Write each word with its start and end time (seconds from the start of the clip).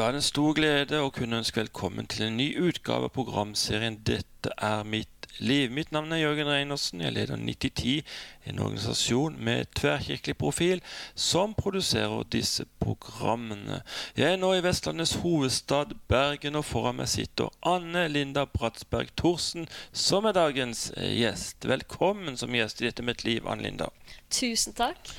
Da 0.00 0.06
er 0.06 0.14
det 0.16 0.22
en 0.22 0.24
stor 0.24 0.54
glede 0.56 0.96
å 1.04 1.10
kunne 1.12 1.42
ønske 1.42 1.60
velkommen 1.60 2.06
til 2.08 2.22
en 2.24 2.38
ny 2.38 2.46
utgave 2.56 3.10
av 3.10 3.12
programserien 3.12 3.98
'Dette 4.00 4.48
er 4.56 4.80
mitt 4.88 5.26
liv'. 5.38 5.74
Mitt 5.76 5.92
navn 5.92 6.12
er 6.12 6.22
Jørgen 6.22 6.48
Reinersen. 6.48 7.02
Jeg 7.04 7.12
leder 7.12 7.36
9010, 7.36 8.04
en 8.46 8.62
organisasjon 8.64 9.36
med 9.44 9.68
tverrkirkelig 9.76 10.36
profil 10.38 10.80
som 11.14 11.52
produserer 11.54 12.24
disse 12.32 12.64
programmene. 12.80 13.82
Jeg 14.16 14.32
er 14.32 14.40
nå 14.40 14.54
i 14.54 14.64
Vestlandets 14.64 15.18
hovedstad, 15.20 15.92
Bergen, 16.08 16.56
og 16.56 16.64
foran 16.64 16.96
meg 16.96 17.12
sitter 17.12 17.52
Anne 17.62 18.08
Linda 18.08 18.46
Bratsberg 18.46 19.12
Thorsen, 19.16 19.68
som 19.92 20.24
er 20.24 20.32
dagens 20.32 20.94
gjest. 20.96 21.68
Velkommen 21.68 22.40
som 22.40 22.56
gjest 22.56 22.80
i 22.80 22.88
Dette 22.88 23.02
mitt 23.02 23.24
liv, 23.24 23.44
Anne 23.44 23.68
Linda. 23.68 23.92
Tusen 24.30 24.72
takk. 24.72 25.12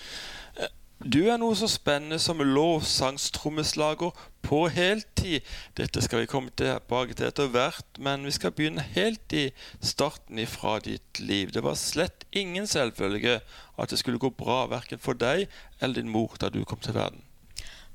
Du 1.02 1.24
er 1.26 1.40
noe 1.42 1.56
så 1.58 1.66
spennende 1.66 2.20
som 2.22 2.42
lovsangstrommeslager 2.46 4.12
på 4.42 4.66
heltid. 4.74 5.46
Dette 5.78 6.02
skal 6.04 6.24
vi 6.24 6.30
komme 6.30 6.54
tilbake 6.58 7.16
til 7.18 7.30
etter 7.30 7.50
hvert, 7.54 8.00
men 8.00 8.26
vi 8.28 8.34
skal 8.36 8.54
begynne 8.56 8.86
helt 8.96 9.34
i 9.36 9.48
starten 9.80 10.42
ifra 10.42 10.78
ditt 10.84 11.22
liv. 11.24 11.54
Det 11.54 11.64
var 11.66 11.80
slett 11.80 12.26
ingen 12.32 12.68
selvfølge 12.70 13.40
at 13.42 13.92
det 13.94 14.00
skulle 14.02 14.22
gå 14.22 14.32
bra 14.36 14.66
verken 14.72 15.02
for 15.02 15.18
deg 15.18 15.48
eller 15.80 16.02
din 16.02 16.12
mor 16.12 16.38
da 16.42 16.52
du 16.54 16.64
kom 16.66 16.82
til 16.84 16.98
verden. 16.98 17.24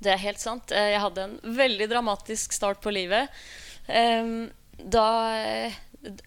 Det 0.03 0.13
er 0.13 0.21
helt 0.21 0.43
sant. 0.43 0.73
Eh, 0.75 0.93
jeg 0.93 1.03
hadde 1.03 1.25
en 1.25 1.39
veldig 1.57 1.89
dramatisk 1.91 2.53
start 2.53 2.83
på 2.85 2.93
livet. 2.93 3.33
Da, 3.87 5.07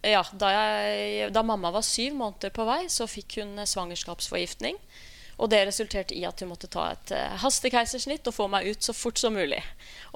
ja, 0.07 0.21
da, 0.31 0.49
jeg, 0.55 1.27
da 1.35 1.43
mamma 1.45 1.73
var 1.75 1.83
syv 1.85 2.15
måneder 2.17 2.53
på 2.55 2.63
vei, 2.65 2.85
så 2.89 3.05
fikk 3.07 3.41
hun 3.41 3.59
svangerskapsforgiftning. 3.67 4.79
Og 5.39 5.49
det 5.51 5.61
resulterte 5.69 6.17
i 6.17 6.25
at 6.27 6.41
hun 6.43 6.51
måtte 6.51 6.69
ta 6.71 6.89
et 6.93 7.13
uh, 7.15 7.37
hastekeisersnitt 7.43 8.27
og 8.27 8.35
få 8.35 8.49
meg 8.51 8.67
ut 8.67 8.83
så 8.83 8.95
fort 8.95 9.19
som 9.21 9.35
mulig. 9.35 9.61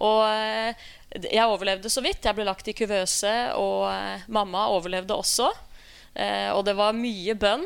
Og 0.03 0.23
uh, 0.27 0.87
jeg 1.23 1.47
overlevde 1.47 1.91
så 1.93 2.03
vidt. 2.03 2.25
Jeg 2.25 2.35
ble 2.35 2.47
lagt 2.47 2.67
i 2.67 2.75
kuvøse, 2.75 3.33
og 3.59 3.87
uh, 3.87 4.27
mamma 4.27 4.67
overlevde 4.73 5.15
også. 5.15 5.51
og 6.53 6.59
det 6.65 6.75
var 6.77 6.93
mye 6.93 7.33
bønn 7.33 7.63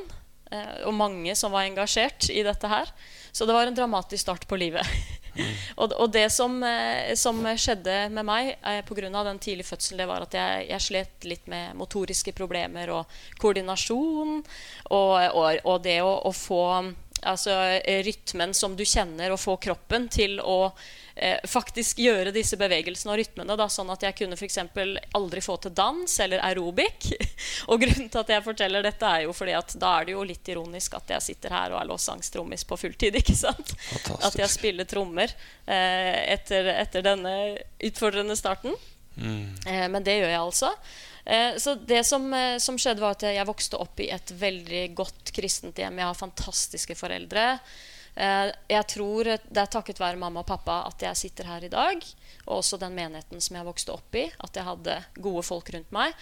og 0.88 0.94
mange 0.96 1.34
som 1.36 1.52
var 1.52 1.66
engasjert 1.68 2.30
i 2.32 2.46
dette 2.48 2.68
her. 2.72 2.88
Så 3.36 3.46
det 3.46 3.54
var 3.54 3.68
en 3.68 3.76
dramatisk 3.76 4.22
start 4.22 4.48
på 4.48 4.56
livet. 4.56 4.88
Og, 5.76 6.10
det 6.10 6.30
som, 6.34 6.56
som, 7.16 7.42
skjedde 7.60 7.98
med 8.14 8.26
meg 8.26 8.56
eh, 8.56 8.80
pga. 8.86 9.10
den 9.12 9.40
tidlige 9.40 9.68
fødselen, 9.68 10.02
det 10.02 10.08
var 10.10 10.26
at 10.26 10.34
jeg, 10.34 10.66
jeg, 10.72 10.82
slet 10.82 11.28
litt 11.30 11.48
med 11.52 11.76
motoriske 11.78 12.34
problemer 12.34 12.90
og 12.90 13.20
koordinasjon. 13.42 14.42
Og, 14.90 15.14
og, 15.28 15.62
og 15.64 15.84
det 15.86 16.00
å, 16.02 16.14
å 16.26 16.34
få 16.34 16.64
altså 17.22 17.54
eh, 17.84 18.04
rytmen 18.06 18.54
som 18.54 18.76
du 18.76 18.86
kjenner, 18.86 19.32
og 19.34 19.40
få 19.42 19.58
kroppen 19.62 20.08
til 20.12 20.40
å 20.40 20.72
eh, 21.16 21.40
faktisk 21.48 22.00
gjøre 22.04 22.34
disse 22.36 22.58
bevegelsene 22.60 23.14
og 23.14 23.20
rytmene. 23.22 23.58
Da, 23.60 23.68
sånn 23.72 23.90
at 23.94 24.04
jeg 24.06 24.18
kunne 24.20 24.38
f.eks. 24.38 24.60
aldri 25.18 25.44
få 25.44 25.58
til 25.64 25.74
dans 25.78 26.20
eller 26.24 26.44
aerobic. 26.46 27.10
og 27.72 27.82
grunnen 27.82 28.12
til 28.12 28.22
at 28.22 28.34
jeg 28.36 28.46
forteller 28.46 28.86
dette, 28.86 29.08
er 29.08 29.26
jo 29.28 29.36
fordi 29.38 29.56
at 29.58 29.76
da 29.80 29.94
er 30.00 30.10
det 30.10 30.18
jo 30.18 30.28
litt 30.28 30.54
ironisk 30.54 31.00
at 31.00 31.16
jeg 31.18 31.28
sitter 31.32 31.58
her 31.58 31.74
og 31.74 31.82
er 31.82 31.90
låssangstrommis 31.92 32.68
på 32.70 32.80
fulltid. 32.84 33.18
ikke 33.22 33.38
sant? 33.38 33.74
Fantastisk. 33.74 34.28
At 34.30 34.40
jeg 34.44 34.54
spiller 34.54 34.90
trommer 34.90 35.34
eh, 35.66 36.22
etter, 36.38 36.74
etter, 36.78 37.06
denne 37.06 37.36
utfordrende 37.90 38.38
starten. 38.38 38.78
Mm. 39.18 39.56
Eh, 39.66 39.86
men 39.90 40.06
det 40.06 40.20
gjør 40.20 40.34
jeg 40.34 40.42
altså. 40.42 40.74
Eh, 41.28 41.58
så 41.58 41.76
det 41.76 42.04
som, 42.04 42.34
eh, 42.34 42.58
som, 42.58 42.78
skjedde, 42.80 43.04
var 43.04 43.18
at 43.18 43.26
jeg 43.28 43.48
vokste 43.48 43.80
opp 43.84 44.00
i 44.00 44.08
et 44.16 44.32
veldig 44.32 44.84
godt 44.96 45.34
kristent 45.36 45.80
hjem. 45.82 46.00
Jeg 46.00 46.08
har 46.08 46.16
fantastiske 46.16 46.96
foreldre. 46.96 47.48
Eh, 48.16 48.52
jeg 48.72 48.88
tror 48.94 49.34
det 49.36 49.60
er 49.60 49.74
takket 49.74 50.00
være 50.00 50.22
mamma 50.22 50.46
og 50.46 50.48
pappa 50.48 50.86
at 50.88 51.04
jeg 51.04 51.20
sitter 51.20 51.50
her 51.52 51.68
i 51.68 51.74
dag. 51.74 52.06
Og 52.46 52.62
også 52.62 52.80
den 52.80 52.96
menigheten 52.96 53.44
som 53.44 53.60
jeg 53.60 53.68
vokste 53.68 53.98
opp 53.98 54.16
i. 54.16 54.24
At 54.40 54.56
jeg 54.56 54.70
hadde 54.70 55.02
gode 55.20 55.44
folk 55.44 55.74
rundt 55.76 55.92
meg. 55.92 56.16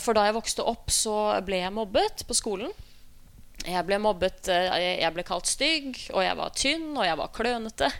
For 0.00 0.16
da 0.16 0.24
jeg 0.24 0.34
vokste 0.34 0.64
opp, 0.66 0.88
så 0.90 1.14
ble 1.44 1.58
jeg 1.60 1.72
mobbet 1.76 2.22
på 2.26 2.34
skolen. 2.34 2.72
Jeg 3.60 3.84
ble 3.86 3.98
mobbet, 4.00 4.48
jeg 4.48 5.12
ble 5.14 5.22
kalt 5.28 5.46
stygg, 5.46 5.98
og 6.16 6.24
jeg 6.24 6.38
var 6.38 6.54
tynn, 6.56 6.86
og 6.96 7.04
jeg 7.04 7.18
var 7.20 7.32
klønete. 7.36 7.90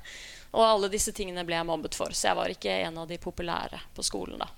Og 0.57 0.65
alle 0.65 0.89
disse 0.91 1.13
tingene 1.15 1.45
ble 1.47 1.59
jeg 1.61 1.69
mobbet 1.69 1.95
for, 1.95 2.17
så 2.17 2.31
jeg 2.31 2.39
var 2.41 2.55
ikke 2.57 2.79
en 2.89 3.03
av 3.05 3.13
de 3.13 3.21
populære 3.23 3.83
på 3.95 4.07
skolen. 4.09 4.41
da. 4.41 4.49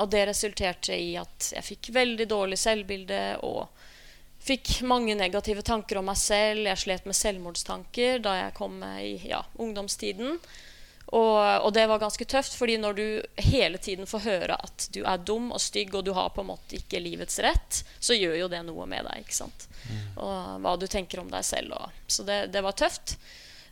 Og 0.00 0.08
det 0.12 0.24
resulterte 0.30 0.96
i 0.96 1.12
at 1.20 1.52
jeg 1.54 1.66
fikk 1.66 1.92
veldig 1.96 2.26
dårlig 2.30 2.58
selvbilde 2.60 3.20
og 3.46 3.68
fikk 4.40 4.80
mange 4.88 5.14
negative 5.18 5.62
tanker 5.66 6.00
om 6.00 6.08
meg 6.08 6.18
selv. 6.18 6.64
Jeg 6.64 6.80
slet 6.80 7.06
med 7.08 7.18
selvmordstanker 7.18 8.22
da 8.24 8.36
jeg 8.38 8.56
kom 8.56 8.80
i 8.96 9.18
ja, 9.28 9.42
ungdomstiden. 9.60 10.38
Og, 11.10 11.38
og, 11.64 11.72
det 11.74 11.88
var 11.90 11.98
ganske 11.98 12.24
tøft, 12.24 12.54
fordi 12.54 12.76
når 12.78 12.94
du 12.94 13.06
hele 13.42 13.80
tiden 13.82 14.06
får 14.06 14.22
høre 14.28 14.56
at 14.62 14.86
du 14.94 15.00
er 15.02 15.18
dum 15.26 15.48
og 15.50 15.58
stygg, 15.62 15.94
og 15.98 16.04
du 16.06 16.12
har 16.14 16.30
på 16.30 16.44
en 16.44 16.52
måte 16.52 16.78
ikke 16.78 17.00
livets 17.02 17.40
rett, 17.42 17.80
så 17.98 18.14
gjør 18.14 18.36
jo 18.44 18.50
det 18.52 18.60
noe 18.68 18.86
med 18.86 19.08
deg. 19.08 19.24
ikke 19.24 19.38
sant? 19.40 19.66
Mm. 19.88 20.04
Og 20.22 20.36
hva 20.62 20.76
du 20.78 20.86
tenker 20.86 21.22
om 21.22 21.32
deg 21.32 21.46
selv. 21.46 21.74
Og, 21.74 21.98
så 22.06 22.26
det, 22.28 22.38
det 22.54 22.62
var 22.62 22.78
tøft. 22.78 23.16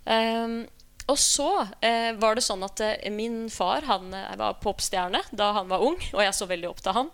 Um, 0.02 0.64
og 1.08 1.18
så 1.18 1.48
eh, 1.80 2.12
var 2.20 2.36
det 2.36 2.44
sånn 2.44 2.64
at 2.66 2.80
eh, 2.84 3.08
min 3.12 3.46
far 3.50 3.86
han 3.88 4.12
eh, 4.14 4.34
var 4.36 4.58
popstjerne 4.60 5.22
da 5.32 5.52
han 5.56 5.70
var 5.70 5.84
ung, 5.84 5.96
og 6.12 6.20
jeg 6.20 6.36
så 6.36 6.48
veldig 6.50 6.68
opp 6.68 6.82
til 6.84 6.96
han. 6.96 7.08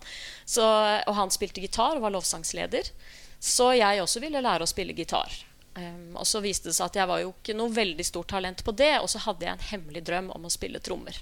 Så, 0.45 0.65
og 0.65 1.15
han 1.15 1.31
spilte 1.35 1.63
gitar 1.63 1.95
og 1.95 2.03
var 2.03 2.15
lovsangsleder. 2.17 2.91
Så 3.39 3.71
jeg 3.79 4.03
også 4.03 4.23
ville 4.25 4.43
lære 4.43 4.67
å 4.67 4.71
spille 4.71 4.97
gitar. 4.97 5.31
Um, 5.75 6.15
og 6.21 6.27
så 6.27 6.39
viste 6.39 6.71
det 6.71 6.77
seg 6.77 6.87
at 6.87 6.97
jeg 7.01 7.11
var 7.11 7.21
jo 7.23 7.33
ikke 7.33 7.57
noe 7.59 7.73
veldig 7.75 8.05
stort 8.07 8.31
talent 8.31 8.63
på 8.67 8.75
det, 8.79 8.93
og 9.03 9.09
så 9.11 9.21
hadde 9.25 9.47
jeg 9.47 9.57
en 9.57 9.69
hemmelig 9.73 10.05
drøm 10.07 10.31
om 10.35 10.47
å 10.47 10.53
spille 10.53 10.83
trommer. 10.83 11.19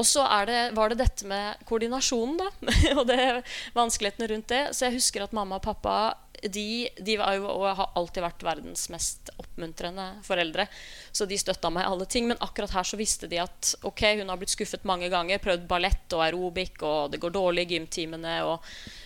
Og 0.00 0.06
så 0.08 0.24
var 0.24 0.88
det 0.88 0.98
dette 1.02 1.28
med 1.28 1.60
koordinasjonen, 1.68 2.38
da. 2.40 2.48
og 2.98 3.04
det, 3.10 3.42
vanskelighetene 3.76 4.30
rundt 4.32 4.48
det. 4.48 4.62
Så 4.72 4.86
jeg 4.86 4.96
husker 4.96 5.26
at 5.26 5.36
mamma 5.36 5.58
og 5.60 5.64
pappa 5.66 5.96
de, 6.40 6.88
de 6.96 7.16
jo, 7.18 7.48
har 7.68 7.90
alltid 7.98 8.22
vært 8.24 8.44
verdens 8.46 8.86
mest 8.92 9.28
oppmuntrende 9.36 10.06
foreldre. 10.24 10.64
Så 11.12 11.26
de 11.28 11.36
støtta 11.38 11.68
meg 11.72 11.84
i 11.84 11.90
alle 11.90 12.06
ting. 12.08 12.30
Men 12.30 12.40
akkurat 12.40 12.72
her 12.78 12.86
så 12.88 12.96
visste 12.96 13.28
de 13.28 13.42
at 13.42 13.74
ok, 13.84 14.04
hun 14.22 14.32
har 14.32 14.40
blitt 14.40 14.54
skuffet 14.54 14.86
mange 14.88 15.10
ganger. 15.12 15.42
Prøvd 15.42 15.66
ballett 15.68 16.16
og 16.16 16.24
aerobic, 16.24 16.80
og 16.80 17.12
det 17.12 17.20
går 17.20 17.34
dårlig 17.36 17.66
i 17.68 17.76
gymtimene. 17.76 18.38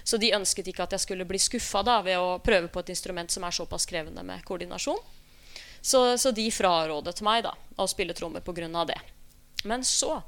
Så 0.07 0.21
de 0.23 0.35
ønsket 0.37 0.71
ikke 0.71 0.87
at 0.87 0.95
jeg 0.95 1.07
skulle 1.07 1.27
bli 1.27 1.41
skuffa 1.43 1.83
ved 2.07 2.21
å 2.21 2.39
prøve 2.45 2.71
på 2.71 2.85
et 2.85 2.95
instrument 2.95 3.35
som 3.35 3.47
er 3.47 3.57
såpass 3.57 3.89
krevende 3.91 4.23
med 4.23 4.45
koordinasjon. 4.47 5.03
Så, 5.85 6.05
så 6.17 6.31
de 6.33 6.47
frarådet 6.55 7.19
meg 7.27 7.43
da, 7.45 7.53
å 7.77 7.89
spille 7.91 8.15
trommer 8.17 8.41
pga. 8.47 8.87
det. 8.89 9.01
Men 9.65 9.85
så 9.85 10.23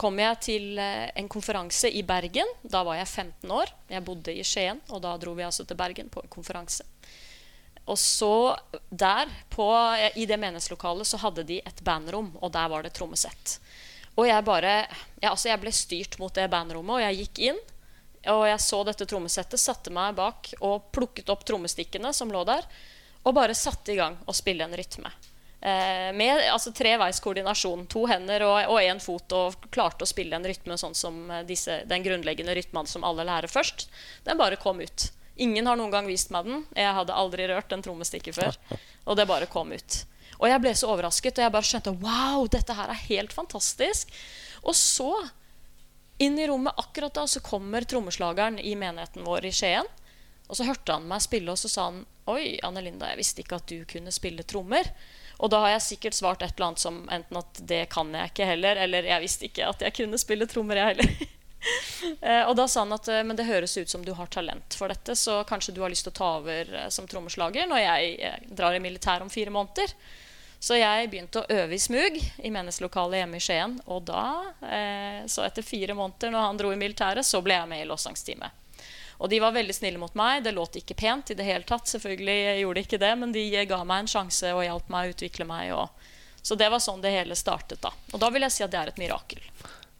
kom 0.00 0.18
jeg 0.20 0.40
til 0.44 0.80
eh, 0.82 1.08
en 1.16 1.28
konferanse 1.30 1.90
i 1.92 2.02
Bergen. 2.06 2.48
Da 2.62 2.82
var 2.86 2.98
jeg 2.98 3.08
15 3.08 3.52
år. 3.52 3.72
Jeg 3.92 4.04
bodde 4.06 4.34
i 4.34 4.44
Skien, 4.46 4.82
og 4.90 5.02
da 5.04 5.14
dro 5.20 5.36
vi 5.38 5.46
altså 5.46 5.66
til 5.66 5.78
Bergen 5.78 6.10
på 6.12 6.24
en 6.24 6.32
konferanse. 6.32 6.86
Og 7.86 7.98
så 7.98 8.56
der, 8.90 9.30
på, 9.52 9.66
i 10.18 10.26
det 10.26 10.38
menighetslokalet, 10.42 11.06
så 11.06 11.20
hadde 11.22 11.46
de 11.46 11.60
et 11.62 11.82
bandrom, 11.86 12.32
og 12.42 12.50
der 12.54 12.66
var 12.72 12.82
det 12.82 12.96
trommesett. 12.98 13.60
Og 14.16 14.26
jeg 14.26 14.44
bare 14.46 14.72
jeg, 14.72 15.28
altså 15.30 15.50
jeg 15.52 15.62
ble 15.62 15.72
styrt 15.74 16.18
mot 16.18 16.34
det 16.34 16.48
bandrommet, 16.50 16.96
og 16.96 17.04
jeg 17.04 17.20
gikk 17.22 17.42
inn. 17.52 17.62
Og 18.32 18.42
jeg 18.48 18.58
så 18.64 18.82
dette 18.88 19.06
trommesettet, 19.06 19.62
satte 19.62 19.92
meg 19.94 20.16
bak 20.18 20.50
og 20.66 20.88
plukket 20.94 21.30
opp 21.30 21.44
trommestikkene 21.46 22.10
som 22.16 22.32
lå 22.34 22.42
der, 22.48 22.66
og 23.22 23.36
bare 23.36 23.54
satte 23.54 23.94
i 23.94 23.98
gang 24.00 24.18
å 24.26 24.34
spille 24.34 24.66
en 24.66 24.74
rytme. 24.74 25.12
Eh, 25.66 26.12
med 26.12 26.44
altså, 26.52 26.70
treveis 26.70 27.18
koordinasjon. 27.20 27.88
To 27.90 28.04
hender 28.06 28.44
og 28.46 28.78
én 28.78 29.00
fot. 29.02 29.32
Og 29.34 29.68
klarte 29.74 30.06
å 30.06 30.08
spille 30.08 30.38
en 30.38 30.46
rytme 30.46 30.76
sånn 30.78 30.94
som 30.94 31.24
eh, 31.30 31.42
disse, 31.48 31.80
den 31.90 32.04
grunnleggende 32.06 32.54
rytmen 32.54 32.86
som 32.86 33.06
alle 33.06 33.26
lærer 33.26 33.50
først. 33.50 33.88
Den 34.28 34.38
bare 34.38 34.60
kom 34.62 34.78
ut. 34.78 35.08
Ingen 35.42 35.66
har 35.66 35.76
noen 35.76 35.90
gang 35.90 36.06
vist 36.06 36.30
meg 36.30 36.46
den. 36.46 36.62
Jeg 36.76 36.94
hadde 37.00 37.16
aldri 37.16 37.48
rørt 37.50 37.74
en 37.74 37.82
trommestikke 37.82 38.34
før. 38.36 38.54
Og 39.10 39.18
det 39.18 39.26
bare 39.26 39.50
kom 39.50 39.74
ut. 39.74 39.98
Og 40.38 40.46
jeg 40.52 40.62
ble 40.62 40.72
så 40.76 40.92
overrasket, 40.92 41.38
og 41.38 41.46
jeg 41.46 41.52
bare 41.54 41.64
skjønte 41.64 41.92
wow, 42.02 42.42
dette 42.52 42.74
her 42.76 42.90
er 42.92 43.04
helt 43.06 43.32
fantastisk. 43.32 44.10
Og 44.68 44.74
så, 44.76 45.08
inn 46.20 46.36
i 46.36 46.48
rommet 46.50 46.76
akkurat 46.76 47.14
da, 47.16 47.24
så 47.24 47.40
kommer 47.40 47.86
trommeslageren 47.88 48.58
i 48.60 48.74
menigheten 48.76 49.24
vår 49.24 49.48
i 49.48 49.54
Skien. 49.56 49.88
Og 50.46 50.58
så 50.58 50.66
hørte 50.68 50.92
han 50.92 51.08
meg 51.08 51.24
spille, 51.24 51.54
og 51.54 51.58
så 51.58 51.70
sa 51.72 51.88
han 51.88 52.02
Oi, 52.28 52.58
Anne 52.66 52.82
Linda, 52.84 53.08
jeg 53.12 53.22
visste 53.22 53.42
ikke 53.42 53.60
at 53.62 53.70
du 53.70 53.86
kunne 53.88 54.12
spille 54.12 54.44
trommer. 54.44 54.90
Og 55.36 55.52
da 55.52 55.60
har 55.64 55.74
jeg 55.74 55.86
sikkert 55.90 56.16
svart 56.16 56.42
et 56.42 56.54
eller 56.56 56.70
annet 56.70 56.82
som 56.82 57.00
enten 57.12 57.40
at 57.40 57.62
det 57.68 57.82
kan 57.92 58.12
jeg 58.14 58.32
ikke 58.32 58.48
heller, 58.48 58.78
eller 58.86 59.08
jeg 59.10 59.24
visste 59.24 59.48
ikke 59.50 59.68
at 59.68 59.82
jeg 59.84 59.96
kunne 59.98 60.20
spille 60.20 60.48
trommer, 60.50 60.80
jeg 60.82 60.94
heller. 60.94 61.16
Eh, 62.20 62.44
og 62.46 62.52
da 62.54 62.66
sa 62.70 62.84
han 62.84 62.94
at 62.94 63.08
eh, 63.10 63.24
men 63.26 63.34
det 63.34 63.48
høres 63.48 63.72
ut 63.74 63.90
som 63.90 64.04
du 64.04 64.12
har 64.14 64.28
talent 64.30 64.76
for 64.78 64.92
dette, 64.92 65.16
så 65.18 65.40
kanskje 65.48 65.72
du 65.74 65.80
har 65.82 65.90
lyst 65.90 66.04
til 66.06 66.12
å 66.12 66.18
ta 66.18 66.28
over 66.36 66.68
eh, 66.68 66.84
som 66.94 67.08
trommeslager 67.10 67.66
når 67.66 67.80
jeg 67.82 68.30
drar 68.60 68.76
i 68.76 68.82
militær 68.84 69.24
om 69.24 69.32
fire 69.32 69.50
måneder. 69.50 69.90
Så 70.62 70.78
jeg 70.78 71.08
begynte 71.10 71.42
å 71.42 71.56
øve 71.56 71.74
i 71.74 71.80
smug 71.82 72.20
i 72.20 72.52
menighetslokalet 72.54 73.18
hjemme 73.22 73.40
i 73.40 73.42
Skien. 73.42 73.74
Og 73.90 74.04
da, 74.08 74.22
så 75.26 75.44
etter 75.44 75.66
fire 75.66 75.96
måneder 75.96 76.30
når 76.32 76.46
han 76.46 76.60
dro 76.60 76.70
i 76.70 76.78
militæret, 76.80 77.26
så 77.26 77.42
ble 77.44 77.58
jeg 77.58 77.70
med 77.72 77.82
i 77.82 77.88
lovsangsteamet. 77.90 78.65
Og 79.18 79.30
de 79.32 79.40
var 79.40 79.54
veldig 79.56 79.74
snille 79.74 80.00
mot 80.00 80.14
meg. 80.18 80.42
Det 80.44 80.52
låt 80.52 80.76
ikke 80.80 80.96
pent 80.98 81.30
i 81.32 81.38
det 81.38 81.46
hele 81.46 81.64
tatt. 81.68 81.88
Selvfølgelig 81.88 82.60
gjorde 82.60 82.80
de 82.80 82.84
ikke 82.84 83.00
det, 83.00 83.14
men 83.18 83.32
de 83.32 83.46
ga 83.68 83.80
meg 83.88 84.04
en 84.04 84.12
sjanse 84.12 84.52
og 84.52 84.64
hjalp 84.66 84.92
meg 84.92 85.08
å 85.08 85.16
utvikle 85.16 85.48
meg. 85.48 85.72
Og 85.76 86.44
Så 86.46 86.54
det 86.54 86.68
var 86.70 86.78
sånn 86.78 87.02
det 87.02 87.14
hele 87.14 87.34
startet. 87.34 87.80
da. 87.82 87.90
Og 88.12 88.20
da 88.22 88.30
vil 88.30 88.46
jeg 88.46 88.52
si 88.54 88.64
at 88.64 88.70
det 88.70 88.80
er 88.80 88.92
et 88.92 89.00
mirakel. 89.02 89.40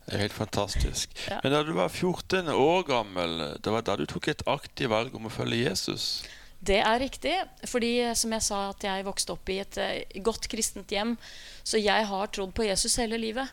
Det 0.06 0.14
er 0.14 0.22
helt 0.28 0.36
fantastisk. 0.36 1.10
Ja. 1.26 1.40
Men 1.42 1.52
da 1.52 1.62
du 1.66 1.72
var 1.74 1.88
14 1.88 2.46
år 2.52 2.84
gammel, 2.86 3.58
det 3.58 3.72
var 3.72 3.82
da 3.82 3.96
du 3.98 4.06
tok 4.06 4.28
et 4.28 4.44
aktivt 4.46 4.92
valg 4.92 5.14
om 5.18 5.26
å 5.26 5.32
følge 5.32 5.64
Jesus? 5.64 6.22
Det 6.62 6.78
er 6.78 7.00
riktig. 7.00 7.34
fordi 7.66 8.14
som 8.14 8.32
jeg 8.32 8.42
sa 8.42 8.70
at 8.70 8.84
jeg 8.86 9.04
vokste 9.04 9.32
opp 9.34 9.48
i 9.50 9.58
et 9.58 9.78
eh, 9.78 10.20
godt 10.22 10.46
kristent 10.48 10.90
hjem. 10.90 11.16
Så 11.64 11.78
jeg 11.82 12.06
har 12.06 12.26
trodd 12.28 12.54
på 12.54 12.68
Jesus 12.68 12.96
hele 12.96 13.18
livet. 13.18 13.50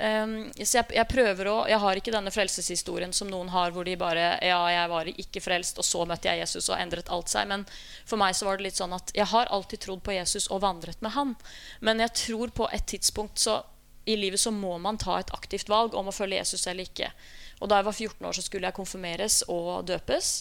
Um, 0.00 0.34
så 0.56 0.78
jeg, 0.78 0.94
jeg 0.96 1.04
prøver 1.10 1.48
å 1.50 1.54
Jeg 1.68 1.76
har 1.82 1.98
ikke 1.98 2.12
denne 2.14 2.30
frelseshistorien 2.32 3.10
som 3.12 3.28
noen 3.28 3.50
har, 3.52 3.74
hvor 3.74 3.84
de 3.84 3.98
bare 4.00 4.38
Ja, 4.40 4.62
jeg 4.72 4.88
var 4.88 5.10
ikke 5.12 5.42
frelst, 5.44 5.76
og 5.76 5.84
så 5.84 6.06
møtte 6.08 6.30
jeg 6.30 6.40
Jesus 6.40 6.70
og 6.70 6.78
endret 6.78 7.12
alt 7.12 7.28
seg. 7.28 7.50
Men 7.50 7.66
for 8.08 8.20
meg 8.20 8.36
så 8.38 8.48
var 8.48 8.56
det 8.56 8.70
litt 8.70 8.80
sånn 8.80 8.96
at 8.96 9.12
jeg 9.16 9.28
har 9.28 9.52
alltid 9.52 9.84
trodd 9.84 10.04
på 10.06 10.16
Jesus 10.16 10.48
og 10.48 10.62
vandret 10.64 11.04
med 11.04 11.12
han. 11.18 11.36
Men 11.84 12.00
jeg 12.00 12.16
tror 12.22 12.54
på 12.56 12.70
et 12.72 12.86
tidspunkt 12.88 13.42
så 13.44 13.60
i 14.08 14.16
livet 14.16 14.40
så 14.40 14.50
må 14.54 14.78
man 14.80 14.98
ta 14.98 15.18
et 15.20 15.32
aktivt 15.36 15.68
valg 15.68 15.94
om 15.94 16.08
å 16.08 16.14
følge 16.14 16.40
Jesus 16.40 16.66
eller 16.66 16.88
ikke. 16.88 17.12
Og 17.60 17.68
da 17.68 17.80
jeg 17.80 17.88
var 17.90 17.96
14 17.96 18.26
år, 18.26 18.36
så 18.36 18.44
skulle 18.44 18.70
jeg 18.70 18.78
konfirmeres 18.78 19.42
og 19.52 19.84
døpes. 19.90 20.32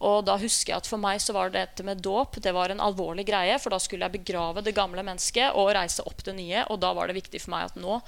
Og 0.00 0.24
da 0.24 0.36
husker 0.40 0.72
jeg 0.72 0.80
at 0.80 0.88
For 0.88 1.00
meg 1.00 1.20
så 1.20 1.34
var 1.36 1.52
dette 1.52 1.84
med 1.84 2.00
dåp 2.04 2.38
det 2.40 2.52
var 2.56 2.72
en 2.72 2.80
alvorlig 2.84 3.26
greie. 3.28 3.56
For 3.60 3.72
da 3.72 3.80
skulle 3.80 4.06
jeg 4.06 4.20
begrave 4.20 4.64
det 4.64 4.76
gamle 4.76 5.04
mennesket 5.06 5.56
og 5.56 5.72
reise 5.76 6.04
opp 6.08 6.24
det 6.24 6.36
nye. 6.36 6.64
Og 6.68 6.80
da 6.84 6.92
var 6.96 7.08
det 7.08 7.18
viktig 7.20 7.42
for 7.42 7.56
meg 7.56 7.70
at 7.70 7.80
nå 7.80 8.00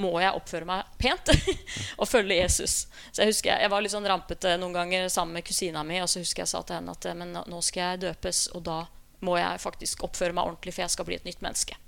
må 0.00 0.12
jeg 0.20 0.36
oppføre 0.36 0.68
meg 0.68 0.96
pent 1.00 1.32
og 2.00 2.08
følge 2.08 2.40
Jesus. 2.40 2.86
Så 3.10 3.22
Jeg 3.22 3.32
husker 3.32 3.52
jeg, 3.52 3.64
jeg 3.64 3.72
var 3.72 3.84
litt 3.84 3.94
sånn 3.94 4.08
rampete 4.08 4.56
noen 4.60 4.76
ganger 4.76 5.08
sammen 5.12 5.38
med 5.38 5.46
kusina 5.46 5.84
mi. 5.86 6.00
Og 6.04 6.10
så 6.12 6.22
husker 6.22 6.44
jeg 6.44 6.52
sa 6.52 6.62
til 6.62 6.80
henne 6.80 6.92
at 6.92 7.08
men 7.16 7.32
nå 7.36 7.62
skal 7.64 7.94
jeg 7.94 8.04
døpes, 8.06 8.46
og 8.56 8.66
da 8.68 8.82
må 9.24 9.38
jeg 9.40 9.62
faktisk 9.62 10.04
oppføre 10.06 10.36
meg 10.36 10.44
ordentlig, 10.44 10.76
for 10.76 10.84
jeg 10.84 10.92
skal 10.92 11.08
bli 11.08 11.18
et 11.18 11.28
nytt 11.28 11.44
menneske. 11.44 11.78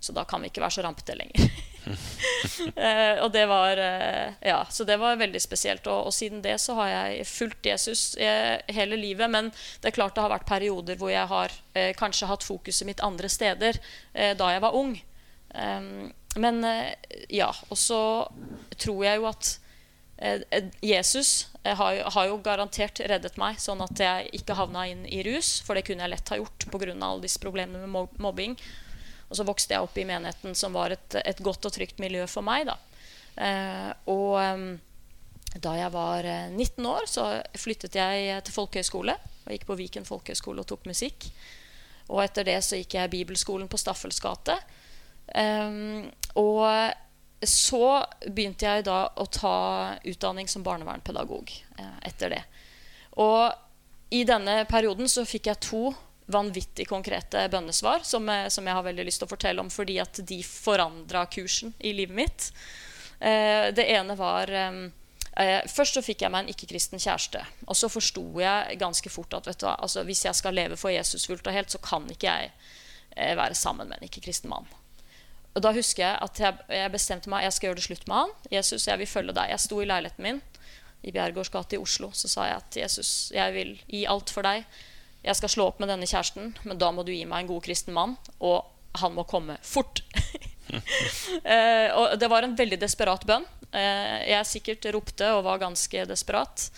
Så 0.00 0.14
da 0.16 0.24
kan 0.24 0.40
vi 0.40 0.48
ikke 0.48 0.62
være 0.64 0.78
så 0.78 0.86
rampete 0.86 1.18
lenger. 1.18 1.50
Eh, 2.76 3.16
og 3.24 3.30
det 3.32 3.46
var 3.48 3.78
eh, 3.80 4.34
Ja, 4.44 4.58
så 4.70 4.84
det 4.84 4.98
var 5.00 5.16
veldig 5.16 5.40
spesielt. 5.40 5.86
Og, 5.88 6.10
og 6.10 6.14
siden 6.14 6.42
det 6.44 6.58
så 6.60 6.74
har 6.76 6.90
jeg 6.90 7.24
fulgt 7.26 7.66
Jesus 7.66 8.02
eh, 8.20 8.60
hele 8.68 8.98
livet. 9.00 9.30
Men 9.32 9.48
det 9.80 9.88
er 9.88 9.96
klart 9.96 10.14
det 10.14 10.22
har 10.22 10.32
vært 10.32 10.48
perioder 10.48 11.00
hvor 11.00 11.10
jeg 11.10 11.24
har 11.32 11.54
eh, 11.72 11.94
kanskje 11.96 12.28
hatt 12.28 12.44
fokuset 12.44 12.86
mitt 12.86 13.00
andre 13.04 13.32
steder 13.32 13.80
eh, 14.12 14.36
da 14.36 14.52
jeg 14.52 14.62
var 14.62 14.76
ung. 14.76 14.92
Um, 15.56 16.12
men 16.36 16.64
eh, 16.64 16.92
ja. 17.28 17.48
Og 17.70 17.78
så 17.78 18.00
tror 18.78 19.04
jeg 19.04 19.18
jo 19.18 19.26
at 19.30 19.48
eh, 20.18 20.42
Jesus 20.84 21.48
eh, 21.64 21.74
har, 21.76 21.94
jo- 21.98 22.10
har 22.14 22.28
jo 22.30 22.36
garantert 22.44 23.00
reddet 23.10 23.36
meg, 23.40 23.58
sånn 23.62 23.82
at 23.82 23.98
jeg 23.98 24.30
ikke 24.40 24.54
havna 24.58 24.86
inn 24.90 25.06
i 25.10 25.22
rus. 25.26 25.56
For 25.66 25.74
det 25.74 25.86
kunne 25.88 26.06
jeg 26.06 26.14
lett 26.14 26.28
ha 26.34 26.38
gjort 26.38 26.68
pga. 26.70 26.92
alle 26.94 27.24
disse 27.24 27.42
problemene 27.42 27.86
med 27.86 28.14
mobbing. 28.22 28.54
Og 29.30 29.36
så 29.38 29.44
vokste 29.46 29.74
jeg 29.74 29.82
opp 29.86 29.98
i 29.98 30.04
menigheten, 30.08 30.54
som 30.58 30.72
var 30.74 30.90
et, 30.90 31.14
et 31.24 31.38
godt 31.42 31.66
og 31.66 31.72
trygt 31.74 31.98
miljø 32.02 32.26
for 32.26 32.42
meg. 32.42 32.66
da. 32.66 32.78
Og 34.10 34.38
da 35.60 35.72
jeg 35.78 35.90
var 35.94 36.26
eh, 36.26 36.50
19 36.54 36.86
år, 36.86 37.06
så 37.10 37.24
flyttet 37.58 37.96
jeg 37.98 38.42
til 38.46 38.54
folkehøyskole. 38.54 39.14
Og 39.46 39.54
gikk 39.54 39.66
på 39.66 39.76
Viken 39.78 40.06
folkehøyskole 40.06 40.62
og 40.62 40.68
tok 40.70 40.86
musikk. 40.86 41.26
Og 42.10 42.22
etter 42.24 42.46
det 42.46 42.58
så 42.66 42.78
gikk 42.78 42.94
jeg 42.98 43.10
bibelskolen 43.14 43.70
på 43.70 43.78
Staffels 43.80 44.18
gate. 44.22 44.56
Em, 45.34 46.10
og 46.38 46.66
så 47.46 47.84
begynte 48.26 48.68
jeg 48.68 48.84
da 48.88 49.06
å 49.16 49.26
ta 49.32 49.56
utdanning 50.04 50.48
som 50.48 50.64
barnevernspedagog 50.66 51.52
eh, 51.78 51.98
etter 52.10 52.34
det. 52.36 52.42
Og 53.20 53.50
i 54.12 54.24
denne 54.28 54.64
perioden 54.68 55.08
så 55.08 55.24
fikk 55.28 55.48
jeg 55.48 55.62
to 55.64 55.82
vanvittig 56.30 56.86
konkrete 56.88 57.46
bønnesvar 57.50 58.04
som, 58.06 58.28
eh, 58.28 58.48
som 58.48 58.66
jeg 58.66 58.76
har 58.76 58.86
veldig 58.86 59.06
lyst 59.06 59.22
til 59.22 59.28
å 59.28 59.32
fortelle 59.32 59.64
om 59.64 59.70
fordi 59.72 59.98
at 60.02 60.20
de 60.26 60.42
forandra 60.46 61.24
kursen 61.32 61.74
i 61.78 61.94
livet 61.96 62.16
mitt. 62.16 62.50
Eh, 63.20 63.72
det 63.74 63.86
ene 63.92 64.16
var 64.16 64.50
em, 64.50 64.92
eh, 65.36 65.60
Først 65.68 65.94
så 65.94 66.02
fikk 66.02 66.22
jeg 66.22 66.32
meg 66.32 66.44
en 66.44 66.52
ikke-kristen 66.54 67.00
kjæreste. 67.00 67.44
Og 67.66 67.76
så 67.76 67.88
forsto 67.88 68.24
jeg 68.40 68.78
ganske 68.80 69.10
fort 69.10 69.34
at 69.34 69.44
du 69.44 69.66
altså, 69.66 70.04
hvis 70.04 70.24
jeg 70.24 70.34
skal 70.34 70.54
leve 70.54 70.76
for 70.76 70.90
Jesus 70.90 71.26
fullt 71.26 71.46
og 71.46 71.56
helt, 71.56 71.70
så 71.70 71.78
kan 71.78 72.08
ikke 72.10 72.28
jeg 72.28 72.52
eh, 73.16 73.36
være 73.36 73.54
sammen 73.54 73.88
med 73.88 74.00
en 74.00 74.08
ikke-kristen 74.08 74.50
mann. 74.50 74.68
Og 75.54 75.64
da 75.64 75.72
husker 75.74 76.04
jeg 76.04 76.18
at 76.22 76.40
jeg, 76.40 76.66
jeg 76.78 76.92
bestemte 76.94 77.30
meg 77.32 77.46
jeg 77.46 77.56
skal 77.56 77.70
gjøre 77.70 77.80
det 77.80 77.86
slutt 77.88 78.06
med 78.10 78.16
han. 78.20 78.34
Jesus, 78.54 78.86
jeg 78.86 79.00
vil 79.00 79.10
følge 79.10 79.34
deg. 79.34 79.50
Jeg 79.50 79.64
sto 79.64 79.80
i 79.82 79.88
leiligheten 79.88 80.26
min 80.26 80.40
i 81.00 81.12
Bjergårds 81.14 81.50
gate 81.52 81.78
i 81.78 81.80
Oslo. 81.80 82.10
Så 82.14 82.30
sa 82.30 82.46
jeg 82.46 82.60
at 82.60 82.78
Jesus, 82.82 83.10
jeg 83.34 83.54
vil 83.56 83.74
gi 83.88 84.04
alt 84.10 84.30
for 84.32 84.46
deg. 84.46 84.66
Jeg 85.24 85.36
skal 85.36 85.52
slå 85.52 85.66
opp 85.70 85.80
med 85.82 85.90
denne 85.92 86.08
kjæresten, 86.08 86.54
men 86.64 86.80
da 86.80 86.90
må 86.94 87.04
du 87.04 87.12
gi 87.12 87.24
meg 87.28 87.44
en 87.44 87.50
god 87.50 87.64
kristen 87.66 87.96
mann. 87.96 88.16
Og 88.38 88.62
han 89.00 89.14
må 89.14 89.26
komme 89.28 89.58
fort. 89.66 90.02
eh, 91.54 91.88
og 91.94 92.16
det 92.20 92.30
var 92.30 92.46
en 92.46 92.56
veldig 92.58 92.80
desperat 92.80 93.26
bønn. 93.28 93.46
Eh, 93.70 94.30
jeg 94.30 94.48
sikkert 94.48 94.88
ropte 94.94 95.28
og 95.36 95.44
var 95.46 95.62
ganske 95.62 96.06
desperat. 96.08 96.70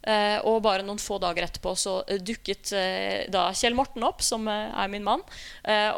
Eh, 0.00 0.38
og 0.48 0.62
bare 0.64 0.84
noen 0.84 1.00
få 1.00 1.18
dager 1.20 1.44
etterpå 1.44 1.74
så 1.76 1.98
dukket 2.24 2.72
eh, 2.72 3.28
da 3.32 3.50
Kjell 3.52 3.76
Morten 3.76 4.04
opp, 4.06 4.24
som 4.24 4.48
eh, 4.48 4.72
er 4.72 4.92
min 4.92 5.04
mann. 5.04 5.24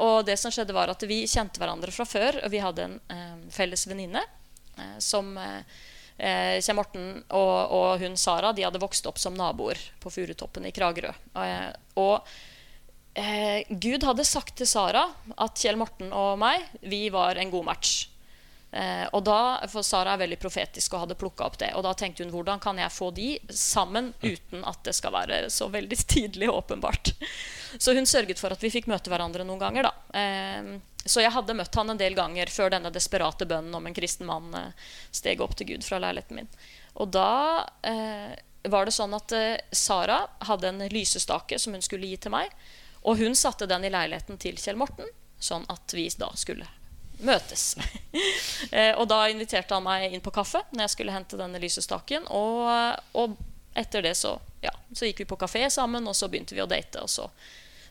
Og 0.03 0.27
det 0.27 0.39
som 0.41 0.53
skjedde 0.55 0.75
var 0.75 0.91
at 0.91 1.07
vi 1.07 1.23
kjente 1.31 1.63
hverandre 1.63 1.95
fra 1.95 2.07
før. 2.09 2.43
Og 2.43 2.53
vi 2.53 2.63
hadde 2.63 2.89
en 2.89 3.49
felles 3.53 3.87
venninne 3.89 4.23
som 5.03 5.35
Kjell 6.19 6.77
Morten 6.77 7.07
og, 7.35 7.57
og 7.77 8.03
hun 8.03 8.17
Sara 8.21 8.53
de 8.57 8.65
hadde 8.65 8.81
vokst 8.83 9.07
opp 9.09 9.21
som 9.21 9.37
naboer 9.37 9.81
på 10.01 10.11
Furutoppen 10.13 10.67
i 10.69 10.73
Kragerø. 10.75 11.13
Og 12.01 12.33
Gud 13.69 14.07
hadde 14.09 14.29
sagt 14.29 14.57
til 14.61 14.69
Sara 14.71 15.05
at 15.37 15.61
Kjell 15.61 15.81
Morten 15.81 16.13
og 16.17 16.41
meg 16.41 16.65
vi 16.81 17.05
var 17.13 17.41
en 17.41 17.53
god 17.53 17.69
match. 17.69 18.12
Eh, 18.73 19.05
og 19.13 19.21
da, 19.29 19.39
for 19.69 19.85
Sara 19.85 20.15
er 20.15 20.23
veldig 20.23 20.39
profetisk 20.41 20.95
og 20.95 21.05
hadde 21.05 21.19
plukka 21.21 21.45
opp 21.45 21.59
det. 21.61 21.73
Og 21.77 21.85
da 21.85 21.93
tenkte 21.99 22.25
hun 22.25 22.33
hvordan 22.33 22.63
kan 22.63 22.81
jeg 22.81 22.95
få 22.95 23.11
de 23.15 23.35
sammen 23.53 24.13
uten 24.23 24.65
at 24.69 24.81
det 24.87 24.97
skal 24.97 25.13
være 25.15 25.43
så 25.53 25.69
veldig 25.73 25.99
tydelig 26.15 26.49
og 26.49 26.63
åpenbart. 26.63 27.13
Så 27.79 27.97
hun 27.97 28.09
sørget 28.09 28.41
for 28.41 28.55
at 28.55 28.65
vi 28.65 28.73
fikk 28.73 28.89
møte 28.91 29.13
hverandre 29.13 29.45
noen 29.49 29.61
ganger. 29.61 29.91
da. 29.91 30.23
Eh, 30.23 30.73
så 31.05 31.23
jeg 31.25 31.35
hadde 31.35 31.57
møtt 31.59 31.75
han 31.75 31.91
en 31.91 31.99
del 31.99 32.15
ganger 32.15 32.51
før 32.53 32.71
denne 32.73 32.93
desperate 32.95 33.47
bønnen 33.51 33.75
om 33.75 33.87
en 33.87 33.97
kristen 33.97 34.29
mann 34.29 34.53
eh, 34.55 34.91
steg 35.11 35.43
opp 35.43 35.57
til 35.59 35.73
Gud 35.75 35.87
fra 35.87 35.99
leiligheten 36.03 36.39
min. 36.39 36.51
Og 37.03 37.11
da 37.13 37.67
eh, 37.83 38.33
var 38.71 38.87
det 38.87 38.95
sånn 38.95 39.17
at 39.17 39.35
eh, 39.35 39.59
Sara 39.75 40.23
hadde 40.47 40.71
en 40.71 40.85
lysestake 40.93 41.59
som 41.59 41.75
hun 41.75 41.83
skulle 41.85 42.07
gi 42.09 42.21
til 42.23 42.35
meg. 42.35 42.55
Og 43.03 43.19
hun 43.19 43.35
satte 43.35 43.67
den 43.67 43.85
i 43.85 43.91
leiligheten 43.91 44.39
til 44.39 44.61
Kjell 44.63 44.79
Morten, 44.79 45.09
sånn 45.43 45.67
at 45.73 45.91
vi 45.97 46.07
da 46.15 46.31
skulle 46.39 46.69
møtes. 47.21 47.73
eh, 48.77 48.93
og 48.97 49.07
da 49.11 49.25
inviterte 49.31 49.77
han 49.77 49.85
meg 49.85 50.13
inn 50.13 50.25
på 50.25 50.35
kaffe 50.35 50.63
når 50.73 50.87
jeg 50.87 50.95
skulle 50.97 51.15
hente 51.15 51.41
denne 51.41 51.61
lysestaken. 51.63 52.29
Og, 52.33 52.69
og 53.19 53.37
etter 53.79 54.05
det 54.05 54.15
så, 54.19 54.37
ja, 54.65 54.73
så 54.93 55.09
gikk 55.09 55.25
vi 55.25 55.31
på 55.33 55.41
kafé 55.41 55.67
sammen, 55.73 56.07
og 56.09 56.17
så 56.17 56.29
begynte 56.33 56.57
vi 56.57 56.65
å 56.65 56.71
date. 56.71 57.05
Og 57.05 57.11
så, 57.11 57.29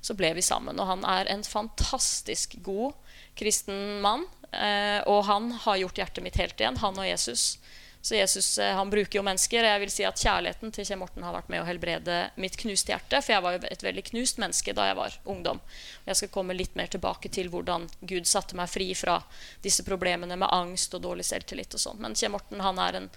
så 0.01 0.17
ble 0.17 0.33
vi 0.37 0.45
sammen. 0.45 0.79
Og 0.79 0.89
han 0.89 1.05
er 1.07 1.31
en 1.31 1.45
fantastisk 1.47 2.57
god 2.65 2.97
kristen 3.39 4.01
mann. 4.03 4.27
Eh, 4.51 4.99
og 5.07 5.25
han 5.29 5.51
har 5.63 5.79
gjort 5.79 6.01
hjertet 6.01 6.25
mitt 6.25 6.39
helt 6.41 6.59
igjen, 6.59 6.79
han 6.83 6.99
og 6.99 7.07
Jesus. 7.07 7.55
Så 8.01 8.15
Jesus 8.15 8.57
eh, 8.57 8.75
han 8.75 8.89
bruker 8.89 9.19
jo 9.19 9.23
mennesker. 9.23 9.63
Jeg 9.63 9.81
vil 9.83 9.91
si 9.93 10.05
at 10.07 10.17
Kjærligheten 10.17 10.73
til 10.73 10.87
Kjell 10.87 10.99
Morten 10.99 11.25
har 11.25 11.35
vært 11.35 11.51
med 11.53 11.61
å 11.61 11.67
helbrede 11.67 12.17
mitt 12.41 12.57
knuste 12.57 12.95
hjerte. 12.95 13.19
For 13.21 13.35
jeg 13.35 13.45
var 13.45 13.55
jo 13.55 13.61
et 13.69 13.83
veldig 13.85 14.03
knust 14.09 14.39
menneske 14.41 14.73
da 14.77 14.87
jeg 14.89 14.97
var 14.97 15.17
ungdom. 15.29 15.59
Jeg 16.07 16.17
skal 16.17 16.31
komme 16.33 16.55
litt 16.57 16.73
mer 16.79 16.89
tilbake 16.89 17.29
til 17.29 17.51
hvordan 17.53 17.85
Gud 18.09 18.29
satte 18.29 18.57
meg 18.57 18.71
fri 18.73 18.89
fra 18.97 19.19
disse 19.61 19.85
problemene 19.85 20.37
med 20.39 20.49
angst 20.49 20.97
og 20.97 21.03
dårlig 21.05 21.27
selvtillit. 21.29 21.77
og 21.77 21.83
sånn. 21.83 22.01
Men 22.01 22.17
Kjell 22.17 22.33
Morten 22.33 22.63
han 22.65 22.81
er 22.81 22.97
en, 23.03 23.09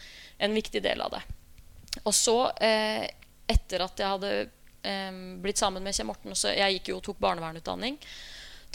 en 0.44 0.58
viktig 0.58 0.82
del 0.84 1.00
av 1.00 1.16
det. 1.16 1.22
Og 2.02 2.12
så, 2.12 2.36
eh, 2.60 3.06
etter 3.48 3.86
at 3.86 4.02
jeg 4.02 4.10
hadde 4.18 4.34
eh, 4.36 5.22
blitt 5.40 5.62
sammen 5.62 5.84
med 5.84 5.96
Kjell 5.96 6.10
Morten 6.10 6.36
så 6.36 6.52
Jeg 6.52 6.76
gikk 6.76 6.92
jo 6.92 6.98
og 7.00 7.06
tok 7.08 7.24
barnevernutdanning. 7.24 7.96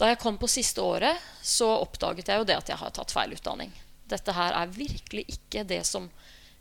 Da 0.00 0.10
jeg 0.10 0.18
kom 0.18 0.40
på 0.40 0.50
siste 0.50 0.82
året, 0.82 1.22
så 1.44 1.70
oppdaget 1.84 2.32
jeg 2.32 2.42
jo 2.42 2.48
det 2.48 2.58
at 2.58 2.72
jeg 2.72 2.80
har 2.82 2.90
tatt 2.98 3.14
feil 3.14 3.36
utdanning 3.36 3.70
dette 4.10 4.34
her 4.36 4.56
er 4.56 4.74
virkelig 4.74 5.26
ikke 5.36 5.64
det 5.68 5.82
som 5.88 6.08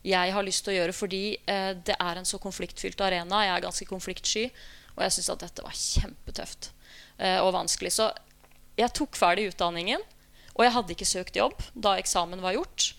jeg 0.06 0.32
har 0.32 0.46
lyst 0.48 0.63
til 0.63 0.74
å 0.74 0.77
gjøre, 0.77 0.96
fordi 0.96 1.24
eh, 1.50 1.74
det 1.86 1.98
er 2.00 2.20
en 2.20 2.27
så 2.27 2.39
konfliktfylt 2.41 3.01
arena. 3.03 3.44
Jeg 3.46 3.56
er 3.58 3.65
ganske 3.65 3.88
konfliktsky, 3.89 4.46
og 4.96 5.03
jeg 5.03 5.18
syns 5.18 5.34
at 5.34 5.44
dette 5.44 5.65
var 5.65 5.75
kjempetøft 5.75 6.72
eh, 7.18 7.39
og 7.41 7.51
vanskelig. 7.58 7.91
Så 7.98 8.08
jeg 8.79 8.96
tok 8.96 9.20
ferdig 9.20 9.50
utdanningen, 9.51 10.01
og 10.56 10.65
jeg 10.65 10.75
hadde 10.75 10.96
ikke 10.96 11.08
søkt 11.08 11.39
jobb 11.39 11.60
da 11.75 11.98
eksamen 12.00 12.41
var 12.44 12.56
gjort. 12.56 12.94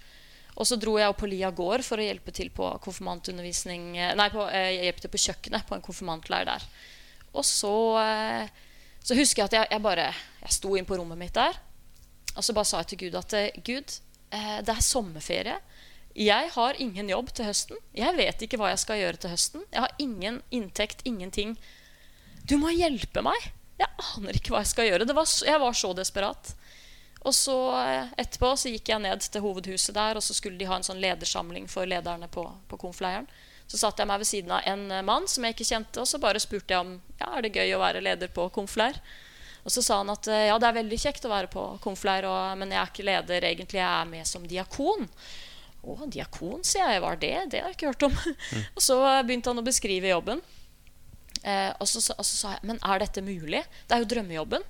Og 0.61 0.69
så 0.69 0.76
dro 0.76 0.99
jeg 1.00 1.09
opp 1.09 1.23
på 1.23 1.28
Lia 1.30 1.49
gård 1.57 1.85
for 1.87 2.00
å 2.00 2.04
hjelpe 2.04 2.35
til 2.37 2.50
på 2.52 2.66
konfirmantundervisning 2.85 3.95
eh, 3.97 4.14
Nei, 4.19 4.28
på, 4.33 4.45
eh, 4.52 4.90
til 4.99 5.12
på 5.12 5.23
kjøkkenet 5.25 5.69
på 5.69 5.76
en 5.76 5.85
konfirmantleir 5.85 6.49
der. 6.49 6.66
Og 7.33 7.47
så, 7.47 7.73
eh, 8.02 8.50
så 9.00 9.16
husker 9.16 9.45
jeg 9.45 9.50
at 9.50 9.57
jeg, 9.57 9.71
jeg 9.71 9.85
bare 9.85 10.11
Jeg 10.11 10.57
sto 10.57 10.75
inn 10.76 10.88
på 10.88 10.99
rommet 10.99 11.21
mitt 11.21 11.37
der, 11.37 11.57
og 12.37 12.45
så 12.45 12.54
bare 12.57 12.69
sa 12.69 12.80
jeg 12.80 12.92
til 12.92 13.02
Gud 13.07 13.19
at 13.21 13.35
eh, 13.37 13.61
Gud, 13.64 13.97
det 14.30 14.75
er 14.75 14.84
sommerferie. 14.84 15.56
Jeg 16.14 16.50
har 16.54 16.78
ingen 16.82 17.08
jobb 17.10 17.30
til 17.34 17.46
høsten. 17.46 17.78
Jeg 17.94 18.14
vet 18.18 18.42
ikke 18.44 18.58
hva 18.60 18.72
jeg 18.72 18.82
skal 18.82 18.99
gjøre 19.00 19.20
til 19.22 19.32
høsten. 19.32 19.64
Jeg 19.70 19.84
har 19.84 19.94
ingen 20.02 20.40
inntekt, 20.54 21.04
ingenting. 21.06 21.56
Du 22.46 22.56
må 22.58 22.72
hjelpe 22.75 23.22
meg! 23.22 23.50
Jeg 23.80 23.88
aner 24.16 24.37
ikke 24.37 24.52
hva 24.52 24.64
jeg 24.64 24.72
skal 24.72 24.90
gjøre. 24.90 25.06
Var 25.16 25.30
jeg 25.46 25.62
var 25.62 25.76
så 25.78 25.92
desperat. 25.96 26.52
Og 27.20 27.34
så 27.37 27.56
eh, 27.76 28.12
etterpå 28.20 28.52
så 28.56 28.72
gikk 28.72 28.90
jeg 28.92 29.04
ned 29.04 29.22
til 29.25 29.44
hovedhuset 29.44 29.94
der, 29.96 30.16
og 30.16 30.25
så 30.25 30.37
skulle 30.37 30.60
de 30.60 30.68
ha 30.68 30.78
en 30.78 30.87
sånn 30.87 31.02
ledersamling 31.02 31.68
for 31.68 31.88
lederne 31.88 32.30
på, 32.32 32.46
på 32.68 32.78
konfleiren. 32.80 33.28
Så 33.70 33.78
satt 33.78 34.00
jeg 34.00 34.08
meg 34.08 34.22
ved 34.22 34.30
siden 34.30 34.54
av 34.56 34.64
en 34.68 34.87
eh, 34.90 35.04
mann 35.04 35.28
som 35.28 35.44
jeg 35.44 35.56
ikke 35.56 35.68
kjente, 35.68 36.00
og 36.00 36.08
så 36.08 36.20
bare 36.22 36.40
spurte 36.42 36.75
jeg 36.75 36.87
om 36.87 36.94
ja, 37.20 37.28
er 37.34 37.44
det 37.44 37.52
gøy 37.54 37.76
å 37.76 37.82
være 37.82 38.04
leder 38.04 38.32
på 38.32 38.49
konfleir. 38.56 38.96
Og 39.64 39.74
så 39.74 39.82
sa 39.84 40.00
han 40.00 40.10
at 40.12 40.26
ja, 40.30 40.56
det 40.56 40.68
er 40.68 40.78
veldig 40.80 40.98
kjekt 41.02 41.26
å 41.28 41.32
være 41.32 41.50
på 41.52 41.64
konfleir, 41.84 42.24
men 42.56 42.72
jeg 42.72 42.80
er 42.80 42.92
ikke 42.92 43.06
leder 43.06 43.46
egentlig, 43.50 43.80
jeg 43.82 43.88
er 43.88 44.08
med 44.08 44.28
som 44.28 44.46
diakon. 44.48 45.08
Å, 45.80 45.96
diakon, 46.12 46.64
sier 46.66 46.92
jeg. 46.92 47.02
Hva 47.02 47.12
er 47.14 47.20
det? 47.20 47.36
Det 47.52 47.60
har 47.62 47.70
jeg 47.70 47.78
ikke 47.78 47.92
hørt 47.92 48.08
om. 48.08 48.16
Mm. 48.16 48.64
og 48.76 48.82
så 48.84 48.98
begynte 49.24 49.52
han 49.52 49.62
å 49.62 49.66
beskrive 49.66 50.12
jobben. 50.12 50.42
Eh, 51.42 51.70
og, 51.78 51.88
så, 51.88 52.02
og, 52.16 52.26
så, 52.26 52.34
sa 52.34 52.52
jeg 52.56 52.68
men 52.68 52.80
er 52.84 53.00
dette 53.00 53.24
mulig? 53.24 53.62
Det 53.88 53.96
er 53.96 54.04
jo 54.04 54.10
drømmejobben. 54.12 54.66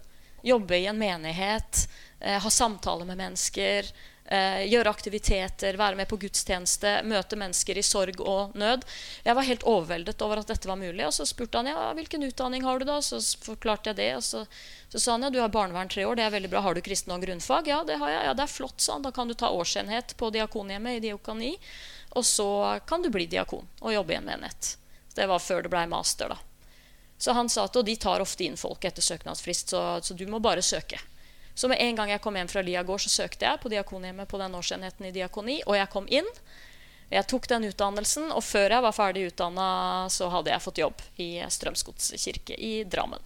Jobbe 0.47 0.79
i 0.79 0.87
en 0.89 1.01
menighet, 1.01 1.85
eh, 2.21 2.39
ha 2.41 2.53
samtaler 2.53 3.09
med 3.09 3.19
mennesker, 3.21 3.91
eh, 4.31 4.63
gjøre 4.71 4.91
aktiviteter, 4.91 5.79
være 5.79 5.99
med 5.99 6.09
på 6.11 6.19
gudstjeneste, 6.23 7.01
møte 7.07 7.39
mennesker 7.39 7.79
i 7.79 7.85
sorg 7.85 8.23
og 8.23 8.57
nød. 8.59 8.87
Jeg 9.27 9.37
var 9.37 9.49
helt 9.49 9.67
overveldet 9.69 10.25
over 10.25 10.41
at 10.41 10.51
dette 10.53 10.71
var 10.71 10.81
mulig. 10.81 11.05
Og 11.07 11.15
så 11.17 11.27
spurte 11.29 11.61
han 11.61 11.71
ja, 11.71 11.91
hvilken 11.99 12.25
utdanning 12.29 12.65
har 12.67 12.81
du 12.81 12.87
da. 12.89 13.01
Så 13.05 13.21
forklarte 13.45 13.93
jeg 13.93 14.01
det. 14.01 14.11
Og 14.17 14.25
så, 14.27 14.45
så 14.93 15.03
sa 15.03 15.17
han 15.17 15.29
ja, 15.29 15.33
du 15.35 15.41
har 15.43 15.53
barnevern 15.53 15.93
tre 15.93 16.07
år, 16.09 16.19
det 16.19 16.27
er 16.27 16.37
veldig 16.37 16.53
bra. 16.55 16.65
Har 16.67 16.79
du 16.79 16.85
kristen 16.87 17.15
og 17.15 17.25
grunnfag? 17.27 17.71
Ja, 17.73 17.83
det 17.87 18.01
har 18.03 18.15
jeg. 18.15 18.27
Ja, 18.31 18.37
det 18.39 18.47
er 18.47 18.55
flott, 18.59 18.79
sa 18.81 18.99
han. 18.99 19.07
Da 19.07 19.15
kan 19.15 19.31
du 19.31 19.35
ta 19.35 19.51
årsenhet 19.53 20.17
på 20.21 20.31
diakonhjemmet 20.35 21.01
i 21.01 21.09
diakoni. 21.11 21.57
Og 22.19 22.27
så 22.27 22.81
kan 22.87 23.03
du 23.03 23.11
bli 23.11 23.29
diakon 23.31 23.69
og 23.81 23.95
jobbe 23.95 24.17
i 24.17 24.19
en 24.19 24.27
menighet. 24.27 24.77
Det 25.15 25.27
var 25.31 25.43
før 25.43 25.67
det 25.67 25.71
blei 25.73 25.87
master, 25.91 26.33
da. 26.33 26.39
Så 27.21 27.35
han 27.37 27.51
sa 27.53 27.67
at 27.69 27.77
og 27.77 27.85
de 27.85 27.97
tar 28.01 28.23
ofte 28.25 28.47
inn 28.47 28.57
folk 28.57 28.85
etter 28.89 29.05
søknadsfrist, 29.05 29.75
så, 29.75 29.81
så, 30.03 30.15
du 30.17 30.25
må 30.31 30.39
bare 30.41 30.63
søke. 30.65 30.97
Så 31.61 31.69
med 31.69 31.77
en 31.85 31.97
gang 31.97 32.09
jeg 32.09 32.23
kom 32.25 32.39
hjem 32.39 32.49
fra 32.49 32.63
Lia 32.65 32.81
gård, 32.89 33.03
så 33.05 33.11
søkte 33.13 33.45
jeg 33.45 33.61
på 33.61 33.69
diakonhjemmet 33.69 34.29
på 34.31 34.39
den 34.41 34.55
årsenheten 34.57 35.11
i 35.11 35.13
diakoni, 35.13 35.59
og 35.69 35.77
jeg 35.77 35.91
kom 35.93 36.07
inn. 36.09 36.29
Jeg 37.13 37.27
tok 37.29 37.49
den 37.51 37.67
utdannelsen, 37.69 38.31
og 38.33 38.41
før 38.47 38.73
jeg 38.73 38.85
var 38.87 38.95
ferdig 38.97 39.27
utdanna, 39.29 39.67
så 40.09 40.31
hadde 40.33 40.55
jeg 40.55 40.65
fått 40.65 40.81
jobb 40.81 41.03
i 41.21 41.27
Strømsgods 41.53 42.15
kirke 42.23 42.57
i 42.57 42.79
Drammen. 42.89 43.21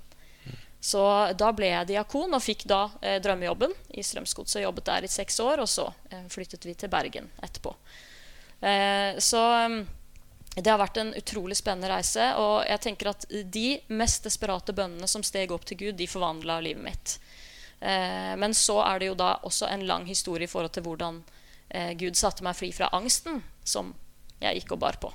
Så 0.83 1.05
da 1.39 1.53
ble 1.55 1.71
jeg 1.71 1.93
diakon 1.93 2.35
og 2.35 2.43
fikk 2.43 2.67
da 2.69 2.81
eh, 3.01 3.21
drømmejobben 3.23 3.71
i 3.95 4.03
Strømsgodset. 4.03 4.65
Jobbet 4.65 4.91
der 4.91 5.07
i 5.07 5.13
seks 5.15 5.39
år, 5.41 5.63
og 5.63 5.71
så 5.71 5.87
eh, 6.11 6.27
flyttet 6.33 6.67
vi 6.67 6.75
til 6.75 6.91
Bergen 6.91 7.31
etterpå. 7.39 7.77
Eh, 8.67 9.15
så 9.23 9.45
det 10.59 10.67
har 10.67 10.83
vært 10.83 10.99
en 11.01 11.15
utrolig 11.15 11.57
spennende 11.63 11.95
reise. 11.95 12.33
Og 12.43 12.67
jeg 12.67 12.83
tenker 12.89 13.15
at 13.15 13.31
de 13.31 13.79
mest 13.95 14.27
desperate 14.27 14.75
bønnene 14.75 15.07
som 15.09 15.23
steg 15.23 15.55
opp 15.55 15.71
til 15.71 15.85
Gud, 15.87 15.97
de 16.03 16.11
forvandla 16.11 16.59
livet 16.67 16.85
mitt. 16.91 17.17
Eh, 17.85 18.33
men 18.41 18.57
så 18.57 18.79
er 18.87 19.03
det 19.03 19.13
jo 19.13 19.19
da 19.19 19.35
også 19.45 19.69
en 19.69 19.85
lang 19.89 20.09
historie 20.09 20.49
i 20.49 20.51
forhold 20.51 20.73
til 20.73 20.87
hvordan 20.87 21.21
eh, 21.69 21.93
Gud 22.01 22.17
satte 22.17 22.45
meg 22.47 22.57
fri 22.57 22.73
fra 22.73 22.89
angsten 22.97 23.43
som 23.65 23.93
jeg 24.41 24.63
gikk 24.63 24.77
og 24.77 24.85
bar 24.87 25.01
på. 25.03 25.13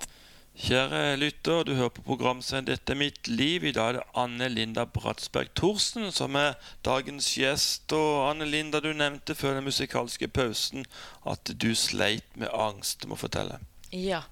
Kjære 0.60 1.16
lytter, 1.16 1.64
du 1.64 1.72
hører 1.78 1.94
på 1.96 2.04
programserien 2.04 2.66
'Dette 2.68 2.92
er 2.92 3.00
mitt 3.00 3.30
liv'. 3.32 3.64
I 3.64 3.72
dag 3.72 3.90
er 3.90 3.94
det 3.94 4.08
Anne 4.14 4.50
Linda 4.50 4.84
Bratsberg 4.86 5.54
Thorsen 5.56 6.12
som 6.12 6.36
er 6.36 6.58
dagens 6.84 7.32
gjest. 7.38 7.94
Og 7.96 8.30
Anne 8.30 8.46
Linda, 8.46 8.82
du 8.84 8.92
nevnte 8.94 9.36
før 9.36 9.56
den 9.56 9.64
musikalske 9.64 10.28
pausen 10.28 10.86
at 11.26 11.54
du 11.56 11.72
sleit 11.76 12.36
med 12.36 12.52
angst. 12.54 13.02
Du 13.02 13.08
må 13.08 13.16
fortelle. 13.16 13.62
Ja, 13.92 14.24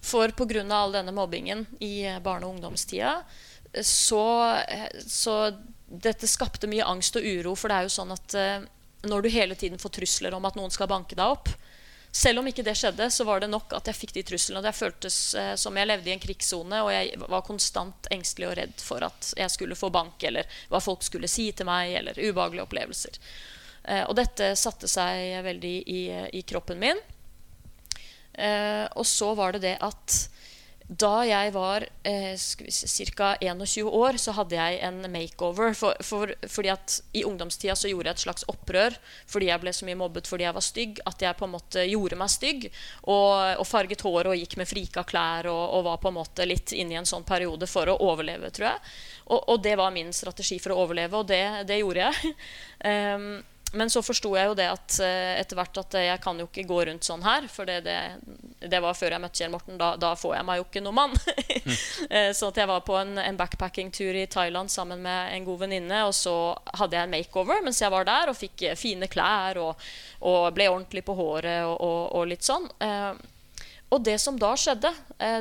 for 0.00 0.32
pga. 0.32 0.64
all 0.72 0.92
denne 0.92 1.12
mobbingen 1.12 1.66
i 1.80 2.08
barne- 2.24 2.46
og 2.46 2.54
ungdomstida, 2.54 3.22
så, 3.82 4.64
eh, 4.66 4.88
så 5.06 5.52
dette 5.90 6.28
skapte 6.30 6.70
mye 6.70 6.86
angst 6.86 7.18
og 7.18 7.26
uro. 7.26 7.56
For 7.58 7.70
det 7.70 7.76
er 7.76 7.88
jo 7.88 7.92
sånn 7.96 8.14
at 8.14 8.36
når 9.10 9.24
du 9.24 9.28
hele 9.32 9.56
tiden 9.58 9.80
får 9.80 9.96
trusler 9.96 10.36
om 10.36 10.46
at 10.46 10.56
noen 10.58 10.70
skal 10.70 10.90
banke 10.90 11.16
deg 11.16 11.24
opp 11.24 11.48
Selv 12.12 12.42
om 12.42 12.48
ikke 12.50 12.64
det 12.66 12.74
skjedde, 12.76 13.06
så 13.10 13.24
var 13.24 13.40
det 13.40 13.48
nok 13.48 13.72
at 13.78 13.86
jeg 13.88 13.96
fikk 13.96 14.12
de 14.16 14.24
truslene. 14.26 14.58
Og 14.60 14.66
det 14.66 14.74
føltes 14.74 15.18
som 15.62 15.76
jeg 15.78 15.88
levde 15.88 16.10
i 16.10 16.14
en 16.16 16.22
krigssone, 16.22 16.80
og 16.82 16.90
jeg 16.90 17.20
var 17.22 17.44
konstant 17.46 18.08
engstelig 18.10 18.48
og 18.48 18.56
redd 18.58 18.82
for 18.82 19.06
at 19.06 19.30
jeg 19.38 19.54
skulle 19.54 19.78
få 19.78 19.92
bank, 19.94 20.18
eller 20.26 20.48
hva 20.72 20.82
folk 20.82 21.06
skulle 21.06 21.30
si 21.30 21.46
til 21.54 21.70
meg, 21.70 21.94
eller 22.00 22.18
ubehagelige 22.18 22.66
opplevelser. 22.66 23.20
Og 24.10 24.16
dette 24.18 24.50
satte 24.58 24.90
seg 24.90 25.38
veldig 25.46 25.76
i, 25.86 26.02
i 26.40 26.42
kroppen 26.50 26.82
min. 26.82 26.98
Eh, 28.40 28.86
og 28.96 29.06
så 29.06 29.32
var 29.34 29.52
det 29.52 29.64
det 29.64 29.76
at 29.84 30.16
da 30.90 31.20
jeg 31.22 31.52
var 31.54 31.84
eh, 32.02 32.34
ca. 32.34 33.28
21 33.40 33.86
år, 33.86 34.16
så 34.18 34.32
hadde 34.34 34.56
jeg 34.58 34.80
en 34.82 35.04
makeover. 35.12 35.70
For, 35.78 35.94
for, 36.02 36.32
fordi 36.50 36.72
at 36.72 36.96
I 37.14 37.22
ungdomstida 37.28 37.76
så 37.78 37.92
gjorde 37.92 38.10
jeg 38.10 38.18
et 38.18 38.24
slags 38.24 38.46
opprør 38.50 38.96
fordi 39.30 39.52
jeg 39.52 39.62
ble 39.62 39.72
så 39.76 39.86
mye 39.86 40.00
mobbet 40.00 40.26
fordi 40.26 40.48
jeg 40.48 40.56
var 40.56 40.66
stygg. 40.66 40.98
At 41.06 41.22
jeg 41.22 41.38
på 41.38 41.46
en 41.46 41.54
måte 41.54 41.84
gjorde 41.86 42.18
meg 42.18 42.32
stygg 42.34 42.66
og, 43.04 43.60
og 43.62 43.68
farget 43.70 44.02
håret 44.02 44.32
og 44.32 44.42
gikk 44.42 44.58
med 44.58 44.70
frika 44.70 45.06
klær 45.06 45.46
og, 45.52 45.62
og, 45.78 45.86
var 45.86 46.02
på 46.02 46.10
en 46.10 46.18
måte 46.18 46.48
litt 46.48 46.74
inne 46.74 46.96
i 46.96 47.00
en 47.04 47.08
sånn 47.08 47.28
periode 47.28 47.70
for 47.70 47.86
å 47.86 48.00
overleve, 48.10 48.50
tror 48.50 48.72
jeg. 48.72 48.82
Og, 49.30 49.38
og 49.46 49.62
det 49.62 49.76
var 49.78 49.94
min 49.94 50.10
strategi 50.16 50.58
for 50.58 50.74
å 50.74 50.82
overleve, 50.82 51.22
og 51.22 51.30
det, 51.30 51.44
det 51.70 51.78
gjorde 51.84 52.10
jeg. 52.10 52.34
um, 53.14 53.32
men 53.72 53.90
så 53.90 54.02
forsto 54.02 54.32
jeg 54.34 54.50
jo 54.50 54.54
det 54.58 54.66
at 54.66 54.96
uh, 54.98 55.32
etter 55.38 55.58
hvert 55.58 55.78
at 55.82 55.96
jeg 56.02 56.20
kan 56.22 56.38
jo 56.40 56.48
ikke 56.48 56.66
gå 56.66 56.80
rundt 56.88 57.06
sånn 57.06 57.22
her. 57.22 57.46
For 57.50 57.68
det, 57.68 57.80
det, 57.86 57.98
det 58.66 58.80
var 58.82 58.98
før 58.98 59.14
jeg 59.14 59.22
møtte 59.22 59.40
Kjell 59.40 59.52
Morten. 59.52 59.78
Da, 59.80 59.92
da, 60.00 60.12
får 60.18 60.36
jeg 60.36 60.48
meg 60.48 60.60
jo 60.60 60.66
ikke 60.66 60.82
noen 60.82 60.98
mann. 60.98 61.14
mm. 61.14 61.78
så 62.38 62.50
så 62.50 62.52
jeg 62.56 62.70
var 62.70 62.84
på 62.86 62.98
en, 62.98 63.14
en 63.22 63.38
backpackingtur 63.38 64.18
i 64.18 64.26
Thailand 64.30 64.72
sammen 64.72 65.02
med 65.06 65.34
en 65.36 65.46
god 65.46 65.64
venninne. 65.64 66.02
Og 66.08 66.14
så 66.18 66.34
hadde 66.80 66.98
jeg 66.98 67.06
en 67.06 67.14
makeover 67.14 67.62
mens 67.64 67.82
jeg 67.82 67.94
var 67.94 68.08
der, 68.08 68.32
og 68.32 68.38
fikk 68.38 68.70
fine 68.78 69.08
klær 69.10 69.60
og, 69.62 69.90
og, 70.20 70.50
ble 70.56 70.66
ordentlig 70.70 71.04
på 71.06 71.14
håret 71.18 71.62
og, 71.68 71.76
og, 71.78 72.00
og 72.18 72.30
litt 72.32 72.46
sånn. 72.46 72.66
og 73.90 74.02
det 74.06 74.18
som 74.22 74.38
da 74.38 74.54
skjedde, 74.58 74.90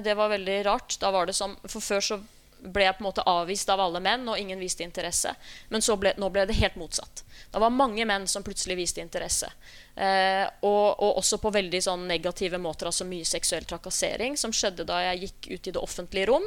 det 0.05 0.13
var 0.17 0.31
veldig 0.31 0.59
rart. 0.69 1.00
Da 1.01 1.09
var 1.13 1.29
det 1.29 1.38
som, 1.38 1.57
For 1.65 1.81
før 1.81 2.05
så 2.05 2.19
ble 2.59 2.85
jeg 2.85 2.97
på 2.97 3.03
en 3.03 3.07
måte 3.07 3.25
avvist 3.29 3.69
av 3.71 3.81
alle 3.83 4.01
menn, 4.03 4.27
og 4.29 4.39
ingen 4.39 4.59
viste 4.59 4.83
interesse. 4.83 5.31
Men 5.69 5.83
ble, 6.01 6.13
nå 6.19 6.29
ble 6.33 6.45
det 6.49 6.57
helt 6.59 6.77
motsatt. 6.79 7.23
Det 7.51 7.61
var 7.61 7.73
mange 7.73 8.05
menn 8.05 8.27
som 8.27 8.43
plutselig 8.43 8.77
viste 8.79 9.01
interesse. 9.01 9.49
Eh, 9.95 10.45
og, 10.61 10.99
og, 10.99 11.17
også 11.21 11.39
på 11.41 11.51
veldig 11.55 11.81
sånn 11.83 12.05
negative 12.09 12.59
måter, 12.61 12.89
altså 12.91 13.07
mye 13.07 13.27
seksuell 13.27 13.65
trakassering, 13.69 14.37
som 14.37 14.53
skjedde 14.55 14.87
da 14.87 15.01
jeg 15.07 15.25
gikk 15.25 15.49
ut 15.49 15.69
i 15.71 15.75
det 15.75 15.83
offentlige 15.83 16.29
rom, 16.31 16.45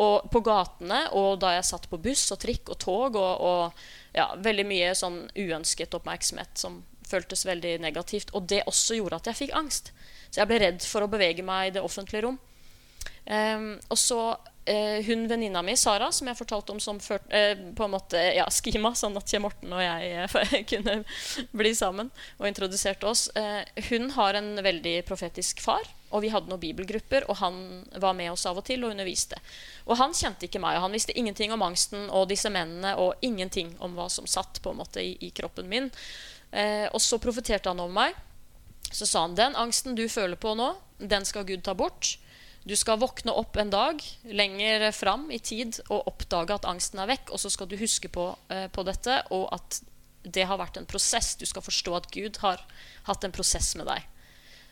og 0.00 0.30
på 0.32 0.42
gatene, 0.44 1.06
og 1.16 1.40
da 1.44 1.54
jeg 1.56 1.68
satt 1.70 1.88
på 1.90 2.00
buss 2.02 2.26
og 2.34 2.40
trikk 2.42 2.72
og 2.72 2.80
tog, 2.82 3.18
og, 3.20 3.32
og 3.40 4.16
ja, 4.16 4.30
veldig 4.40 4.66
mye 4.68 4.94
sånn 4.98 5.22
uønsket 5.38 5.96
oppmerksomhet 6.00 6.60
som 6.60 6.82
føltes 7.10 7.46
veldig 7.46 7.78
negativt. 7.82 8.34
Og 8.36 8.46
det 8.50 8.64
også 8.70 8.98
gjorde 8.98 9.20
at 9.20 9.30
jeg 9.30 9.44
fikk 9.44 9.56
angst. 9.58 9.92
Så 10.30 10.42
jeg 10.42 10.50
ble 10.50 10.60
redd 10.62 10.86
for 10.86 11.04
å 11.04 11.10
bevege 11.10 11.44
meg 11.46 11.70
i 11.70 11.74
det 11.76 11.84
offentlige 11.84 12.26
rom. 12.26 12.38
Um, 13.30 13.74
og 13.90 13.98
så 14.00 14.20
eh, 14.64 15.04
hun 15.06 15.28
venninna 15.28 15.62
mi, 15.62 15.76
Sara, 15.76 16.10
som 16.12 16.28
jeg 16.28 16.38
fortalte 16.38 16.74
om 16.74 16.80
som 16.80 17.00
før, 17.00 17.22
eh, 17.28 17.54
på 17.76 17.86
en 17.86 17.94
måte 17.94 18.20
ja, 18.36 18.46
skima, 18.52 18.94
sånn 18.98 19.16
at 19.20 19.30
Kjell 19.30 19.44
Morten 19.44 19.72
og 19.72 19.82
jeg 19.82 20.10
eh, 20.24 20.58
kunne 20.72 20.98
bli 21.56 21.72
sammen 21.76 22.10
og 22.38 22.48
introduserte 22.50 23.08
oss, 23.08 23.28
eh, 23.38 23.62
hun 23.90 24.10
har 24.16 24.38
en 24.38 24.54
veldig 24.64 25.00
profetisk 25.08 25.62
far. 25.64 25.88
Og 26.10 26.24
vi 26.24 26.30
hadde 26.32 26.50
noen 26.50 26.58
bibelgrupper, 26.58 27.28
og 27.30 27.36
han 27.38 27.58
var 28.02 28.16
med 28.18 28.32
oss 28.32 28.42
av 28.50 28.58
og 28.58 28.64
til 28.66 28.82
og 28.82 28.90
underviste. 28.90 29.36
Og 29.86 29.94
han 30.00 30.10
kjente 30.10 30.48
ikke 30.48 30.58
meg, 30.58 30.74
og 30.74 30.88
han 30.88 30.96
visste 30.96 31.14
ingenting 31.14 31.54
om 31.54 31.62
angsten 31.62 32.08
og 32.10 32.26
disse 32.32 32.50
mennene, 32.50 32.96
og 32.98 33.22
ingenting 33.22 33.76
om 33.78 33.94
hva 33.94 34.08
som 34.10 34.26
satt 34.26 34.58
på 34.64 34.72
en 34.72 34.80
måte 34.80 35.04
i, 35.04 35.12
i 35.22 35.30
kroppen 35.30 35.70
min. 35.70 35.86
Eh, 36.50 36.88
og 36.90 36.98
så 36.98 37.20
profeterte 37.22 37.70
han 37.70 37.78
over 37.78 37.94
meg. 37.94 38.18
Så 38.90 39.06
sa 39.06 39.22
han 39.22 39.38
den 39.38 39.54
angsten 39.54 39.94
du 39.94 40.08
føler 40.10 40.34
på 40.34 40.56
nå, 40.58 40.72
den 40.98 41.22
skal 41.28 41.46
Gud 41.46 41.62
ta 41.62 41.76
bort. 41.78 42.16
Du 42.64 42.76
skal 42.76 43.00
våkne 43.00 43.32
opp 43.32 43.56
en 43.56 43.70
dag 43.72 44.02
lenger 44.22 44.90
fram 44.92 45.30
i 45.32 45.38
tid 45.40 45.78
og 45.88 46.08
oppdage 46.10 46.58
at 46.58 46.68
angsten 46.68 47.00
er 47.00 47.08
vekk. 47.14 47.32
Og 47.32 47.40
så 47.40 47.52
skal 47.52 47.70
du 47.70 47.78
huske 47.80 48.10
på, 48.12 48.30
eh, 48.52 48.66
på, 48.68 48.84
dette, 48.84 49.22
og 49.32 49.48
at 49.56 49.80
det 50.22 50.44
har 50.44 50.60
vært 50.60 50.76
en 50.76 50.88
prosess. 50.88 51.34
Du 51.40 51.46
skal 51.48 51.64
forstå 51.64 51.96
at 51.96 52.10
Gud 52.12 52.42
har 52.44 52.60
hatt 53.08 53.24
en 53.24 53.32
prosess 53.32 53.72
med 53.80 53.88
deg. 53.88 54.04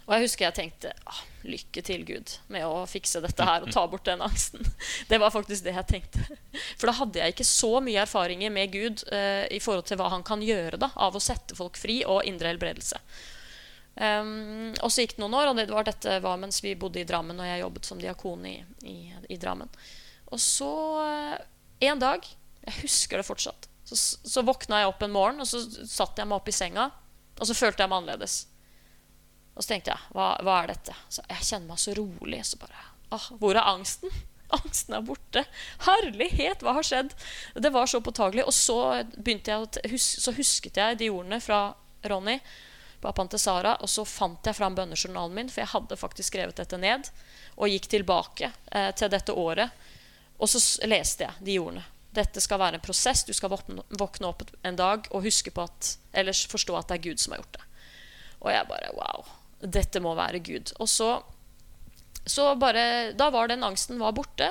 Og 0.08 0.14
jeg 0.16 0.24
husker 0.24 0.46
jeg 0.46 0.56
tenkte 0.56 0.90
ah, 1.04 1.20
lykke 1.44 1.82
til, 1.84 2.04
Gud, 2.08 2.30
med 2.48 2.64
å 2.64 2.86
fikse 2.88 3.20
dette 3.20 3.44
her 3.44 3.64
og 3.64 3.72
ta 3.72 3.82
bort 3.88 4.06
den 4.08 4.24
angsten. 4.24 4.64
Det 5.10 5.18
var 5.20 5.32
faktisk 5.32 5.66
det 5.66 5.74
jeg 5.76 5.88
tenkte. 5.88 6.24
For 6.80 6.88
da 6.88 6.96
hadde 6.96 7.20
jeg 7.20 7.34
ikke 7.34 7.48
så 7.48 7.74
mye 7.84 8.04
erfaringer 8.06 8.52
med 8.52 8.72
Gud 8.72 9.04
eh, 9.12 9.44
i 9.52 9.60
forhold 9.60 9.84
til 9.88 10.00
hva 10.00 10.08
han 10.12 10.24
kan 10.24 10.44
gjøre 10.44 10.80
da, 10.80 10.92
av 10.96 11.16
å 11.16 11.20
sette 11.20 11.56
folk 11.56 11.76
fri 11.76 12.00
og 12.08 12.24
indre 12.28 12.52
helbredelse. 12.52 13.00
Um, 13.98 14.74
og 14.78 14.92
så 14.94 15.02
gikk 15.02 15.16
det 15.16 15.22
noen 15.24 15.34
år, 15.34 15.50
og 15.50 15.58
det 15.58 15.66
var 15.72 15.86
dette 15.88 16.20
var 16.22 16.38
mens 16.38 16.60
vi 16.62 16.76
bodde 16.78 17.00
i 17.00 17.06
Drammen, 17.08 17.40
og 17.40 17.48
jeg 17.48 17.64
jobbet 17.64 17.88
som 17.88 17.98
diakon 17.98 18.44
i, 18.46 18.58
i, 18.86 18.98
i 19.26 19.38
Drammen. 19.42 19.70
Og 20.30 20.38
så 20.42 20.70
uh, 21.02 21.34
en 21.80 22.02
dag 22.02 22.26
Jeg 22.66 22.82
husker 22.82 23.18
det 23.18 23.26
fortsatt. 23.26 23.68
Så, 23.88 23.96
så, 23.96 24.42
våkna 24.44 24.82
jeg 24.82 24.90
opp 24.90 25.02
en 25.02 25.14
morgen, 25.14 25.40
og 25.40 25.48
så 25.48 25.62
satt 25.88 26.18
jeg 26.20 26.28
meg 26.28 26.36
opp 26.36 26.50
i 26.50 26.54
senga, 26.54 26.90
og 27.38 27.48
så 27.48 27.56
følte 27.56 27.80
jeg 27.80 27.90
meg 27.90 28.02
annerledes. 28.02 28.42
Og 29.54 29.64
så 29.64 29.72
tenkte 29.72 29.94
jeg 29.94 30.14
hva, 30.14 30.26
hva 30.44 30.58
er 30.60 30.74
dette? 30.74 30.94
Så 31.10 31.24
jeg 31.24 31.46
kjenner 31.48 31.72
meg 31.72 31.80
så 31.82 31.94
rolig. 31.96 32.42
Så 32.46 32.58
bare 32.60 32.82
ah, 33.16 33.30
Hvor 33.40 33.56
er 33.56 33.70
angsten? 33.72 34.12
Angsten 34.58 34.94
er 34.98 35.06
borte. 35.06 35.42
Herlighet, 35.86 36.62
hva 36.62 36.76
har 36.76 36.86
skjedd? 36.86 37.16
Det 37.56 37.72
var 37.74 37.88
så 37.90 38.02
påtagelig. 38.04 38.44
Og 38.46 38.54
så, 38.54 38.78
jeg, 39.00 40.02
så 40.04 40.36
husket 40.36 40.78
jeg 40.78 41.00
de 41.00 41.10
ordene 41.10 41.40
fra 41.42 41.62
Ronny, 42.06 42.38
pappaen 43.02 43.30
til 43.32 43.42
Sara. 43.42 43.76
Og 43.84 43.90
så 43.90 44.04
fant 44.08 44.46
jeg 44.46 44.56
fram 44.58 44.76
bønnejournalen 44.78 45.36
min, 45.36 45.52
for 45.52 45.64
jeg 45.64 45.72
hadde 45.74 46.00
faktisk 46.00 46.32
skrevet 46.32 46.58
dette 46.58 46.80
ned. 46.80 47.10
Og 47.56 47.72
gikk 47.72 47.88
tilbake 47.92 48.50
eh, 48.72 48.90
til 48.96 49.12
dette 49.12 49.34
året. 49.34 49.86
Og 50.38 50.50
så 50.50 50.60
leste 50.86 51.26
jeg 51.26 51.46
de 51.46 51.58
ordene. 51.62 51.86
Dette 52.14 52.40
skal 52.40 52.60
være 52.60 52.78
en 52.78 52.84
prosess. 52.84 53.24
Du 53.26 53.34
skal 53.36 53.52
våkne 53.52 54.30
opp 54.30 54.44
en 54.66 54.78
dag 54.78 55.06
og 55.12 55.26
huske 55.26 55.52
på 55.54 55.66
at, 55.66 55.96
ellers 56.16 56.46
forstå 56.50 56.76
at 56.78 56.88
det 56.90 56.98
er 56.98 57.06
Gud 57.10 57.22
som 57.22 57.34
har 57.34 57.42
gjort 57.42 57.58
det. 57.58 57.66
Og 58.38 58.52
jeg 58.54 58.70
bare 58.70 58.94
Wow. 58.96 59.26
Dette 59.58 60.00
må 60.00 60.14
være 60.14 60.38
Gud. 60.38 60.72
Og 60.78 60.88
så, 60.88 61.16
så 62.26 62.52
bare 62.54 63.12
Da 63.18 63.30
var 63.34 63.50
den 63.50 63.66
angsten 63.66 63.98
var 63.98 64.14
borte. 64.14 64.50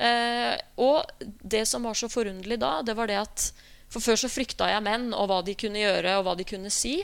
Eh, 0.00 0.56
og 0.80 1.06
det 1.22 1.66
som 1.68 1.84
var 1.86 1.94
så 1.98 2.08
forunderlig 2.10 2.58
da, 2.60 2.80
det 2.82 2.96
var 2.96 3.10
det 3.10 3.18
at 3.20 3.50
For 3.90 4.00
før 4.00 4.20
så 4.22 4.30
frykta 4.30 4.68
jeg 4.70 4.84
menn 4.86 5.10
og 5.10 5.26
hva 5.26 5.40
de 5.42 5.56
kunne 5.58 5.80
gjøre, 5.80 6.18
og 6.18 6.28
hva 6.28 6.36
de 6.38 6.46
kunne 6.46 6.70
si. 6.70 7.00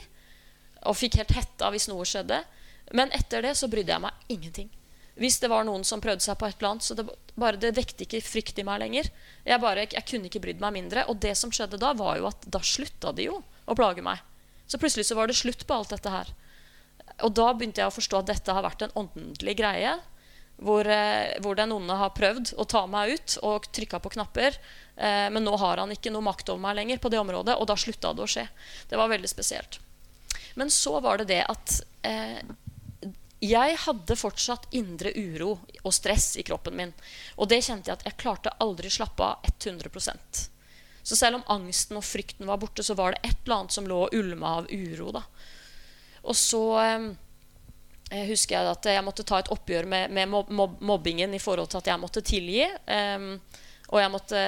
Og 0.87 0.97
fikk 0.97 1.19
helt 1.19 1.35
hetta 1.35 1.71
hvis 1.73 1.89
noe 1.91 2.05
skjedde. 2.07 2.41
Men 2.95 3.11
etter 3.15 3.43
det 3.43 3.55
så 3.59 3.69
brydde 3.71 3.93
jeg 3.93 4.03
meg 4.03 4.33
ingenting. 4.33 4.69
Hvis 5.17 5.39
det 5.41 5.49
var 5.49 5.65
noen 5.65 5.83
som 5.87 6.01
prøvde 6.01 6.21
seg 6.23 6.37
på 6.37 6.45
et 6.45 6.59
eller 6.59 6.75
annet, 6.75 6.85
så 6.85 6.95
det, 6.97 7.07
bare, 7.35 7.57
det 7.59 7.73
vekte 7.75 8.05
ikke 8.05 8.21
frykt 8.21 8.59
i 8.61 8.65
meg 8.67 8.83
lenger. 8.83 9.09
Jeg, 9.47 9.61
bare, 9.63 9.87
jeg 9.89 10.05
kunne 10.07 10.29
ikke 10.29 10.43
brydd 10.43 10.61
meg 10.61 10.75
mindre. 10.75 11.07
Og 11.09 11.17
det 11.23 11.33
som 11.39 11.53
skjedde 11.53 11.79
da, 11.81 11.93
var 11.97 12.19
jo 12.19 12.27
at 12.29 12.45
da 12.53 12.61
slutta 12.61 13.13
de 13.17 13.31
jo 13.31 13.39
å 13.65 13.77
plage 13.77 14.05
meg. 14.05 14.21
Så 14.69 14.79
plutselig 14.79 15.07
så 15.09 15.17
var 15.17 15.29
det 15.29 15.39
slutt 15.39 15.65
på 15.67 15.73
alt 15.73 15.95
dette 15.95 16.11
her. 16.13 16.29
Og 17.25 17.33
da 17.33 17.49
begynte 17.55 17.81
jeg 17.81 17.89
å 17.89 17.95
forstå 17.95 18.21
at 18.21 18.29
dette 18.29 18.53
har 18.53 18.65
vært 18.65 18.85
en 18.85 18.95
åndelig 18.99 19.57
greie 19.57 19.95
hvor, 20.57 20.87
eh, 20.89 21.37
hvor, 21.41 21.55
den 21.57 21.73
onde 21.73 21.97
har 21.97 22.15
prøvd 22.17 22.53
å 22.57 22.65
ta 22.69 22.83
meg 22.89 23.13
ut 23.15 23.37
og 23.45 23.67
trykka 23.73 24.01
på 24.03 24.13
knapper. 24.17 24.57
Eh, 24.95 25.27
men 25.33 25.45
nå 25.45 25.53
har 25.57 25.81
han 25.81 25.93
ikke 25.93 26.13
noe 26.13 26.25
makt 26.25 26.49
over 26.53 26.61
meg 26.61 26.77
lenger 26.79 27.01
på 27.01 27.09
det 27.13 27.21
området, 27.21 27.57
og 27.57 27.67
da 27.69 27.77
slutta 27.77 28.13
det 28.13 28.25
å 28.25 28.29
skje. 28.29 28.47
Det 28.89 28.97
var 28.97 29.11
veldig 29.13 29.29
spesielt. 29.29 29.79
Men 30.57 30.71
så 30.73 30.97
var 31.03 31.21
det 31.21 31.29
det 31.29 31.43
at 31.45 31.75
eh, 32.07 32.39
jeg 33.45 33.75
hadde 33.83 34.17
fortsatt 34.17 34.65
indre 34.73 35.11
uro 35.13 35.51
og 35.83 35.93
stress 35.93 36.31
i 36.41 36.45
kroppen 36.45 36.77
min. 36.79 36.93
Og 37.37 37.49
det 37.51 37.61
kjente 37.67 37.91
jeg 37.91 37.99
at 37.99 38.07
jeg 38.07 38.17
klarte 38.17 38.55
aldri 38.63 38.89
slappe 38.89 39.21
av 39.21 39.45
100% 39.45 40.41
Så 41.03 41.15
selv 41.15 41.39
om 41.39 41.45
angsten 41.59 41.99
og 41.99 42.05
frykten 42.05 42.49
var 42.49 42.57
borte, 42.57 42.83
så 42.83 42.97
var 42.97 43.13
det 43.13 43.29
et 43.29 43.37
eller 43.45 43.59
annet 43.59 43.77
som 43.77 43.85
lå 43.87 44.01
og 44.07 44.17
ulma 44.17 44.57
av 44.63 44.73
uro. 44.73 45.13
da. 45.19 45.23
Og 46.23 46.35
så... 46.35 46.65
Eh, 46.81 48.27
husker 48.29 48.55
jeg 48.55 48.71
at 48.71 48.85
jeg 48.87 49.03
måtte 49.03 49.25
ta 49.27 49.41
et 49.41 49.49
oppgjør 49.51 49.83
med, 49.83 50.13
med 50.15 50.29
mob 50.31 50.77
mobbingen 50.79 51.33
i 51.35 51.41
forhold 51.43 51.67
til 51.67 51.81
at 51.81 51.89
jeg 51.91 51.99
måtte 51.99 52.21
tilgi. 52.23 52.63
Um, 52.87 53.33
og 53.87 54.01
jeg 54.01 54.11
måtte 54.11 54.39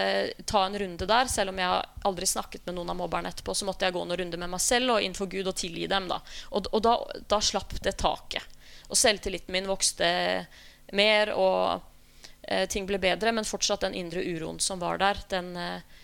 ta 0.49 0.65
en 0.65 0.75
runde 0.81 1.05
der. 1.07 1.29
Selv 1.31 1.53
om 1.53 1.59
jeg 1.61 1.83
aldri 2.07 2.27
snakket 2.27 2.65
med 2.67 2.75
noen 2.75 2.91
av 2.91 2.97
mobberne 2.99 3.31
etterpå, 3.31 3.53
så 3.55 3.67
måtte 3.67 3.87
jeg 3.87 3.95
gå 3.95 4.01
noen 4.03 4.19
runder 4.19 4.41
med 4.41 4.51
meg 4.51 4.63
selv 4.63 4.95
og 4.95 5.03
innenfor 5.03 5.29
Gud 5.31 5.47
og 5.47 5.55
tilgi 5.59 5.87
dem. 5.87 6.09
Da. 6.11 6.19
Og, 6.51 6.67
og 6.75 6.83
da, 6.83 6.95
da, 7.31 7.39
slapp 7.39 7.77
det 7.85 7.95
taket. 8.01 8.57
Og 8.91 8.99
selvtilliten 8.99 9.55
min 9.55 9.69
vokste 9.69 10.09
mer, 10.97 11.31
og 11.39 11.79
eh, 12.41 12.65
ting 12.67 12.89
ble 12.89 12.99
bedre. 12.99 13.31
Men 13.31 13.47
fortsatt 13.47 13.87
den 13.87 13.95
indre 13.95 14.25
uroen 14.27 14.59
som 14.59 14.83
var 14.83 14.99
der, 14.99 15.23
den, 15.31 15.53
eh, 15.55 16.03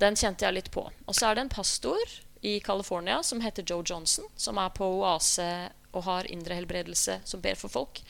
den 0.00 0.16
kjente 0.16 0.48
jeg 0.48 0.56
litt 0.56 0.72
på. 0.72 0.88
Og 0.88 1.12
så 1.12 1.28
er 1.28 1.36
det 1.36 1.44
en 1.44 1.52
pastor 1.52 2.16
i 2.44 2.58
California 2.64 3.20
som 3.22 3.44
heter 3.44 3.64
Joe 3.68 3.84
Johnson, 3.84 4.24
som 4.36 4.56
er 4.60 4.72
på 4.72 4.88
Oase 5.02 5.50
og 5.92 6.08
har 6.08 6.32
indre 6.32 6.56
helbredelse, 6.56 7.20
som 7.28 7.44
ber 7.44 7.60
for 7.60 7.72
folk 7.72 8.00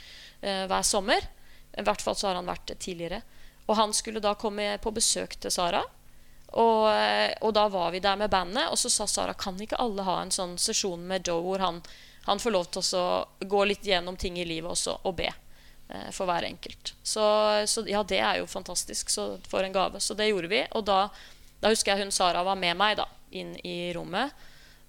eh, 0.43 0.63
hver 0.71 0.87
sommer. 0.87 1.27
I 1.75 1.83
hvert 1.83 2.03
fall 2.07 2.15
så 2.15 2.31
har 2.31 2.39
han 2.39 2.47
vært 2.47 2.71
det 2.71 2.79
tidligere. 2.87 3.25
Og 3.67 3.77
han 3.79 3.95
skulle 3.97 4.21
da 4.21 4.35
komme 4.39 4.77
på 4.83 4.93
besøk 4.95 5.37
til 5.41 5.53
Sara. 5.53 5.83
Og, 6.55 6.87
og, 7.41 7.51
da 7.57 7.65
var 7.69 7.91
vi 7.91 8.01
der 8.01 8.17
med 8.17 8.31
bandet, 8.31 8.69
og 8.71 8.79
så 8.79 8.91
sa 8.93 9.09
Sara 9.11 9.33
kan 9.35 9.57
ikke 9.59 9.81
alle 9.83 10.05
ha 10.07 10.21
en 10.23 10.31
sånn 10.31 10.53
sesjon 10.61 11.03
med 11.09 11.27
Joe 11.27 11.43
hvor 11.43 11.59
han, 11.59 11.81
han 12.29 12.39
får 12.39 12.55
lov 12.55 12.69
til 12.71 12.85
å 13.01 13.07
gå 13.41 13.65
litt 13.67 13.87
gjennom 13.89 14.17
ting 14.21 14.39
i 14.39 14.47
livet 14.47 14.71
også 14.71 15.01
og 15.03 15.17
be 15.19 15.27
eh, 15.33 16.11
for 16.15 16.31
hver 16.31 16.47
enkelt. 16.47 16.95
Så, 17.03 17.25
så, 17.67 17.83
ja, 17.91 18.05
det 18.07 18.21
er 18.21 18.39
jo 18.39 18.47
fantastisk 18.47 19.11
så, 19.11 19.33
for 19.51 19.67
en 19.67 19.75
gave. 19.75 20.01
Så 20.01 20.15
det 20.15 20.31
gjorde 20.31 20.53
vi. 20.53 20.63
Og 20.79 20.87
da, 20.87 21.09
da 21.59 21.75
husker 21.75 21.95
jeg 21.95 22.07
hun 22.07 22.15
Sara 22.15 22.45
var 22.47 22.61
med 22.61 22.79
meg 22.79 23.01
da, 23.03 23.09
inn 23.35 23.57
i 23.67 23.91
rommet. 23.97 24.31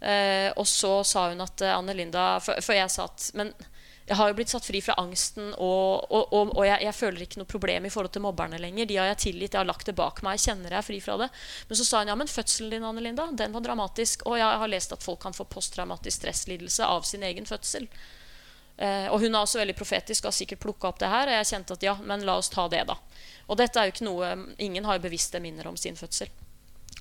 Eh, 0.05 0.51
og 0.53 0.67
så 0.69 0.99
sa 1.07 1.29
hun 1.31 1.41
at 1.41 1.65
eh, 1.65 1.73
Anne 1.73 1.95
Linda 1.97 2.35
for, 2.43 2.59
for, 2.61 2.75
jeg 2.77 2.91
sa 2.91 3.07
at 3.07 3.29
Men 3.33 3.53
jeg 4.05 4.17
har 4.19 4.29
jo 4.29 4.35
blitt 4.37 4.51
satt 4.53 4.65
fri 4.67 4.79
fra 4.85 4.93
angsten, 5.01 5.47
og, 5.57 6.03
og, 6.13 6.27
og, 6.29 6.51
og 6.53 6.65
jeg, 6.67 6.77
jeg, 6.85 6.93
føler 6.93 7.23
ikke 7.25 7.39
noe 7.41 7.49
problem 7.49 7.87
i 7.87 7.89
forhold 7.89 8.13
til 8.13 8.21
mobberne 8.21 8.59
lenger. 8.61 8.85
De 8.85 8.99
har 9.01 9.07
jeg 9.09 9.21
tilgitt, 9.23 9.55
jeg 9.55 9.63
har 9.63 9.65
lagt 9.65 9.89
det 9.89 9.95
bak 9.97 10.21
meg. 10.21 10.37
Jeg 10.37 10.51
kjenner 10.51 10.75
jeg 10.75 10.77
er 10.77 10.85
fri 10.85 10.99
fra 11.01 11.15
det. 11.23 11.29
Men 11.69 11.79
så 11.79 11.87
sa 11.87 12.03
hun 12.03 12.11
ja, 12.13 12.17
men 12.19 12.29
fødselen 12.29 12.75
din 12.75 12.85
Anne 12.85 13.01
Linda, 13.01 13.25
den 13.33 13.55
var 13.55 13.65
dramatisk. 13.65 14.27
Og 14.29 14.37
jeg 14.37 14.61
har 14.61 14.69
lest 14.69 14.93
at 14.93 15.01
folk 15.01 15.23
kan 15.25 15.33
få 15.33 15.47
posttraumatisk 15.49 16.19
stresslidelse 16.19 16.85
av 16.85 17.01
sin 17.09 17.25
egen 17.25 17.49
fødsel. 17.49 17.89
Eh, 18.77 19.07
og 19.09 19.23
hun 19.23 19.31
er 19.31 19.41
også 19.41 19.63
veldig 19.63 19.77
profetisk 19.79 20.27
og 20.27 20.35
har 20.35 20.37
sikkert 20.37 20.61
plukka 20.67 20.93
opp 20.93 21.01
det 21.01 21.09
her. 21.09 21.31
Og 21.31 21.39
jeg 21.39 21.51
kjente 21.55 21.79
at 21.79 21.89
ja, 21.89 21.97
men 22.05 22.29
la 22.29 22.37
oss 22.43 22.53
ta 22.53 22.69
det, 22.69 22.85
da. 22.85 22.99
Og 23.49 23.57
dette 23.57 23.81
er 23.81 23.89
jo 23.89 23.95
ikke 23.95 24.05
noe 24.05 24.33
Ingen 24.61 24.85
har 24.85 24.99
jo 24.99 25.07
bevisste 25.07 25.41
minner 25.41 25.65
om 25.71 25.81
sin 25.81 25.97
fødsel. 25.97 26.29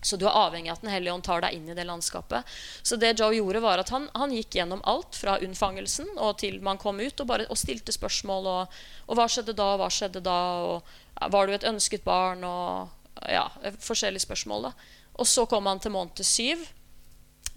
Så 0.04 0.18
du 0.20 0.26
er 0.28 0.36
avhengig 0.36 0.70
av 0.70 0.78
at 0.78 0.84
Den 0.84 0.92
hellige 0.92 1.14
ånd 1.14 1.24
tar 1.24 1.40
deg 1.44 1.56
inn 1.56 1.68
i 1.72 1.76
det 1.76 1.86
landskapet. 1.88 2.44
Så 2.82 2.98
det 3.00 3.14
Joe 3.18 3.34
gjorde, 3.36 3.62
var 3.64 3.80
at 3.82 3.92
han, 3.94 4.10
han 4.14 4.34
gikk 4.34 4.58
gjennom 4.58 4.82
alt 4.84 5.16
fra 5.16 5.38
unnfangelsen 5.42 6.10
og 6.16 6.36
til 6.42 6.60
man 6.64 6.80
kom 6.80 7.00
ut, 7.00 7.20
og, 7.20 7.26
bare, 7.30 7.48
og 7.48 7.58
stilte 7.58 7.94
spørsmål. 7.94 8.50
Og, 8.52 8.78
og, 9.08 9.16
hva 9.16 9.28
skjedde 9.30 9.56
da, 9.56 9.70
hva 9.80 9.88
skjedde 9.92 10.24
da? 10.24 10.38
Og 10.68 11.30
var 11.32 11.48
du 11.48 11.56
et 11.56 11.68
ønsket 11.68 12.04
barn? 12.06 12.44
Og 12.44 13.30
ja, 13.30 13.48
forskjellige 13.80 14.26
spørsmål. 14.26 14.70
da. 14.70 14.74
Og 15.20 15.28
så 15.30 15.46
kom 15.46 15.66
han 15.70 15.80
til 15.80 15.94
måned 15.94 16.24
syv. 16.26 16.64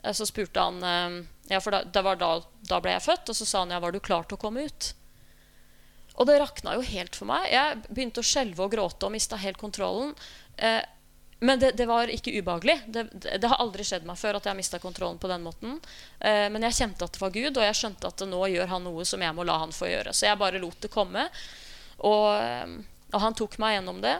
Eh, 0.03 0.13
så 0.13 0.27
spurte 0.29 0.61
han 0.61 0.83
eh, 0.83 1.23
Ja, 1.47 1.61
for 1.63 1.71
da, 1.71 1.83
da, 1.83 2.15
da, 2.15 2.31
da 2.69 2.79
ble 2.83 2.95
jeg 2.95 3.05
født. 3.07 3.33
Og 3.33 3.39
så 3.39 3.47
sa 3.47 3.63
han 3.63 3.73
ja, 3.75 3.81
var 3.83 3.95
du 3.95 3.99
klar 4.03 4.27
til 4.27 4.37
å 4.37 4.41
komme 4.41 4.67
ut? 4.67 4.93
Og 6.17 6.25
det 6.25 6.39
rakna 6.41 6.73
jo 6.77 6.85
helt 6.85 7.17
for 7.17 7.29
meg. 7.29 7.49
Jeg 7.53 7.81
begynte 7.87 8.23
å 8.23 8.25
skjelve 8.25 8.65
og 8.65 8.73
gråte 8.73 9.05
og 9.05 9.13
mista 9.13 9.37
helt 9.39 9.59
kontrollen. 9.61 10.15
Eh, 10.57 10.81
men 11.39 11.59
det, 11.59 11.71
det, 11.77 11.85
var 11.85 12.09
ikke 12.09 12.33
ubehagelig. 12.39 12.79
Det, 12.87 13.03
det, 13.11 13.37
det, 13.37 13.47
har 13.47 13.61
aldri 13.61 13.83
skjedd 13.85 14.07
meg 14.09 14.17
før 14.17 14.39
at 14.39 14.47
jeg 14.47 14.51
har 14.51 14.57
mista 14.57 14.79
kontrollen 14.81 15.19
på 15.21 15.29
den 15.29 15.43
måten. 15.45 15.75
Eh, 16.19 16.47
men 16.49 16.65
jeg 16.65 16.77
kjente 16.79 17.05
at 17.05 17.13
det 17.13 17.21
var 17.21 17.35
Gud, 17.35 17.51
og 17.51 17.65
jeg 17.67 17.77
skjønte 17.77 18.09
at 18.09 18.23
nå 18.25 18.39
gjør 18.55 18.71
han 18.71 18.87
noe 18.87 19.05
som 19.05 19.21
jeg 19.21 19.37
må 19.37 19.45
la 19.45 19.59
han 19.61 19.75
få 19.75 19.91
gjøre. 19.91 20.15
Så 20.17 20.25
jeg 20.25 20.39
bare 20.41 20.61
lot 20.61 20.79
det 20.81 20.89
komme. 20.93 21.27
Og, 22.09 22.25
eh, 22.41 22.73
og 23.13 23.21
han 23.21 23.37
tok 23.37 23.59
meg 23.61 23.77
gjennom 23.77 24.01
det. 24.01 24.15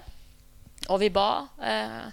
Og 0.93 1.01
vi 1.01 1.09
ba. 1.13 1.29
Eh, 1.57 2.05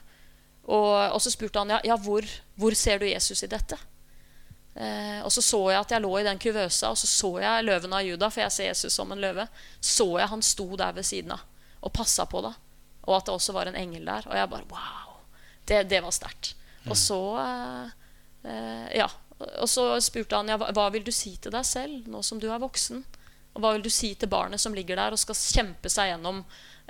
og, 0.72 0.92
og, 1.12 1.20
så 1.20 1.32
spurte 1.34 1.60
han 1.60 1.76
ja, 1.76 1.82
ja 1.84 2.00
hvor, 2.00 2.24
hvor, 2.56 2.72
ser 2.78 3.04
du 3.04 3.08
Jesus 3.10 3.44
i 3.44 3.52
dette. 3.52 3.76
Eh, 4.74 5.20
og 5.20 5.28
så 5.36 5.44
så 5.44 5.60
jeg 5.68 5.84
at 5.84 5.92
jeg 5.92 6.02
lå 6.02 6.16
i 6.18 6.24
den 6.24 6.40
kuvøsa, 6.40 6.94
og 6.94 6.96
så 6.96 7.06
så 7.10 7.34
jeg 7.44 7.68
løven 7.68 7.92
av 7.92 8.08
Juda, 8.08 8.32
for 8.32 8.46
jeg 8.46 8.56
ser 8.56 8.72
Jesus 8.72 8.96
som 8.96 9.12
en 9.12 9.20
løve. 9.20 9.44
Så 9.84 10.14
jeg 10.16 10.32
han 10.32 10.42
sto 10.42 10.70
der 10.80 10.96
ved 10.96 11.04
siden 11.04 11.36
av 11.36 11.50
og 11.84 11.92
passa 11.92 12.24
på 12.24 12.40
det. 12.40 12.54
Og 13.04 13.18
at 13.18 13.26
det 13.28 13.34
også 13.34 13.54
var 13.56 13.68
en 13.70 13.78
engel 13.78 14.06
der. 14.08 14.28
Og 14.30 14.36
jeg 14.38 14.50
bare 14.52 14.68
Wow! 14.70 15.18
Det, 15.64 15.82
det 15.88 16.00
var 16.04 16.12
sterkt. 16.12 16.54
Mm. 16.84 16.90
Og 16.92 16.96
så 17.00 17.20
eh, 18.44 18.88
Ja. 19.00 19.10
Og 19.44 19.66
så 19.68 19.82
spurte 20.00 20.38
han 20.38 20.48
ja, 20.48 20.56
hva 20.56 20.84
vil 20.94 21.02
du 21.04 21.10
si 21.12 21.34
til 21.42 21.52
deg 21.52 21.66
selv 21.66 22.06
nå 22.08 22.20
som 22.22 22.38
du 22.40 22.46
er 22.48 22.62
voksen. 22.62 23.02
Og 23.54 23.62
hva 23.62 23.72
vil 23.74 23.82
du 23.84 23.90
si 23.92 24.12
til 24.18 24.30
barnet 24.30 24.62
som 24.62 24.74
ligger 24.76 24.98
der 24.98 25.14
og 25.14 25.20
skal 25.20 25.36
kjempe 25.38 25.90
seg 25.92 26.12
gjennom 26.12 26.42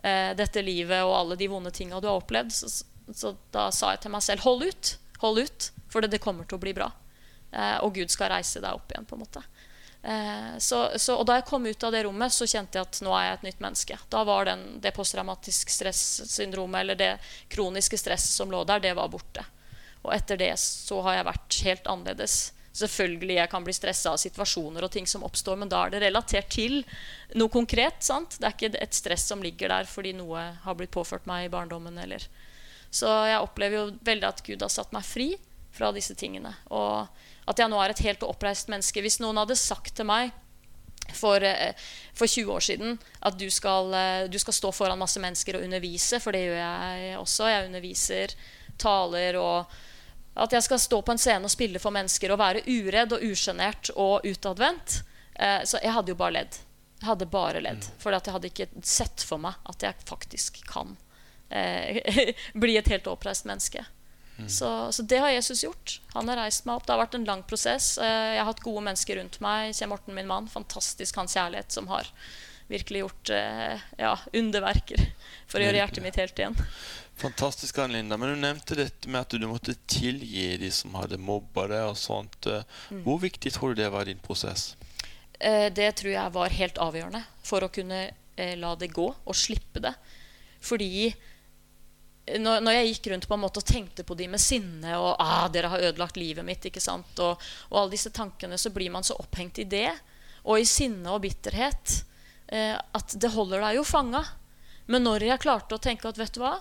eh, 0.05 0.33
dette 0.37 0.62
livet 0.64 1.03
og 1.05 1.16
alle 1.16 1.38
de 1.40 1.48
vonde 1.50 1.72
tinga 1.74 2.00
du 2.00 2.09
har 2.09 2.20
opplevd? 2.20 2.53
Så, 2.53 2.85
så, 3.12 3.33
da 3.53 3.70
sa 3.74 3.94
jeg 3.94 4.05
til 4.05 4.14
meg 4.14 4.24
selv 4.24 4.44
hold 4.46 4.64
ut. 4.64 4.92
Hold 5.24 5.40
ut, 5.40 5.70
for 5.92 6.05
det, 6.05 6.12
det 6.14 6.22
kommer 6.24 6.48
til 6.48 6.61
å 6.61 6.62
bli 6.62 6.74
bra. 6.77 6.90
Eh, 7.53 7.79
og 7.85 7.96
Gud 7.96 8.12
skal 8.12 8.33
reise 8.35 8.62
deg 8.64 8.77
opp 8.77 8.92
igjen. 8.92 9.09
på 9.09 9.16
en 9.16 9.24
måte. 9.24 9.44
Eh, 10.04 10.58
så, 10.58 10.90
så, 10.96 11.16
og 11.16 11.24
da 11.26 11.38
jeg 11.38 11.46
kom 11.48 11.64
ut 11.64 11.84
av 11.86 11.94
det 11.94 12.02
rommet, 12.04 12.32
så 12.34 12.46
kjente 12.48 12.76
jeg 12.76 12.84
at 12.84 13.00
nå 13.04 13.12
er 13.16 13.28
jeg 13.28 13.38
et 13.38 13.46
nytt 13.48 13.62
menneske. 13.64 13.98
Da 14.12 14.24
var 14.28 14.48
den, 14.50 14.64
det 14.84 14.92
posttraumatisk 14.96 15.72
stressyndromet 15.72 16.82
eller 16.82 16.98
det 17.00 17.12
kroniske 17.52 17.98
stresset 18.00 18.36
som 18.36 18.52
lå 18.52 18.60
der, 18.68 18.82
det 18.84 18.92
var 18.98 19.08
borte. 19.12 19.46
Og 20.04 20.12
etter 20.12 20.36
det 20.36 20.52
så 20.60 21.00
har 21.06 21.18
jeg 21.18 21.28
vært 21.30 21.60
helt 21.64 21.88
annerledes. 21.88 22.36
Selvfølgelig 22.74 23.38
jeg 23.38 23.50
kan 23.52 23.64
bli 23.64 23.72
stressa 23.72 24.12
av 24.12 24.20
situasjoner 24.20 24.84
og 24.84 24.92
ting 24.92 25.06
som 25.08 25.24
oppstår, 25.24 25.56
men 25.62 25.70
da 25.72 25.86
er 25.86 25.94
det 25.94 26.02
relatert 26.04 26.50
til 26.52 26.82
noe 27.38 27.48
konkret. 27.48 28.02
sant? 28.04 28.36
Det 28.36 28.48
er 28.50 28.56
ikke 28.58 28.84
et 28.84 28.98
stress 28.98 29.24
som 29.30 29.40
ligger 29.40 29.72
der 29.72 29.88
fordi 29.88 30.12
noe 30.18 30.42
har 30.66 30.76
blitt 30.76 30.92
påført 30.92 31.24
meg 31.30 31.46
i 31.46 31.52
barndommen. 31.54 31.96
Eller. 32.02 32.26
Så 32.92 33.08
jeg 33.30 33.40
opplever 33.40 33.78
jo 33.78 33.86
veldig 34.04 34.28
at 34.28 34.44
Gud 34.44 34.66
har 34.66 34.74
satt 34.74 34.92
meg 34.92 35.06
fri 35.06 35.30
fra 35.74 35.90
disse 35.94 36.14
tingene. 36.18 36.54
Og 36.70 37.06
at 37.50 37.60
jeg 37.60 37.70
nå 37.70 37.78
er 37.82 37.92
et 37.92 38.04
helt 38.06 38.24
oppreist 38.26 38.70
menneske. 38.72 39.02
Hvis 39.04 39.20
noen 39.22 39.40
hadde 39.42 39.58
sagt 39.58 39.94
til 39.98 40.08
meg 40.08 40.32
for, 41.12 41.42
eh, 41.44 41.74
for 42.16 42.30
20 42.30 42.52
år 42.54 42.64
siden 42.64 42.98
at 43.20 43.38
du 43.38 43.48
skal, 43.50 43.92
eh, 43.94 44.26
du 44.28 44.38
skal, 44.38 44.54
stå 44.54 44.72
foran 44.72 44.98
masse 44.98 45.20
mennesker 45.20 45.58
og 45.58 45.64
undervise, 45.66 46.20
for 46.20 46.32
det 46.32 46.46
gjør 46.46 46.60
jeg 46.62 47.18
også. 47.18 47.50
Jeg 47.50 47.66
underviser, 47.70 48.37
taler 48.78 49.40
og 49.40 49.66
At 50.37 50.50
jeg 50.50 50.64
skal 50.64 50.78
stå 50.82 50.98
på 51.06 51.12
en 51.12 51.18
scene 51.18 51.46
og 51.46 51.50
spille 51.52 51.78
for 51.78 51.94
mennesker 51.94 52.32
og 52.34 52.40
være 52.40 52.64
uredd 52.66 53.12
og 53.14 53.22
usjenert 53.22 53.92
og 53.94 54.24
utadvendt. 54.26 55.04
Eh, 55.38 55.62
så 55.62 55.78
jeg 55.78 55.92
hadde 55.94 56.10
jo 56.10 56.18
bare 56.18 56.34
ledd. 56.34 56.56
Jeg 56.98 57.06
hadde 57.06 57.28
bare 57.30 57.60
ledd. 57.62 57.87
Mm. 57.87 58.00
For 58.02 58.10
jeg 58.10 58.34
hadde 58.34 58.50
ikke 58.50 58.66
sett 58.82 59.22
for 59.22 59.38
meg 59.38 59.54
at 59.70 59.87
jeg 59.87 59.94
faktisk 60.08 60.58
kan 60.66 60.96
eh, 61.54 62.02
bli 62.62 62.74
et 62.80 62.90
helt 62.90 63.06
oppreist 63.06 63.46
menneske. 63.46 63.84
Så, 64.51 64.68
så 64.92 65.03
det 65.07 65.18
har 65.23 65.31
Jesus 65.31 65.61
gjort. 65.64 66.01
Han 66.12 66.29
har 66.29 66.37
reist 66.42 66.64
meg 66.66 66.77
opp. 66.81 66.87
Det 66.88 66.92
har 66.92 66.99
vært 67.05 67.14
en 67.14 67.25
lang 67.29 67.42
prosess. 67.47 67.92
Eh, 68.03 68.33
Jeg 68.35 68.40
har 68.42 68.49
hatt 68.51 68.62
gode 68.64 68.83
mennesker 68.83 69.16
rundt 69.20 69.38
meg. 69.44 69.75
Kjell 69.79 69.88
Morten, 69.92 70.14
min 70.16 70.27
mann. 70.27 70.49
Fantastisk 70.51 71.16
hans 71.20 71.37
kjærlighet, 71.37 71.70
som 71.70 71.87
har 71.92 72.09
virkelig 72.66 73.05
gjort 73.05 73.31
eh, 73.37 73.79
ja, 74.01 74.14
underverker 74.33 75.05
for 75.47 75.61
å 75.61 75.66
gjøre 75.68 75.79
hjertet 75.83 76.03
mitt 76.03 76.18
helt 76.18 76.38
igjen. 76.42 76.57
Fantastisk, 77.20 77.79
Anne 77.79 77.94
Linda. 78.01 78.16
Men 78.18 78.33
du 78.35 78.40
nevnte 78.42 78.75
dette 78.79 79.07
med 79.12 79.20
at 79.23 79.37
du 79.38 79.47
måtte 79.47 79.77
tilgi 79.87 80.49
de 80.59 80.70
som 80.75 80.97
hadde 80.99 81.20
mobba 81.23 81.68
deg 81.70 81.87
og 81.92 81.99
sånt. 82.01 82.49
Eh, 82.51 82.64
Mm. 82.90 83.05
Hvor 83.07 83.20
viktig 83.23 83.53
tror 83.55 83.75
du 83.75 83.83
det 83.85 83.90
var 83.94 84.03
i 84.03 84.12
din 84.12 84.18
prosess? 84.25 84.75
Det 85.38 85.87
tror 85.99 86.12
jeg 86.14 86.33
var 86.35 86.53
helt 86.55 86.77
avgjørende 86.81 87.20
for 87.44 87.64
å 87.66 87.68
kunne 87.73 88.03
la 88.59 88.75
det 88.79 88.88
gå 88.94 89.07
og 89.12 89.35
slippe 89.37 89.81
det. 89.83 89.92
Fordi 90.64 91.12
når, 92.24 92.62
når 92.64 92.76
jeg 92.78 92.88
gikk 92.88 93.10
rundt 93.12 93.26
på 93.28 93.37
en 93.37 93.42
måte 93.42 93.60
og 93.60 93.68
tenkte 93.68 94.04
på 94.06 94.16
de 94.16 94.28
med 94.32 94.40
sinne 94.40 94.96
og 94.96 95.10
ah, 95.20 95.44
'Dere 95.52 95.68
har 95.74 95.84
ødelagt 95.90 96.16
livet 96.16 96.46
mitt', 96.46 96.70
ikke 96.70 96.80
sant? 96.80 97.12
Og, 97.20 97.40
og 97.68 97.80
alle 97.80 97.92
disse 97.92 98.12
tankene, 98.14 98.56
så 98.58 98.72
blir 98.72 98.90
man 98.90 99.04
så 99.04 99.18
opphengt 99.20 99.60
i 99.60 99.68
det. 99.68 99.90
Og 100.44 100.60
i 100.60 100.68
sinne 100.68 101.12
og 101.12 101.20
bitterhet. 101.24 102.04
Eh, 102.48 102.76
at 102.76 103.16
det 103.20 103.32
holder 103.32 103.60
deg 103.60 103.78
jo 103.78 103.84
fanga. 103.84 104.24
Men 104.87 105.04
når 105.04 105.28
jeg 105.28 105.42
klarte 105.44 105.76
å 105.76 105.82
tenke 105.82 106.08
at 106.08 106.20
vet 106.20 106.32
du 106.37 106.40
hva, 106.42 106.58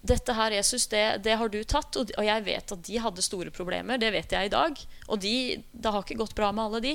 dette 0.00 0.32
her, 0.32 0.54
Jesus, 0.56 0.86
det, 0.90 1.20
det 1.26 1.36
har 1.36 1.50
du 1.50 1.58
tatt. 1.64 1.98
Og, 1.98 2.12
og 2.16 2.26
jeg 2.26 2.46
vet 2.46 2.74
at 2.76 2.86
de 2.86 3.02
hadde 3.02 3.24
store 3.24 3.50
problemer. 3.54 3.98
Det 4.00 4.12
vet 4.14 4.32
jeg 4.32 4.46
i 4.46 4.52
dag. 4.54 4.78
Og 5.08 5.20
de, 5.22 5.34
det 5.72 5.92
har 5.92 6.06
ikke 6.06 6.20
gått 6.22 6.38
bra 6.38 6.52
med 6.54 6.68
alle 6.68 6.84
de. 6.86 6.94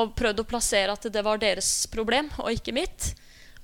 Og 0.00 0.12
prøvd 0.16 0.44
å 0.44 0.48
plassere 0.48 0.94
at 0.94 1.08
det 1.12 1.24
var 1.26 1.40
deres 1.42 1.88
problem 1.90 2.30
og 2.38 2.52
ikke 2.54 2.76
mitt. 2.76 3.14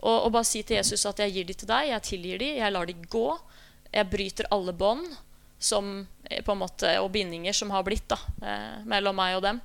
Og, 0.02 0.26
og 0.26 0.32
bare 0.34 0.48
si 0.48 0.64
til 0.66 0.80
Jesus 0.80 1.06
at 1.08 1.22
jeg 1.22 1.32
gir 1.32 1.46
de 1.48 1.54
til 1.56 1.70
deg, 1.70 1.92
jeg 1.92 2.06
tilgir 2.10 2.42
de, 2.42 2.50
jeg 2.58 2.74
lar 2.74 2.88
de 2.88 2.96
gå. 3.08 3.28
Jeg 3.96 4.10
bryter 4.12 4.48
alle 4.52 4.74
bånd 4.76 5.08
som, 5.58 6.06
eh, 6.24 6.42
på 6.44 6.52
en 6.52 6.60
måte, 6.60 6.98
og 7.00 7.10
bindinger 7.14 7.52
som 7.56 7.70
har 7.70 7.84
blitt 7.86 8.08
da, 8.08 8.18
eh, 8.42 8.84
mellom 8.84 9.16
meg 9.16 9.36
og 9.36 9.42
dem. 9.42 9.60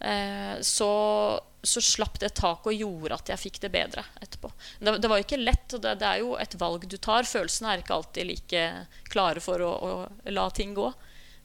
Eh, 0.00 0.60
så, 0.60 1.40
så 1.62 1.82
slapp 1.82 2.18
det 2.18 2.34
taket 2.34 2.72
og 2.72 2.74
gjorde 2.74 3.18
at 3.18 3.32
jeg 3.32 3.38
fikk 3.38 3.60
det 3.62 3.72
bedre 3.74 4.04
etterpå. 4.20 4.50
Det, 4.78 4.96
det 5.02 5.10
var 5.10 5.18
jo 5.18 5.26
ikke 5.26 5.42
lett, 5.42 5.74
og 5.74 5.82
det, 5.82 5.96
det 6.00 6.08
er 6.08 6.22
jo 6.22 6.36
et 6.38 6.54
valg 6.58 6.86
du 6.86 6.96
tar. 6.96 7.26
Følelsene 7.28 7.72
er 7.72 7.82
ikke 7.82 7.98
alltid 7.98 8.30
like 8.30 8.64
klare 9.10 9.42
for 9.42 9.62
å, 9.62 9.72
å 9.72 10.30
la 10.30 10.48
ting 10.50 10.74
gå. 10.78 10.92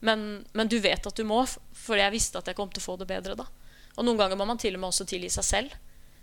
Men, 0.00 0.46
men 0.54 0.70
du 0.70 0.78
vet 0.82 1.06
at 1.06 1.18
du 1.18 1.26
må, 1.26 1.42
for 1.74 1.98
jeg 1.98 2.14
visste 2.14 2.38
at 2.38 2.50
jeg 2.50 2.58
kom 2.58 2.70
til 2.70 2.82
å 2.82 2.86
få 2.86 2.96
det 3.00 3.10
bedre 3.10 3.34
da. 3.38 3.46
Og 3.98 4.06
noen 4.06 4.18
ganger 4.18 4.38
må 4.38 4.46
man 4.46 4.60
til 4.62 4.78
og 4.78 4.82
med 4.82 4.92
også 4.92 5.08
tilgi 5.10 5.30
seg 5.34 5.46
selv. 5.46 5.78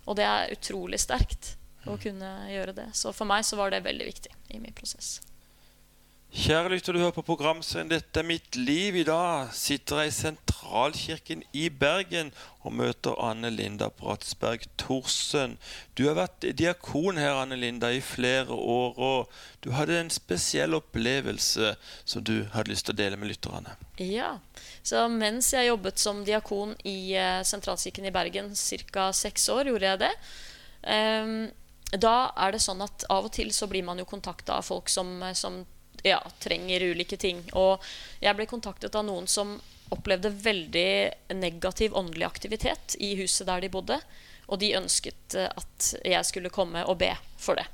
Og 0.08 0.16
det 0.16 0.28
er 0.28 0.52
utrolig 0.54 1.02
sterkt 1.02 1.56
å 1.90 1.98
kunne 2.02 2.30
gjøre 2.50 2.76
det. 2.78 2.90
Så 2.96 3.12
for 3.14 3.28
meg 3.30 3.44
så 3.46 3.60
var 3.60 3.74
det 3.74 3.84
veldig 3.86 4.08
viktig 4.08 4.32
i 4.56 4.62
min 4.62 4.76
prosess. 4.76 5.18
Kjære 6.36 6.74
lytter, 6.74 6.92
du 6.92 7.00
hører 7.00 7.14
på 7.16 7.24
programserien 7.24 7.88
'Dette 7.88 8.20
er 8.20 8.26
mitt 8.28 8.58
liv'. 8.60 8.98
I 9.00 9.04
dag 9.08 9.54
sitter 9.56 10.02
jeg 10.02 10.08
i 10.08 10.12
Sentralkirken 10.12 11.44
i 11.54 11.70
Bergen 11.70 12.34
og 12.60 12.74
møter 12.76 13.16
Anne 13.24 13.48
Linda 13.50 13.88
Bratsberg 13.88 14.66
Thorsen. 14.78 15.56
Du 15.96 16.04
har 16.10 16.18
vært 16.18 16.44
diakon 16.60 17.16
her, 17.16 17.40
Anne 17.40 17.56
Linda, 17.56 17.88
i 17.88 18.02
flere 18.04 18.52
år, 18.52 19.00
og 19.00 19.30
du 19.64 19.72
hadde 19.72 19.96
en 19.96 20.12
spesiell 20.12 20.76
opplevelse 20.76 21.78
som 22.04 22.24
du 22.24 22.44
hadde 22.52 22.74
lyst 22.74 22.90
til 22.90 22.98
å 22.98 23.00
dele 23.00 23.16
med 23.16 23.32
lytterne. 23.32 23.78
Ja, 24.04 24.40
så 24.84 25.08
mens 25.08 25.54
jeg 25.54 25.70
jobbet 25.70 26.04
som 26.04 26.26
diakon 26.28 26.76
i 26.84 27.16
eh, 27.16 27.44
Sentralkirken 27.48 28.06
i 28.06 28.12
Bergen 28.12 28.52
ca. 28.92 29.14
seks 29.14 29.48
år, 29.56 29.72
gjorde 29.72 29.88
jeg 29.88 30.04
det. 30.04 30.12
Um, 30.84 31.48
da 31.96 32.34
er 32.36 32.52
det 32.52 32.60
sånn 32.60 32.84
at 32.84 33.08
av 33.08 33.30
og 33.30 33.32
til 33.32 33.54
så 33.56 33.72
blir 33.72 33.88
man 33.88 34.04
jo 34.04 34.06
kontakta 34.10 34.60
av 34.60 34.68
folk 34.68 34.92
som, 34.92 35.24
eh, 35.24 35.32
som 35.32 35.64
ja, 36.06 36.20
trenger 36.40 36.90
ulike 36.92 37.18
ting. 37.18 37.42
Og 37.58 37.84
jeg 38.24 38.38
ble 38.38 38.48
kontaktet 38.50 38.96
av 38.96 39.06
noen 39.08 39.28
som 39.30 39.58
opplevde 39.94 40.32
veldig 40.34 41.36
negativ 41.38 41.96
åndelig 41.98 42.26
aktivitet 42.28 42.98
i 43.00 43.14
huset 43.20 43.48
der 43.50 43.66
de 43.66 43.72
bodde. 43.74 44.00
Og 44.46 44.62
de 44.62 44.76
ønsket 44.78 45.38
eh, 45.38 45.50
at 45.50 45.96
jeg 46.06 46.30
skulle 46.30 46.54
komme 46.54 46.86
og 46.86 47.00
be 47.02 47.14
for 47.42 47.58
det. 47.58 47.68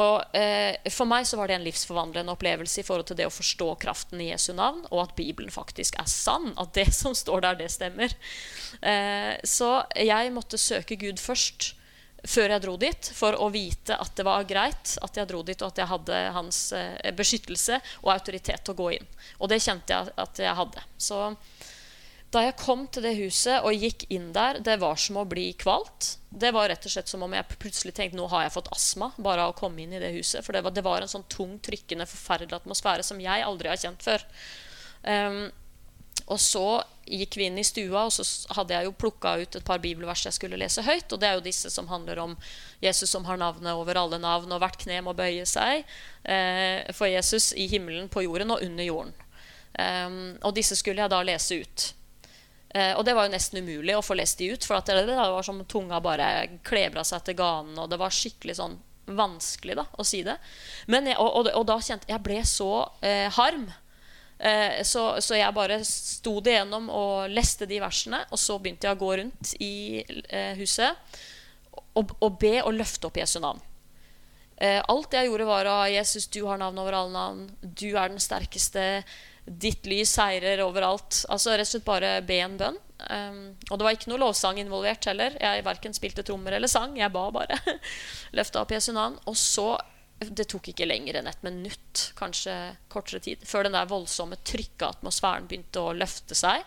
Og 0.00 0.34
eh, 0.34 0.74
For 0.90 1.06
meg 1.06 1.26
så 1.28 1.38
var 1.38 1.48
det 1.48 1.58
en 1.58 1.66
livsforvandlende 1.66 2.34
opplevelse 2.34 2.82
i 2.82 2.86
forhold 2.86 3.06
til 3.08 3.18
det 3.20 3.28
å 3.28 3.34
forstå 3.34 3.68
kraften 3.84 4.22
i 4.22 4.32
Jesu 4.32 4.50
navn, 4.56 4.82
og 4.90 5.04
at 5.04 5.14
Bibelen 5.18 5.54
faktisk 5.54 5.98
er 6.00 6.10
sann. 6.10 6.52
At 6.60 6.74
det 6.76 6.90
som 7.02 7.14
står 7.16 7.46
der, 7.46 7.60
det 7.62 7.70
stemmer. 7.72 8.14
Eh, 8.82 9.32
så 9.46 9.76
jeg 9.96 10.34
måtte 10.34 10.60
søke 10.60 10.98
Gud 11.00 11.22
først 11.22 11.72
før 12.24 12.54
jeg 12.54 12.62
dro 12.64 12.74
dit, 12.80 13.10
for 13.14 13.36
å 13.36 13.50
vite 13.52 13.96
at 14.00 14.14
det 14.16 14.24
var 14.26 14.46
greit 14.48 14.96
at 15.04 15.20
jeg 15.20 15.28
dro 15.30 15.42
dit, 15.46 15.60
og 15.60 15.72
at 15.72 15.82
jeg 15.82 15.90
hadde 15.90 16.20
hans 16.36 16.60
eh, 16.76 17.12
beskyttelse 17.16 17.78
og 18.02 18.10
autoritet 18.14 18.64
til 18.64 18.74
å 18.74 18.80
gå 18.80 18.90
inn. 18.96 19.08
Og 19.40 19.50
det 19.52 19.62
kjente 19.64 19.94
jeg 19.94 20.14
at 20.24 20.42
jeg 20.46 20.58
hadde. 20.60 20.84
Så 20.96 21.20
da 22.34 22.42
jeg 22.42 22.56
kom 22.58 22.86
til 22.90 23.04
det 23.06 23.14
huset 23.20 23.62
og 23.62 23.76
gikk 23.78 24.08
inn 24.14 24.32
der, 24.34 24.58
det 24.64 24.80
var 24.82 24.98
som 24.98 25.20
å 25.20 25.26
bli 25.28 25.52
kvalt. 25.60 26.16
Det 26.34 26.50
var 26.54 26.66
rett 26.72 26.86
og 26.88 26.94
slett 26.96 27.10
som 27.10 27.22
om 27.22 27.36
jeg 27.36 27.58
plutselig 27.60 27.94
tenkte 27.94 28.18
nå 28.18 28.26
har 28.32 28.46
jeg 28.46 28.56
fått 28.56 28.72
astma 28.74 29.12
bare 29.22 29.44
av 29.44 29.52
å 29.52 29.58
komme 29.58 29.84
inn 29.84 29.94
i 29.94 30.00
det 30.02 30.10
huset. 30.16 30.42
For 30.42 30.56
det 30.56 30.64
var, 30.66 30.74
det 30.74 30.82
var 30.86 31.04
en 31.04 31.12
sånn 31.12 31.28
tung, 31.30 31.58
trykkende, 31.62 32.08
forferdelig 32.10 32.58
atmosfære 32.58 33.06
som 33.06 33.22
jeg 33.22 33.46
aldri 33.46 33.70
har 33.70 33.78
kjent 33.78 34.02
før. 34.02 34.24
Um, 35.04 35.44
og 36.24 36.40
så 36.40 36.66
gikk 37.06 37.36
vi 37.38 37.48
inn 37.48 37.58
i 37.60 37.64
stua, 37.66 38.06
og 38.06 38.12
så 38.14 38.24
hadde 38.56 38.76
jeg 38.76 38.88
jo 38.88 38.94
plukka 38.96 39.34
ut 39.42 39.58
et 39.58 39.66
par 39.66 39.82
bibelvers 39.82 40.24
jeg 40.26 40.36
skulle 40.36 40.58
lese 40.60 40.84
høyt. 40.86 41.10
Og 41.12 41.20
det 41.20 41.28
er 41.28 41.38
jo 41.38 41.44
disse 41.44 41.72
som 41.72 41.90
handler 41.90 42.20
om 42.22 42.36
Jesus 42.84 43.12
som 43.12 43.26
har 43.28 43.40
navnet 43.40 43.76
over 43.76 44.00
alle 44.00 44.20
navn, 44.22 44.52
og 44.52 44.62
hvert 44.62 44.80
kne 44.80 45.02
må 45.04 45.16
bøye 45.16 45.44
seg 45.48 45.84
eh, 46.22 46.80
for 46.96 47.10
Jesus 47.10 47.52
i 47.56 47.68
himmelen, 47.70 48.08
på 48.08 48.24
jorden 48.26 48.54
og 48.54 48.64
under 48.64 48.88
jorden. 48.88 49.20
Um, 49.74 50.36
og 50.46 50.54
disse 50.54 50.76
skulle 50.78 51.02
jeg 51.02 51.10
da 51.10 51.18
lese 51.26 51.58
ut. 51.64 51.86
Eh, 52.74 52.92
og 52.98 53.04
det 53.06 53.14
var 53.14 53.26
jo 53.26 53.34
nesten 53.34 53.62
umulig 53.62 53.94
å 53.94 54.02
få 54.02 54.16
lest 54.18 54.40
de 54.40 54.50
ut, 54.54 54.66
for 54.66 54.82
det, 54.86 55.04
det 55.06 55.14
var 55.18 55.46
som 55.46 55.62
tunga 55.70 56.00
bare 56.02 56.58
klebra 56.66 57.04
seg 57.06 57.22
til 57.26 57.38
ganen, 57.38 57.76
og 57.78 57.90
det 57.90 58.00
var 58.00 58.14
skikkelig 58.14 58.58
sånn 58.58 58.76
vanskelig 59.04 59.76
da, 59.78 59.84
å 60.00 60.06
si 60.06 60.22
det. 60.26 60.36
Jeg, 60.88 61.16
og, 61.18 61.28
og, 61.28 61.50
og 61.54 61.66
da 61.68 61.76
kjente 61.82 62.10
jeg 62.10 62.22
ble 62.24 62.40
så 62.48 62.70
eh, 63.04 63.28
harm. 63.36 63.68
Eh, 64.44 64.82
så, 64.84 65.06
så 65.24 65.38
jeg 65.38 65.56
bare 65.56 65.78
sto 65.88 66.36
det 66.44 66.58
gjennom 66.58 66.90
og 66.92 67.32
leste 67.32 67.68
de 67.68 67.78
versene, 67.80 68.20
og 68.28 68.40
så 68.40 68.58
begynte 68.60 68.90
jeg 68.90 68.96
å 68.96 69.00
gå 69.00 69.12
rundt 69.22 69.54
i 69.64 69.76
eh, 70.04 70.52
huset 70.58 71.16
og, 71.96 72.12
og 72.20 72.36
be 72.42 72.58
og 72.60 72.74
løfte 72.76 73.08
opp 73.08 73.20
Jesu 73.22 73.38
navn. 73.40 73.62
Eh, 74.60 74.80
alt 74.80 75.16
jeg 75.16 75.30
gjorde, 75.30 75.46
var 75.48 75.70
å 75.70 75.78
Jesus, 75.90 76.28
du 76.28 76.42
har 76.46 76.60
navn 76.60 76.78
over 76.82 76.98
alle 76.98 77.14
navn. 77.14 77.46
Du 77.62 77.88
er 77.94 78.12
den 78.12 78.22
sterkeste. 78.22 79.02
Ditt 79.44 79.88
lys 79.88 80.12
seirer 80.14 80.62
overalt. 80.64 81.24
Altså 81.32 81.56
rett 81.56 81.66
og 81.66 81.72
slett 81.72 81.88
bare 81.88 82.18
be 82.26 82.38
en 82.44 82.58
bønn. 82.60 82.78
Um, 83.04 83.40
og 83.68 83.76
det 83.76 83.84
var 83.84 83.96
ikke 83.96 84.08
noe 84.12 84.22
lovsang 84.22 84.60
involvert 84.62 85.04
heller. 85.10 85.34
Jeg 85.42 85.64
verken 85.66 85.96
spilte 85.96 86.24
trommer 86.24 86.56
eller 86.56 86.70
sang. 86.70 86.94
Jeg 87.00 87.12
ba 87.12 87.26
bare. 87.34 87.58
Løfta 88.38 88.62
opp 88.62 88.72
Jesu 88.72 88.92
navn. 88.94 89.18
Og 89.28 89.36
så 89.36 89.74
Det 90.18 90.46
tok 90.48 90.70
ikke 90.70 90.86
lenger 90.86 91.18
enn 91.18 91.28
et 91.28 91.42
minutt, 91.44 92.12
kanskje 92.16 92.52
kortere 92.88 93.20
tid, 93.20 93.42
før 93.44 93.66
den 93.66 93.74
der 93.76 93.88
voldsomme 93.90 94.38
trykka 94.46 94.92
atmosfæren 94.94 95.48
begynte 95.50 95.82
å 95.82 95.92
løfte 95.96 96.36
seg. 96.38 96.62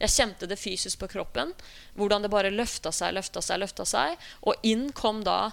Jeg 0.00 0.14
kjente 0.14 0.48
det 0.48 0.60
fysisk 0.60 1.00
på 1.00 1.08
kroppen. 1.16 1.54
Hvordan 1.98 2.22
det 2.22 2.30
bare 2.32 2.52
løfta 2.52 2.92
seg, 2.94 3.16
løfta 3.16 3.42
seg, 3.42 3.62
løfta 3.64 3.86
seg. 3.88 4.20
Og 4.46 4.54
inn 4.68 4.90
kom 4.96 5.24
da 5.26 5.50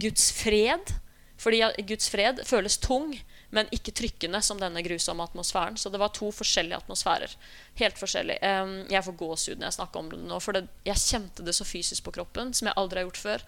Guds 0.00 0.30
fred. 0.36 0.94
Fordi 1.40 1.62
Guds 1.88 2.08
fred 2.12 2.42
føles 2.44 2.76
tung, 2.78 3.14
men 3.50 3.68
ikke 3.74 3.96
trykkende 3.96 4.42
som 4.44 4.60
denne 4.60 4.82
grusomme 4.84 5.24
atmosfæren. 5.24 5.78
Så 5.80 5.90
det 5.90 6.00
var 6.00 6.12
to 6.14 6.28
forskjellige 6.36 6.82
atmosfærer. 6.84 7.32
Helt 7.80 7.98
forskjellig. 7.98 8.36
Jeg 8.92 9.06
får 9.06 9.20
gåsehud 9.24 9.60
når 9.60 9.70
jeg 9.70 9.78
snakker 9.80 10.04
om 10.04 10.10
det 10.12 10.20
nå, 10.20 10.40
for 10.44 10.60
jeg 10.60 11.00
kjente 11.00 11.48
det 11.48 11.56
så 11.56 11.64
fysisk 11.66 12.04
på 12.06 12.14
kroppen 12.20 12.52
som 12.54 12.68
jeg 12.68 12.76
aldri 12.76 13.00
har 13.00 13.08
gjort 13.08 13.24
før. 13.24 13.46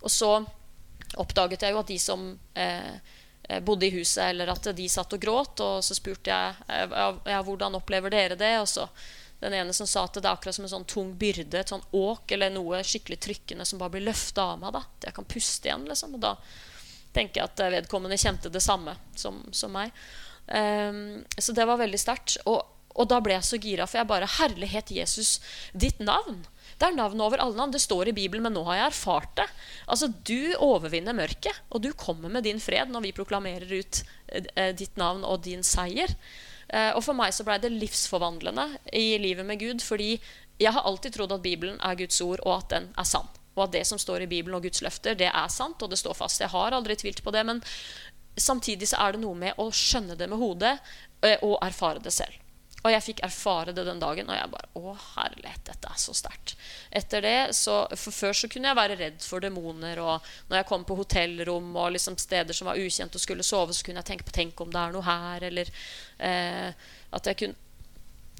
Og 0.00 0.14
så 0.14 0.32
oppdaget 1.16 1.64
jeg 1.64 1.72
jo 1.74 1.80
at 1.80 1.88
de 1.88 1.98
som 2.02 2.26
eh, 2.54 3.60
bodde 3.64 3.88
i 3.88 3.94
huset, 3.94 4.26
eller 4.30 4.52
at 4.52 4.68
de 4.76 4.88
satt 4.92 5.14
og 5.16 5.22
gråt, 5.22 5.62
og 5.64 5.80
så 5.84 5.96
spurte 5.96 6.34
jeg 6.34 6.68
eh, 6.68 6.98
ja, 7.30 7.40
hvordan 7.44 7.78
opplever 7.78 8.12
dere 8.12 8.36
det? 8.38 8.54
Og 8.60 8.68
så 8.68 8.88
den 9.40 9.54
ene 9.54 9.72
som 9.72 9.86
sa 9.86 10.02
at 10.04 10.16
det 10.18 10.26
er 10.26 10.34
akkurat 10.34 10.56
som 10.56 10.66
en 10.66 10.72
sånn 10.72 10.88
tung 10.88 11.12
byrde, 11.18 11.60
et 11.60 11.70
sånn 11.70 11.84
åk 11.94 12.32
eller 12.34 12.50
noe 12.50 12.80
skikkelig 12.82 13.20
trykkende 13.22 13.66
som 13.68 13.78
bare 13.78 13.94
blir 13.94 14.08
løfta 14.08 14.50
av 14.52 14.62
meg. 14.62 14.72
da, 14.74 14.82
At 14.82 15.08
jeg 15.08 15.14
kan 15.14 15.28
puste 15.30 15.70
igjen. 15.70 15.86
liksom, 15.86 16.16
og 16.18 16.24
da 16.24 16.34
tenker 17.14 17.40
jeg 17.40 17.50
at 17.50 17.62
vedkommende 17.72 18.18
kjente 18.18 18.50
det 18.52 18.62
samme 18.64 18.96
som, 19.16 19.40
som 19.54 19.72
meg. 19.72 19.94
Um, 20.48 21.22
så 21.38 21.54
det 21.54 21.68
var 21.68 21.78
veldig 21.78 22.00
sterkt. 22.00 22.38
Og, 22.50 22.60
og, 22.94 23.06
da 23.10 23.20
ble 23.22 23.36
jeg 23.36 23.46
så 23.46 23.60
gira, 23.62 23.86
for 23.86 24.00
jeg 24.00 24.10
bare 24.10 24.32
Herlighet, 24.38 24.90
Jesus, 24.90 25.38
ditt 25.72 26.02
navn. 26.02 26.42
Det 26.78 26.86
er 26.86 26.94
navnet 26.94 27.24
over 27.24 27.42
alle 27.42 27.58
navn. 27.58 27.72
Det 27.74 27.82
står 27.82 28.10
i 28.10 28.16
Bibelen, 28.16 28.44
men 28.46 28.54
nå 28.54 28.62
har 28.68 28.78
jeg 28.78 28.90
erfart 28.92 29.32
det. 29.40 29.48
Altså, 29.90 30.08
Du 30.08 30.54
overvinner 30.62 31.16
mørket, 31.16 31.62
og 31.70 31.82
du 31.82 31.90
kommer 31.98 32.30
med 32.30 32.46
din 32.46 32.60
fred 32.62 32.92
når 32.94 33.08
vi 33.08 33.16
proklamerer 33.16 33.72
ut 33.80 34.02
eh, 34.30 34.74
ditt 34.78 34.94
navn 34.96 35.24
og 35.26 35.42
din 35.46 35.64
seier. 35.66 36.14
Eh, 36.68 36.92
og 36.92 37.02
for 37.02 37.18
meg 37.18 37.34
så 37.34 37.46
blei 37.46 37.58
det 37.62 37.74
livsforvandlende 37.74 38.68
i 38.94 39.18
livet 39.18 39.46
med 39.48 39.58
Gud, 39.58 39.82
fordi 39.82 40.14
jeg 40.58 40.74
har 40.74 40.86
alltid 40.86 41.14
trodd 41.14 41.34
at 41.34 41.42
Bibelen 41.42 41.82
er 41.82 41.98
Guds 41.98 42.20
ord, 42.22 42.42
og 42.46 42.60
at 42.60 42.72
den 42.76 42.88
er 42.98 43.06
sann 43.08 43.28
og 43.58 43.66
at 43.66 43.74
det 43.74 43.84
som 43.88 43.98
står 43.98 44.24
i 44.24 44.30
Bibelen 44.30 44.56
og 44.58 44.62
Guds 44.62 44.82
løfter, 44.86 45.18
det 45.18 45.32
er 45.32 45.48
sant, 45.50 45.82
og 45.82 45.90
det 45.90 45.98
står 45.98 46.14
fast. 46.14 46.42
Jeg 46.44 46.52
har 46.54 46.76
aldri 46.76 46.96
tvilt 46.98 47.24
på 47.26 47.34
det. 47.34 47.42
Men 47.48 47.62
samtidig 48.38 48.90
så 48.92 49.00
er 49.02 49.16
det 49.16 49.24
noe 49.24 49.34
med 49.38 49.58
å 49.58 49.70
skjønne 49.74 50.16
det 50.18 50.28
med 50.30 50.38
hodet 50.38 50.76
eh, 51.26 51.42
og 51.42 51.58
erfare 51.66 52.02
det 52.04 52.14
selv. 52.14 52.36
Og 52.84 52.92
jeg 52.92 53.02
fikk 53.02 53.20
erfare 53.26 53.72
det 53.74 53.82
den 53.88 53.98
dagen, 53.98 54.28
og 54.30 54.36
jeg 54.38 54.50
bare 54.52 54.68
Å, 54.78 54.92
herlighet, 55.16 55.64
dette 55.66 55.90
er 55.90 55.98
så 55.98 56.12
sterkt. 56.14 56.54
Etter 56.94 57.24
det, 57.24 57.38
så, 57.58 57.80
For 57.98 58.14
før 58.14 58.36
så 58.38 58.50
kunne 58.50 58.70
jeg 58.70 58.78
være 58.78 58.98
redd 59.00 59.24
for 59.24 59.42
demoner, 59.42 59.98
og 59.98 60.28
når 60.50 60.60
jeg 60.60 60.68
kom 60.68 60.84
på 60.86 60.98
hotellrom 61.00 61.72
og 61.74 61.96
liksom 61.96 62.18
steder 62.20 62.54
som 62.54 62.70
var 62.70 62.78
ukjent 62.78 63.18
og 63.18 63.24
skulle 63.24 63.46
sove, 63.46 63.74
så 63.74 63.86
kunne 63.86 64.04
jeg 64.04 64.12
tenke 64.12 64.28
på 64.28 64.36
Tenk 64.38 64.62
om 64.62 64.70
det 64.70 64.78
er 64.82 64.94
noe 64.94 65.06
her, 65.06 65.48
eller 65.50 65.72
eh, 66.22 66.70
at 67.18 67.32
jeg 67.32 67.42
kunne 67.42 67.64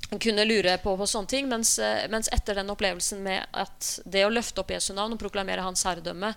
kunne 0.09 0.45
lure 0.47 0.79
på, 0.81 0.95
på 0.97 1.07
sånne 1.07 1.29
ting. 1.29 1.49
Mens, 1.51 1.75
eh, 1.83 2.07
mens, 2.09 2.31
etter 2.33 2.57
den 2.57 2.71
opplevelsen 2.73 3.21
med 3.21 3.45
at 3.53 3.99
det 4.09 4.25
å 4.25 4.33
løfte 4.33 4.63
opp 4.63 4.71
Jesu 4.73 4.95
navn 4.97 5.13
og 5.17 5.21
proklamere 5.21 5.65
Hans 5.67 5.85
herredømme 5.85 6.33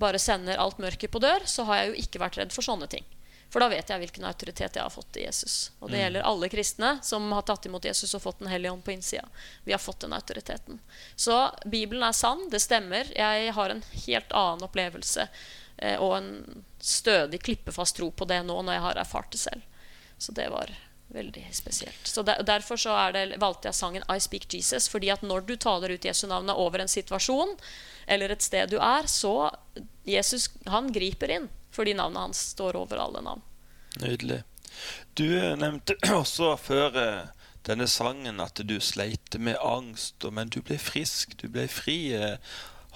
bare 0.00 0.20
sender 0.22 0.60
alt 0.62 0.80
mørket 0.80 1.12
på 1.12 1.20
dør, 1.20 1.44
så 1.44 1.66
har 1.68 1.82
jeg 1.82 1.90
jo 1.90 2.06
ikke 2.06 2.22
vært 2.22 2.38
redd 2.40 2.54
for 2.54 2.64
sånne 2.64 2.88
ting. 2.88 3.04
For 3.52 3.60
da 3.60 3.68
vet 3.68 3.90
jeg 3.92 4.00
hvilken 4.00 4.24
autoritet 4.24 4.78
jeg 4.78 4.80
har 4.80 4.92
fått 4.92 5.18
i 5.20 5.26
Jesus. 5.26 5.56
Og 5.78 5.90
det 5.90 5.98
mm. 5.98 6.02
gjelder 6.02 6.28
alle 6.30 6.48
kristne 6.48 6.92
som 7.04 7.26
har 7.36 7.44
tatt 7.44 7.66
imot 7.68 7.84
Jesus 7.84 8.14
og 8.16 8.22
fått 8.24 8.38
Den 8.40 8.48
hellige 8.48 8.72
ånd 8.72 8.84
på 8.86 8.94
innsida. 8.94 9.26
Vi 9.64 9.74
har 9.76 9.82
fått 9.82 10.00
den 10.06 10.16
autoriteten. 10.16 10.80
Så 11.16 11.36
Bibelen 11.66 12.06
er 12.06 12.16
sann, 12.16 12.46
det 12.50 12.62
stemmer. 12.64 13.12
Jeg 13.12 13.52
har 13.52 13.74
en 13.74 13.84
helt 14.06 14.32
annen 14.32 14.64
opplevelse 14.64 15.28
eh, 15.76 16.00
og 16.00 16.16
en 16.16 16.64
stødig, 16.80 17.42
klippefast 17.44 18.00
tro 18.00 18.08
på 18.08 18.24
det 18.32 18.40
nå 18.48 18.56
når 18.56 18.78
jeg 18.78 18.86
har 18.88 19.04
erfart 19.04 19.30
det 19.36 19.44
selv. 19.44 19.68
Så 20.16 20.32
det 20.32 20.48
var 20.48 20.72
veldig 21.12 21.44
spesielt. 21.52 22.08
Så 22.08 22.24
der, 22.24 22.40
Derfor 22.48 22.80
så 22.80 22.96
det, 23.12 23.36
valgte 23.36 23.68
jeg 23.68 23.76
sangen 23.76 24.04
'I 24.08 24.20
Speak 24.20 24.48
Jesus'. 24.48 24.88
fordi 24.88 25.12
at 25.12 25.22
når 25.22 25.44
du 25.44 25.56
taler 25.56 25.92
ut 25.92 26.04
Jesu 26.04 26.26
navnet 26.26 26.56
over 26.56 26.80
en 26.80 26.88
situasjon 26.88 27.58
eller 28.06 28.32
et 28.32 28.42
sted 28.42 28.70
du 28.70 28.78
er, 28.80 29.04
så 29.06 29.50
Jesus 30.08 30.48
han 30.66 30.88
griper 30.88 31.28
inn 31.30 31.52
fordi 31.72 31.94
navnet 31.98 32.26
hans 32.26 32.42
står 32.54 32.78
over 32.80 33.00
alle 33.02 33.22
navn. 33.24 33.44
Nydelig. 34.00 34.42
Du 35.14 35.28
nevnte 35.56 35.96
også 36.22 36.54
før 36.60 36.98
eh, 37.00 37.24
denne 37.66 37.88
sangen 37.90 38.40
at 38.42 38.60
du 38.66 38.78
sleit 38.80 39.38
med 39.38 39.58
angst, 39.62 40.24
men 40.30 40.52
du 40.52 40.60
ble 40.64 40.78
frisk, 40.80 41.36
du 41.40 41.48
ble 41.52 41.68
fri. 41.70 42.14
Eh, 42.16 42.38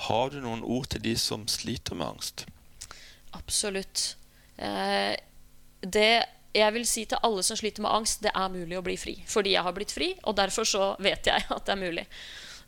har 0.08 0.30
du 0.32 0.40
noen 0.44 0.64
ord 0.64 0.90
til 0.92 1.04
de 1.04 1.16
som 1.20 1.46
sliter 1.48 1.96
med 1.96 2.16
angst? 2.16 2.46
Absolutt. 3.36 4.16
Eh, 4.56 5.14
det 5.80 6.10
jeg 6.56 6.72
vil 6.72 6.86
si 6.88 7.04
til 7.04 7.20
alle 7.26 7.42
som 7.44 7.58
sliter 7.58 7.84
med 7.84 7.92
angst, 7.92 8.22
det 8.24 8.32
er 8.32 8.52
mulig 8.52 8.78
å 8.78 8.84
bli 8.84 8.96
fri. 9.00 9.16
Fordi 9.28 9.52
jeg 9.52 9.64
har 9.66 9.74
blitt 9.76 9.92
fri, 9.92 10.14
og 10.24 10.38
derfor 10.38 10.68
så 10.68 10.92
vet 11.02 11.28
jeg 11.28 11.46
at 11.56 11.66
det 11.68 11.74
er 11.74 11.82
mulig. 11.82 12.06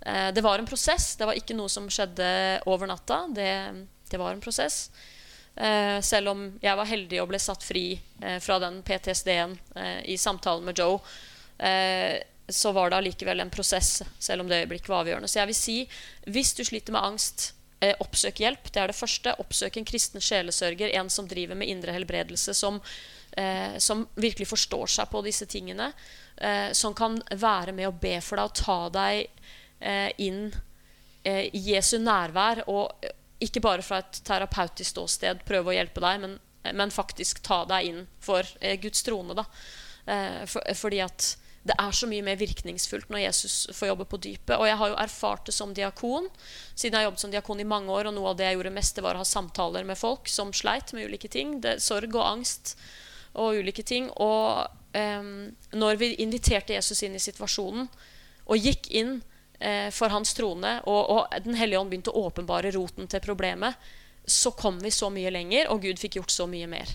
Eh, 0.01 0.29
det 0.35 0.45
var 0.45 0.61
en 0.61 0.69
prosess. 0.69 1.15
Det 1.17 1.29
var 1.29 1.39
ikke 1.39 1.57
noe 1.57 1.73
som 1.73 1.89
skjedde 1.93 2.29
over 2.69 2.91
natta. 2.91 3.25
Det, 3.35 3.53
det 4.11 4.21
var 4.21 4.35
en 4.35 4.45
prosess. 4.45 4.89
Eh, 5.59 5.99
selv 6.07 6.33
om 6.33 6.45
jeg 6.63 6.79
var 6.79 6.89
heldig 6.89 7.21
og 7.23 7.31
ble 7.33 7.41
satt 7.43 7.67
fri 7.67 7.87
eh, 8.23 8.39
fra 8.43 8.61
den 8.63 8.81
PTSD-en 8.87 9.57
i 10.07 10.17
samtalen 10.19 10.67
med 10.67 10.79
Joe, 10.79 11.01
så 12.49 12.71
var 12.73 12.91
det 12.91 12.99
allikevel 13.01 13.43
en 13.43 13.51
prosess, 13.51 14.05
selv 14.23 14.45
om 14.45 14.49
det 14.49 14.61
øyeblikket 14.63 14.89
var 14.89 15.03
avgjørende. 15.03 15.29
Så 15.29 15.41
jeg 15.41 15.51
vil 15.51 15.57
si, 15.59 15.75
hvis 16.31 16.53
du 16.55 16.63
sliter 16.65 16.95
med 16.95 17.03
angst, 17.03 17.49
oppsøk 17.99 18.39
hjelp. 18.43 18.71
Det 18.71 18.81
er 18.81 18.93
det 18.93 18.97
første. 18.97 19.35
Oppsøk 19.43 19.77
en 19.79 19.87
kristen 19.87 20.23
sjelesørger, 20.23 20.95
en 20.99 21.11
som 21.11 21.27
driver 21.31 21.59
med 21.59 21.71
indre 21.75 21.95
helbredelse, 21.95 22.55
som 22.55 22.79
eh, 23.39 23.77
som 23.79 24.07
virkelig 24.15 24.49
forstår 24.49 24.87
seg 24.87 25.11
på 25.11 25.23
disse 25.27 25.47
tingene. 25.47 25.93
Eh, 26.37 26.73
som 26.73 26.95
kan 26.95 27.21
være 27.31 27.73
med 27.73 27.89
og 27.89 28.01
be 28.03 28.19
for 28.25 28.39
deg 28.39 28.51
og 28.51 28.59
ta 28.59 28.79
deg 28.95 29.27
eh, 29.81 30.11
inn 30.23 30.49
eh, 31.25 31.47
i 31.53 31.63
Jesu 31.73 31.99
nærvær. 32.03 32.65
Og 32.71 33.09
ikke 33.45 33.63
bare 33.63 33.85
fra 33.87 34.01
et 34.03 34.21
terapeutisk 34.27 34.97
ståsted 34.97 35.45
prøve 35.49 35.73
å 35.73 35.77
hjelpe 35.77 36.03
deg, 36.03 36.23
men, 36.25 36.39
men 36.75 36.95
faktisk 36.95 37.43
ta 37.47 37.63
deg 37.69 37.91
inn 37.91 38.01
for 38.25 38.47
eh, 38.61 38.79
Guds 38.83 39.05
trone. 39.07 39.37
Da. 39.39 39.45
Eh, 40.09 40.43
for, 40.51 40.65
fordi 40.79 41.03
at 41.05 41.35
det 41.69 41.75
er 41.77 41.93
så 41.93 42.09
mye 42.09 42.25
mer 42.25 42.39
virkningsfullt 42.41 43.11
når 43.13 43.27
Jesus 43.27 43.57
får 43.77 43.91
jobbe 43.91 44.07
på 44.09 44.21
dypet. 44.25 44.55
Og 44.57 44.67
jeg 44.69 44.79
har 44.81 44.93
jo 44.93 44.99
erfart 45.03 45.49
det 45.49 45.55
som 45.57 45.75
diakon, 45.77 46.29
siden 46.73 46.97
jeg 46.97 47.03
har 47.03 47.09
jobbet 47.11 47.25
som 47.25 47.33
diakon 47.35 47.61
i 47.61 47.69
mange 47.69 47.93
år. 47.93 48.09
Og 48.09 48.17
noe 48.17 48.33
av 48.33 48.39
det 48.39 48.49
jeg 48.49 48.59
gjorde 48.59 48.75
mest, 48.79 48.97
det 48.97 49.05
var 49.05 49.19
å 49.19 49.23
ha 49.23 49.29
samtaler 49.29 49.87
med 49.89 50.01
folk 50.01 50.31
som 50.33 50.55
sleit 50.57 50.95
med 50.97 51.11
ulike 51.11 51.31
ting. 51.33 51.59
Det, 51.65 51.77
sorg 51.85 52.15
og 52.17 52.25
angst 52.25 52.77
og 53.37 53.59
ulike 53.61 53.85
ting. 53.87 54.09
Og 54.23 54.65
eh, 54.97 55.33
når 55.77 56.01
vi 56.01 56.15
inviterte 56.25 56.79
Jesus 56.79 57.05
inn 57.05 57.19
i 57.19 57.23
situasjonen 57.23 57.91
og 58.49 58.65
gikk 58.65 58.89
inn 58.97 59.19
eh, 59.19 59.28
for 59.91 60.13
hans 60.15 60.31
trone, 60.39 60.77
og, 60.87 61.11
og 61.11 61.33
Den 61.43 61.57
hellige 61.59 61.81
ånd 61.81 61.91
begynte 61.91 62.13
å 62.15 62.29
åpenbare 62.29 62.71
roten 62.77 63.09
til 63.11 63.23
problemet, 63.25 63.75
så 64.23 64.53
kom 64.55 64.79
vi 64.79 64.93
så 64.95 65.09
mye 65.11 65.33
lenger, 65.35 65.67
og 65.73 65.83
Gud 65.83 65.99
fikk 65.99 66.21
gjort 66.21 66.31
så 66.31 66.47
mye 66.47 66.69
mer. 66.71 66.93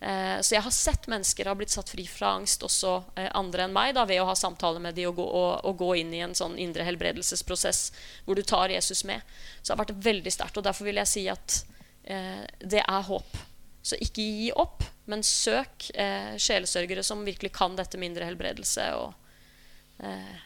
Eh, 0.00 0.40
så 0.40 0.54
jeg 0.54 0.62
har 0.62 0.74
sett 0.74 1.06
mennesker 1.08 1.48
ha 1.48 1.54
blitt 1.56 1.72
satt 1.72 1.88
fri 1.88 2.04
fra 2.08 2.34
angst, 2.36 2.62
også 2.66 2.92
eh, 3.16 3.30
andre 3.38 3.64
enn 3.64 3.74
meg, 3.74 3.94
da, 3.96 4.04
ved 4.08 4.20
å 4.20 4.28
ha 4.28 4.36
samtaler 4.36 4.82
med 4.82 4.96
dem 4.98 5.08
og, 5.08 5.22
og, 5.24 5.64
og, 5.64 5.76
gå 5.80 5.94
inn 6.02 6.12
i 6.12 6.20
en 6.24 6.36
sånn 6.36 6.58
indre 6.60 6.84
helbredelsesprosess 6.84 7.80
hvor 8.26 8.36
du 8.36 8.44
tar 8.44 8.74
Jesus 8.74 9.06
med. 9.08 9.24
Så 9.62 9.70
det 9.70 9.74
har 9.74 9.84
vært 9.86 10.06
veldig 10.06 10.32
sterkt. 10.34 10.60
Og 10.60 10.66
derfor 10.66 10.90
vil 10.90 11.00
jeg 11.00 11.12
si 11.12 11.24
at 11.32 11.60
eh, 12.04 12.44
det 12.60 12.84
er 12.84 13.08
håp. 13.08 13.38
Så 13.86 13.96
ikke 14.02 14.24
gi 14.24 14.50
opp, 14.52 14.84
men 15.08 15.24
søk 15.24 15.88
eh, 15.94 16.34
sjelesørgere 16.42 17.06
som 17.06 17.24
virkelig 17.24 17.54
kan 17.56 17.78
dette 17.78 17.96
med 17.96 18.12
indre 18.12 18.28
helbredelse. 18.28 18.90
Og, 19.00 19.14
eh, 19.14 19.25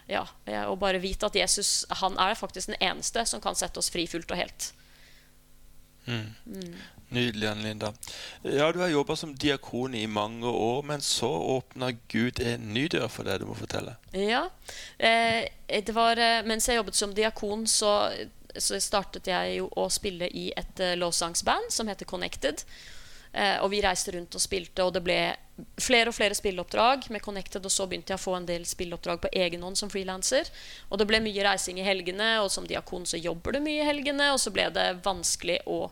ja, 0.07 0.23
og 0.71 0.77
bare 0.79 1.01
vite 1.03 1.27
at 1.27 1.35
Jesus 1.35 1.83
han 1.99 2.15
er 2.23 2.39
faktisk 2.39 2.71
den 2.71 2.79
eneste 2.81 3.25
som 3.27 3.43
kan 3.43 3.59
sette 3.59 3.83
oss 3.83 3.91
fri 3.91 4.05
fullt 4.07 4.31
og 4.31 4.39
helt. 4.39 4.69
Mm. 6.07 6.35
Mm. 6.47 6.75
Nydelig, 7.11 7.47
Anne 7.49 7.63
Linda. 7.63 7.93
Ja, 8.43 8.73
Du 8.73 8.79
har 8.79 8.89
jobba 8.89 9.17
som 9.17 9.35
diakon 9.35 9.95
i 9.95 10.07
mange 10.07 10.47
år, 10.47 10.83
men 10.83 11.01
så 11.01 11.29
åpna 11.29 11.91
Gud 12.09 12.41
en 12.41 12.75
ny 12.75 12.87
dør 12.89 13.09
for 13.09 13.27
deg. 13.27 13.41
Du 13.41 13.49
må 13.51 13.57
fortelle. 13.59 13.97
Ja. 14.15 14.45
Eh, 14.99 15.49
det 15.67 15.95
var, 15.95 16.19
eh, 16.19 16.45
mens 16.47 16.69
jeg 16.69 16.79
jobbet 16.79 16.95
som 16.95 17.15
diakon, 17.15 17.67
så, 17.67 18.13
så 18.57 18.79
startet 18.81 19.27
jeg 19.27 19.57
jo 19.59 19.67
å 19.77 19.89
spille 19.91 20.31
i 20.31 20.53
et 20.57 20.81
uh, 20.81 20.95
lovsangsband 20.99 21.73
som 21.75 21.91
heter 21.91 22.07
Connected. 22.07 22.63
Eh, 23.33 23.63
og 23.63 23.71
vi 23.71 23.81
reiste 23.83 24.13
rundt 24.15 24.35
og 24.35 24.43
spilte, 24.43 24.83
og 24.83 24.95
det 24.97 25.03
ble 25.07 25.19
flere 25.81 26.11
og 26.11 26.17
flere 26.17 26.35
spilleoppdrag 26.35 27.07
med 27.15 27.23
Connected. 27.23 27.65
Og 27.67 27.73
så 27.73 27.87
begynte 27.87 28.15
jeg 28.15 28.21
å 28.21 28.25
få 28.25 28.35
en 28.37 28.49
del 28.49 28.65
spilleoppdrag 28.67 29.23
på 29.23 29.31
egen 29.43 29.63
hånd 29.67 29.79
som 29.79 29.93
frilanser. 29.93 30.51
Og 30.89 30.99
det 31.01 31.07
ble 31.11 31.23
mye 31.23 31.45
reising 31.47 31.79
i 31.81 31.87
helgene, 31.87 32.33
og 32.45 32.51
som 32.53 32.67
diakon 32.67 33.07
så 33.07 33.21
jobber 33.21 33.57
du 33.57 33.63
mye 33.65 33.85
i 33.85 33.87
helgene. 33.87 34.33
Og 34.35 34.41
så 34.43 34.53
ble 34.55 34.67
det 34.75 34.89
vanskelig 35.05 35.61
å 35.71 35.85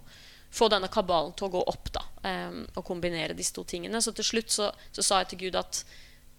få 0.51 0.70
denne 0.72 0.88
kabalen 0.90 1.35
til 1.37 1.48
å 1.48 1.55
gå 1.59 1.62
opp, 1.70 1.92
da. 1.94 2.05
Um, 2.24 2.62
og 2.72 2.85
kombinere 2.88 3.37
disse 3.37 3.55
to 3.55 3.66
tingene. 3.68 4.01
Så 4.03 4.14
til 4.16 4.27
slutt 4.27 4.53
så, 4.53 4.70
så 4.96 5.05
sa 5.05 5.22
jeg 5.22 5.35
til 5.35 5.42
Gud 5.46 5.59
at 5.61 5.83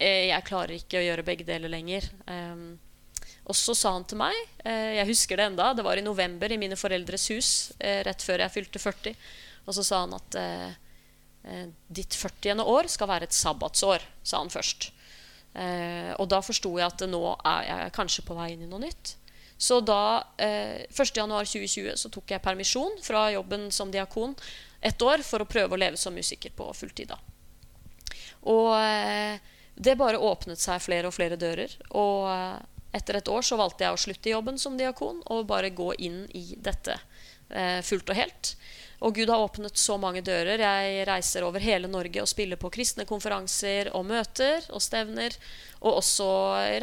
eh, 0.01 0.27
jeg 0.31 0.47
klarer 0.47 0.75
ikke 0.75 0.99
å 0.99 1.05
gjøre 1.05 1.25
begge 1.27 1.45
deler 1.47 1.71
lenger. 1.71 2.09
Um, 2.25 2.73
og 3.49 3.55
så 3.57 3.75
sa 3.77 3.93
han 3.93 4.03
til 4.09 4.19
meg, 4.19 4.35
eh, 4.65 4.97
jeg 4.97 5.09
husker 5.09 5.39
det 5.39 5.45
enda, 5.51 5.71
det 5.77 5.85
var 5.85 5.97
i 5.97 6.05
november 6.05 6.51
i 6.51 6.57
mine 6.61 6.77
foreldres 6.77 7.29
hus, 7.33 7.51
eh, 7.77 8.01
rett 8.05 8.25
før 8.25 8.43
jeg 8.43 8.53
fylte 8.53 8.81
40, 8.81 9.15
og 9.65 9.77
så 9.77 9.85
sa 9.85 10.01
han 10.03 10.13
at 10.17 10.37
eh, 10.37 10.67
Eh, 10.69 10.88
ditt 11.87 12.15
40. 12.15 12.61
år 12.61 12.89
skal 12.91 13.09
være 13.09 13.29
et 13.29 13.35
sabbatsår, 13.35 14.03
sa 14.23 14.41
han 14.41 14.51
først. 14.53 14.91
Eh, 15.57 16.11
og 16.21 16.27
da 16.29 16.41
forsto 16.45 16.75
jeg 16.77 16.85
at 16.85 17.05
nå 17.09 17.21
er 17.37 17.63
jeg 17.67 17.93
kanskje 17.95 18.25
på 18.27 18.37
vei 18.37 18.51
inn 18.53 18.67
i 18.67 18.69
noe 18.69 18.83
nytt. 18.83 19.15
Så 19.59 19.81
da, 19.83 20.23
eh, 20.37 20.85
1.1.2020 20.93 21.97
så 21.99 22.11
tok 22.13 22.31
jeg 22.31 22.43
permisjon 22.43 22.99
fra 23.03 23.27
jobben 23.33 23.67
som 23.75 23.91
diakon 23.91 24.35
et 24.81 25.01
år 25.03 25.23
for 25.25 25.43
å 25.43 25.49
prøve 25.49 25.75
å 25.75 25.79
leve 25.79 25.99
som 25.99 26.15
musiker 26.15 26.53
på 26.55 26.69
fulltid. 26.77 27.11
Og 28.47 28.71
eh, 28.77 29.41
det 29.75 29.97
bare 29.99 30.21
åpnet 30.21 30.61
seg 30.61 30.79
flere 30.83 31.09
og 31.09 31.15
flere 31.17 31.35
dører. 31.39 31.73
Og 31.91 32.29
eh, 32.31 32.59
etter 32.95 33.19
et 33.19 33.27
år 33.31 33.43
så 33.45 33.59
valgte 33.59 33.83
jeg 33.83 33.97
å 33.97 33.99
slutte 33.99 34.31
i 34.31 34.33
jobben 34.33 34.57
som 34.61 34.77
diakon 34.79 35.19
og 35.27 35.47
bare 35.49 35.73
gå 35.75 35.91
inn 36.07 36.23
i 36.31 36.55
dette 36.55 36.95
eh, 36.95 37.08
fullt 37.83 38.11
og 38.13 38.17
helt. 38.19 38.55
Og 38.99 39.15
Gud 39.15 39.29
har 39.31 39.39
åpnet 39.39 39.79
så 39.79 39.95
mange 39.99 40.21
dører. 40.25 40.59
Jeg 40.59 41.03
reiser 41.07 41.45
over 41.47 41.63
hele 41.63 41.87
Norge 41.87 42.19
og 42.19 42.27
spiller 42.27 42.59
på 42.59 42.71
kristne 42.73 43.05
konferanser 43.07 43.93
og 43.95 44.03
møter 44.09 44.65
og 44.75 44.83
stevner. 44.83 45.35
Og 45.79 46.01
også 46.01 46.27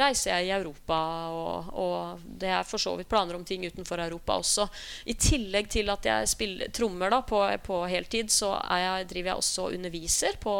reiser 0.01 0.31
jeg 0.33 0.47
i 0.47 0.53
Europa, 0.55 0.97
og, 1.29 1.67
og 1.77 2.23
det 2.41 2.49
er 2.49 2.65
for 2.65 2.81
så 2.81 2.95
vidt 2.97 3.09
planer 3.11 3.37
om 3.37 3.45
ting 3.45 3.67
utenfor 3.69 4.01
Europa 4.01 4.39
også. 4.41 4.65
I 5.05 5.13
tillegg 5.13 5.69
til 5.69 5.93
at 5.93 6.09
jeg 6.09 6.31
spiller 6.31 6.73
trommer 6.73 7.13
da, 7.13 7.21
på, 7.21 7.43
på 7.67 7.83
heltid, 7.85 8.33
så 8.33 8.55
jeg, 8.65 9.05
driver 9.11 9.35
jeg 9.35 9.43
også 9.43 9.67
og 9.67 9.77
underviser 9.77 10.39
på 10.41 10.55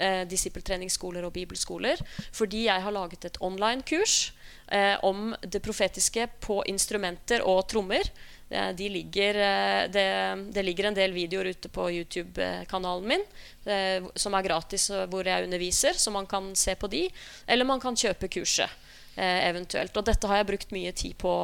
eh, 0.00 0.22
disippeltreningsskoler 0.30 1.28
og 1.28 1.34
bibelskoler. 1.36 2.00
Fordi 2.32 2.64
jeg 2.70 2.86
har 2.86 2.96
laget 2.96 3.28
et 3.28 3.42
online-kurs 3.44 4.16
eh, 4.72 4.96
om 5.04 5.34
det 5.44 5.60
profetiske 5.60 6.30
på 6.40 6.62
instrumenter 6.72 7.44
og 7.44 7.66
trommer. 7.68 8.08
De 8.76 8.88
ligger, 8.92 9.40
eh, 9.48 9.82
det, 9.90 10.06
det, 10.54 10.62
ligger 10.62 10.90
en 10.90 10.96
del 10.96 11.14
videoer 11.16 11.52
ute 11.54 11.70
på 11.72 11.88
YouTube-kanalen 11.90 13.08
min 13.10 13.24
eh, 13.66 14.06
som 14.14 14.36
er 14.36 14.46
gratis, 14.46 14.90
hvor 15.10 15.26
jeg 15.26 15.48
underviser, 15.48 15.98
så 15.98 16.12
man 16.14 16.26
kan 16.30 16.52
se 16.58 16.76
på 16.78 16.90
de. 16.92 17.06
Eller 17.46 17.68
man 17.68 17.82
kan 17.82 17.96
kjøpe 17.98 18.30
kurset 18.32 18.70
eh, 19.16 19.48
eventuelt. 19.48 19.96
Og 19.96 20.06
dette 20.06 20.30
har 20.30 20.42
jeg 20.42 20.50
brukt 20.52 20.74
mye 20.74 20.92
tid 20.92 21.16
på, 21.20 21.34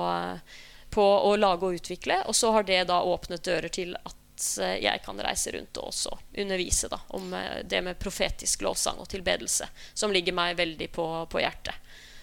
på 0.90 1.04
å 1.04 1.36
lage 1.36 1.66
og 1.66 1.80
utvikle. 1.80 2.22
Og 2.26 2.36
så 2.36 2.52
har 2.54 2.66
det 2.68 2.82
da 2.90 3.02
åpnet 3.06 3.44
dører 3.46 3.72
til 3.72 3.94
at 3.98 4.46
eh, 4.62 4.78
jeg 4.84 5.02
kan 5.04 5.20
reise 5.22 5.54
rundt 5.54 5.80
og 5.80 5.90
også 5.92 6.16
undervise 6.42 6.90
da, 6.92 7.00
om 7.16 7.32
eh, 7.34 7.62
det 7.64 7.82
med 7.86 8.00
profetisk 8.00 8.66
lovsang 8.66 9.00
og 9.02 9.08
tilbedelse, 9.12 9.68
som 9.94 10.12
ligger 10.14 10.36
meg 10.36 10.58
veldig 10.60 10.90
på, 10.94 11.06
på 11.30 11.42
hjertet. 11.42 11.74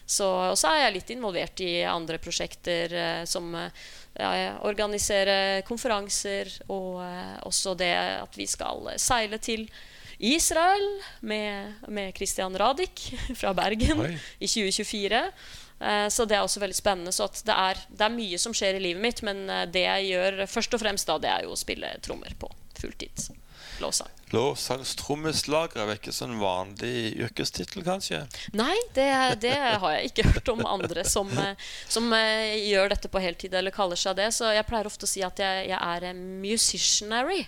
Så, 0.07 0.23
og 0.23 0.55
så 0.55 0.69
er 0.71 0.85
jeg 0.85 0.93
litt 1.01 1.09
involvert 1.17 1.59
i 1.65 1.81
andre 1.83 2.15
prosjekter, 2.23 2.93
eh, 2.95 3.23
som 3.27 3.49
eh, 3.59 3.83
ja, 4.15 4.53
organisere 4.65 5.61
konferanser, 5.67 6.47
og 6.71 7.01
eh, 7.03 7.35
også 7.49 7.75
det 7.75 7.91
at 8.23 8.39
vi 8.39 8.47
skal 8.47 8.87
seile 9.03 9.39
til 9.43 9.67
Israel 10.17 10.85
med, 11.27 11.83
med 11.91 12.15
Christian 12.15 12.55
Radik 12.57 13.03
fra 13.39 13.51
Bergen 13.57 13.99
Oi. 14.05 14.13
i 14.39 14.47
2024. 14.47 15.19
Eh, 15.77 16.07
Så 16.09 16.25
det 16.25 16.39
er 16.39 16.45
også 16.47 16.63
veldig 16.63 16.79
spennende. 16.79 17.11
Så 17.11 17.27
det, 17.43 17.53
er, 17.53 17.83
det 17.91 18.07
er 18.07 18.15
mye 18.15 18.39
som 18.41 18.55
skjer 18.55 18.79
i 18.79 18.85
livet 18.87 19.03
mitt, 19.03 19.21
men 19.27 19.43
det 19.75 19.83
jeg 19.83 20.13
gjør 20.13 20.45
først 20.47 20.79
og 20.79 20.85
fremst 20.87 21.11
da, 21.11 21.19
det 21.21 21.33
er 21.35 21.45
jo 21.49 21.51
å 21.53 21.59
spille 21.59 21.91
trommer 22.01 22.31
på 22.39 22.49
fulltid. 22.79 23.27
Lovsang. 23.83 24.16
Lovsangstrommeslager 24.35 25.79
er 25.79 25.87
vel 25.87 25.99
ikke 25.99 26.11
sånn 26.11 26.35
vanlig 26.41 27.13
yrkestittel, 27.15 27.85
kanskje? 27.85 28.25
Nei, 28.59 28.75
det, 28.97 29.07
det 29.43 29.53
har 29.55 29.93
jeg 29.95 30.09
ikke 30.09 30.25
hørt 30.33 30.51
om 30.51 30.65
andre 30.67 31.05
som, 31.07 31.31
som 31.87 32.11
eh, 32.17 32.57
gjør 32.67 32.91
dette 32.91 33.11
på 33.11 33.21
heltid 33.23 33.55
eller 33.55 33.75
kaller 33.75 33.99
seg 33.99 34.17
det. 34.19 34.27
Så 34.35 34.51
jeg 34.51 34.67
pleier 34.67 34.89
ofte 34.89 35.07
å 35.07 35.11
si 35.11 35.23
at 35.23 35.39
jeg, 35.39 35.69
jeg 35.71 35.79
er 35.79 36.09
en 36.09 36.19
musicianary. 36.43 37.45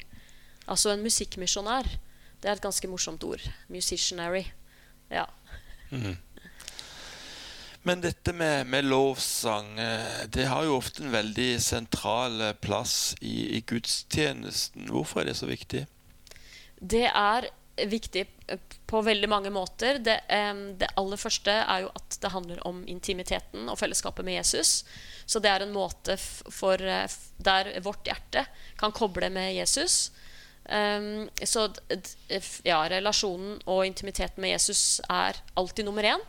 Altså 0.70 0.94
en 0.94 1.04
musikkmisjonær. 1.04 1.92
Det 2.40 2.48
er 2.48 2.56
et 2.56 2.64
ganske 2.64 2.88
morsomt 2.88 3.28
ord. 3.28 3.44
Musicianary. 3.68 4.46
Ja. 5.12 5.28
Men 7.84 8.02
dette 8.04 8.32
med, 8.34 8.68
med 8.72 8.88
lovsang, 8.88 9.76
eh, 9.80 10.26
det 10.32 10.48
har 10.48 10.64
jo 10.64 10.80
ofte 10.80 11.04
en 11.04 11.12
veldig 11.12 11.52
sentral 11.64 12.42
eh, 12.42 12.56
plass 12.56 13.16
i, 13.20 13.58
i 13.58 13.64
gudstjenesten. 13.68 14.88
Hvorfor 14.94 15.24
er 15.24 15.34
det 15.34 15.40
så 15.40 15.50
viktig? 15.50 15.88
Det 16.80 17.06
er 17.08 17.50
viktig 17.88 18.26
eh, 18.48 18.60
på 18.86 19.02
veldig 19.02 19.30
mange 19.30 19.50
måter. 19.50 20.00
Det, 20.04 20.20
det 20.80 20.92
aller 20.98 21.20
første 21.20 21.54
er 21.62 21.86
jo 21.86 21.92
at 21.96 22.18
det 22.22 22.32
handler 22.34 22.62
om 22.68 22.82
intimiteten 22.88 23.70
og 23.70 23.80
fellesskapet 23.80 24.26
med 24.26 24.40
Jesus. 24.40 24.84
Så 25.26 25.40
det 25.40 25.52
er 25.52 25.66
en 25.66 25.76
måte 25.76 26.18
for, 26.20 26.82
eh, 26.82 27.08
der 27.38 27.72
vårt 27.86 28.08
hjerte 28.08 28.46
kan 28.80 28.96
koble 28.96 29.30
med 29.30 29.54
Jesus. 29.56 30.10
Så 30.70 31.62
ja, 32.62 32.76
relasjonen 32.92 33.56
og 33.66 33.88
intimiteten 33.88 34.44
med 34.44 34.52
Jesus 34.52 35.00
er 35.10 35.40
alltid 35.58 35.88
nummer 35.88 36.06
én. 36.06 36.22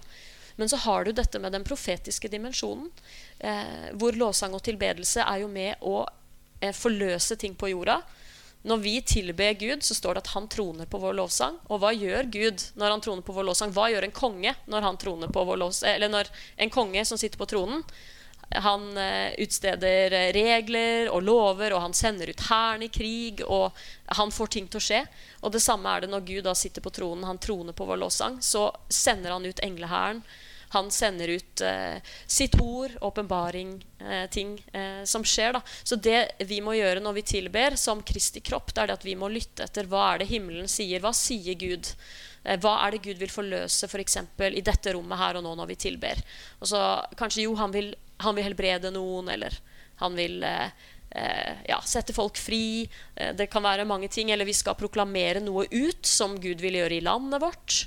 Men 0.57 0.69
så 0.69 0.79
har 0.81 1.05
du 1.05 1.11
dette 1.13 1.39
med 1.43 1.53
den 1.53 1.65
profetiske 1.65 2.29
dimensjonen, 2.33 2.89
eh, 3.39 3.91
hvor 4.01 4.17
lovsang 4.17 4.57
og 4.57 4.63
tilbedelse 4.65 5.27
er 5.27 5.43
jo 5.43 5.51
med 5.53 5.85
å 5.85 6.07
forløse 6.77 7.37
ting 7.41 7.53
på 7.57 7.69
jorda. 7.73 7.99
Når 8.63 8.77
vi 8.85 8.95
tilber 9.01 9.53
Gud, 9.57 9.83
så 9.83 9.95
står 9.97 10.15
det 10.15 10.23
at 10.27 10.33
han 10.35 10.49
troner 10.53 10.89
på 10.91 11.01
vår 11.01 11.15
lovsang. 11.17 11.57
Og 11.73 11.81
hva 11.81 11.95
gjør 11.97 12.29
Gud 12.33 12.65
når 12.77 12.93
han 12.93 13.03
troner 13.05 13.25
på 13.25 13.33
vår 13.33 13.47
lovsang? 13.49 13.73
Hva 13.73 13.89
gjør 13.89 14.05
en 14.05 14.17
konge 14.17 14.53
når 14.69 14.85
han 14.85 14.99
troner 15.01 15.33
på 15.33 15.45
vår 15.49 15.61
lovsang? 15.63 15.95
Eller 15.95 16.13
når 16.13 16.29
en 16.61 16.73
konge 16.73 17.05
som 17.09 17.21
sitter 17.21 17.41
på 17.41 17.49
tronen, 17.49 17.85
han 18.51 18.97
eh, 18.99 19.33
utsteder 19.39 20.13
eh, 20.13 20.33
regler 20.35 21.09
og 21.09 21.23
lover, 21.23 21.73
og 21.73 21.85
han 21.87 21.95
sender 21.95 22.33
ut 22.33 22.47
hæren 22.49 22.83
i 22.83 22.91
krig, 22.93 23.45
og 23.47 23.71
han 24.19 24.35
får 24.35 24.53
ting 24.57 24.69
til 24.69 24.81
å 24.81 24.87
skje. 24.89 25.03
Og 25.41 25.55
det 25.55 25.63
samme 25.63 25.93
er 25.95 26.05
det 26.05 26.11
når 26.11 26.27
Gud 26.27 26.45
da 26.49 26.55
sitter 26.59 26.83
på 26.85 26.93
tronen, 26.93 27.29
han 27.29 27.39
troner 27.39 27.77
på 27.77 27.87
vår 27.87 28.03
lovsang, 28.03 28.41
så 28.43 28.69
sender 28.91 29.37
han 29.37 29.47
ut 29.47 29.63
englehæren. 29.65 30.25
Han 30.71 30.91
sender 30.95 31.33
ut 31.35 31.63
eh, 31.67 31.99
sitt 32.27 32.55
ord, 32.61 32.95
åpenbaring, 33.01 33.73
eh, 33.99 34.27
ting 34.31 34.57
eh, 34.73 35.03
som 35.05 35.25
skjer. 35.27 35.57
da. 35.59 35.63
Så 35.83 35.97
det 35.97 36.47
vi 36.47 36.61
må 36.63 36.77
gjøre 36.79 37.03
når 37.03 37.19
vi 37.19 37.27
tilber 37.35 37.77
som 37.81 38.03
Kristi 38.07 38.43
kropp, 38.45 38.75
det 38.75 38.85
er 38.85 38.91
det 38.91 38.99
at 39.01 39.07
vi 39.09 39.17
må 39.19 39.31
lytte 39.33 39.67
etter 39.67 39.91
hva 39.91 40.13
er 40.13 40.23
det 40.23 40.31
himmelen 40.31 40.71
sier. 40.71 41.03
Hva 41.03 41.13
sier 41.17 41.59
Gud? 41.59 41.91
Eh, 42.45 42.61
Hva 42.61 42.77
er 42.85 42.95
det 42.95 43.03
Gud 43.09 43.19
vil 43.21 43.33
forløse 43.33 43.89
for 43.91 44.03
eksempel, 44.03 44.55
i 44.57 44.65
dette 44.65 44.95
rommet 44.95 45.19
her 45.21 45.41
og 45.41 45.45
nå 45.47 45.57
når 45.59 45.73
vi 45.73 45.81
tilber? 45.89 46.23
Og 46.61 46.71
så 46.71 46.85
Kanskje 47.19 47.49
jo, 47.49 47.57
han 47.59 47.75
vil, 47.75 47.93
han 48.23 48.39
vil 48.39 48.47
helbrede 48.47 48.95
noen, 48.95 49.29
eller 49.35 49.59
han 50.01 50.17
vil 50.17 50.43
eh, 50.47 50.71
eh, 51.11 51.67
ja, 51.69 51.81
sette 51.85 52.15
folk 52.17 52.39
fri. 52.41 52.89
Eh, 53.15 53.35
det 53.37 53.51
kan 53.53 53.65
være 53.65 53.89
mange 53.89 54.09
ting. 54.09 54.31
Eller 54.31 54.49
vi 54.49 54.57
skal 54.57 54.79
proklamere 54.79 55.43
noe 55.45 55.67
ut 55.71 56.07
som 56.07 56.39
Gud 56.41 56.63
vil 56.63 56.81
gjøre 56.81 56.97
i 57.01 57.05
landet 57.05 57.43
vårt. 57.43 57.83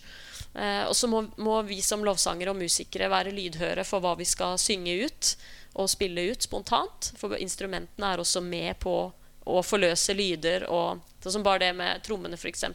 Eh, 0.54 0.86
og 0.86 0.96
så 0.96 1.10
må, 1.10 1.24
må 1.42 1.58
vi 1.68 1.80
som 1.86 2.04
lovsangere 2.06 2.54
og 2.54 2.60
musikere 2.62 3.10
være 3.12 3.34
lydhøre 3.34 3.86
for 3.88 4.04
hva 4.04 4.14
vi 4.20 4.28
skal 4.30 4.60
synge 4.62 4.96
ut 5.06 5.34
og 5.82 5.90
spille 5.90 6.30
ut 6.32 6.46
spontant. 6.46 7.12
For 7.18 7.38
instrumentene 7.42 8.14
er 8.14 8.22
også 8.22 8.44
med 8.46 8.78
på 8.84 8.98
å 9.44 9.62
forløse 9.66 10.16
lyder. 10.16 10.68
Og, 10.70 11.02
sånn 11.24 11.40
som 11.40 11.46
bare 11.46 11.66
det 11.66 11.72
med 11.78 12.04
trommene, 12.06 12.38
f.eks. 12.40 12.68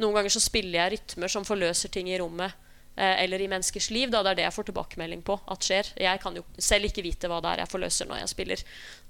Noen 0.00 0.16
ganger 0.16 0.32
så 0.34 0.42
spiller 0.42 0.80
jeg 0.80 0.98
rytmer 0.98 1.30
som 1.30 1.46
forløser 1.46 1.92
ting 1.92 2.10
i 2.10 2.18
rommet. 2.20 2.60
Eh, 2.96 3.24
eller 3.24 3.42
i 3.42 3.48
menneskers 3.50 3.90
liv. 3.90 4.10
Da. 4.10 4.22
Det 4.22 4.34
er 4.34 4.38
det 4.38 4.46
jeg 4.46 4.54
får 4.54 4.68
tilbakemelding 4.70 5.24
på 5.26 5.38
at 5.50 5.66
skjer. 5.66 5.90
Jeg 5.98 6.22
kan 6.22 6.36
jo 6.38 6.44
selv 6.62 6.86
ikke 6.88 7.02
vite 7.02 7.30
hva 7.30 7.40
det 7.42 7.50
er 7.50 7.64
jeg 7.64 7.72
forløser 7.72 8.10
når 8.10 8.22
jeg 8.22 8.32
spiller. 8.34 8.64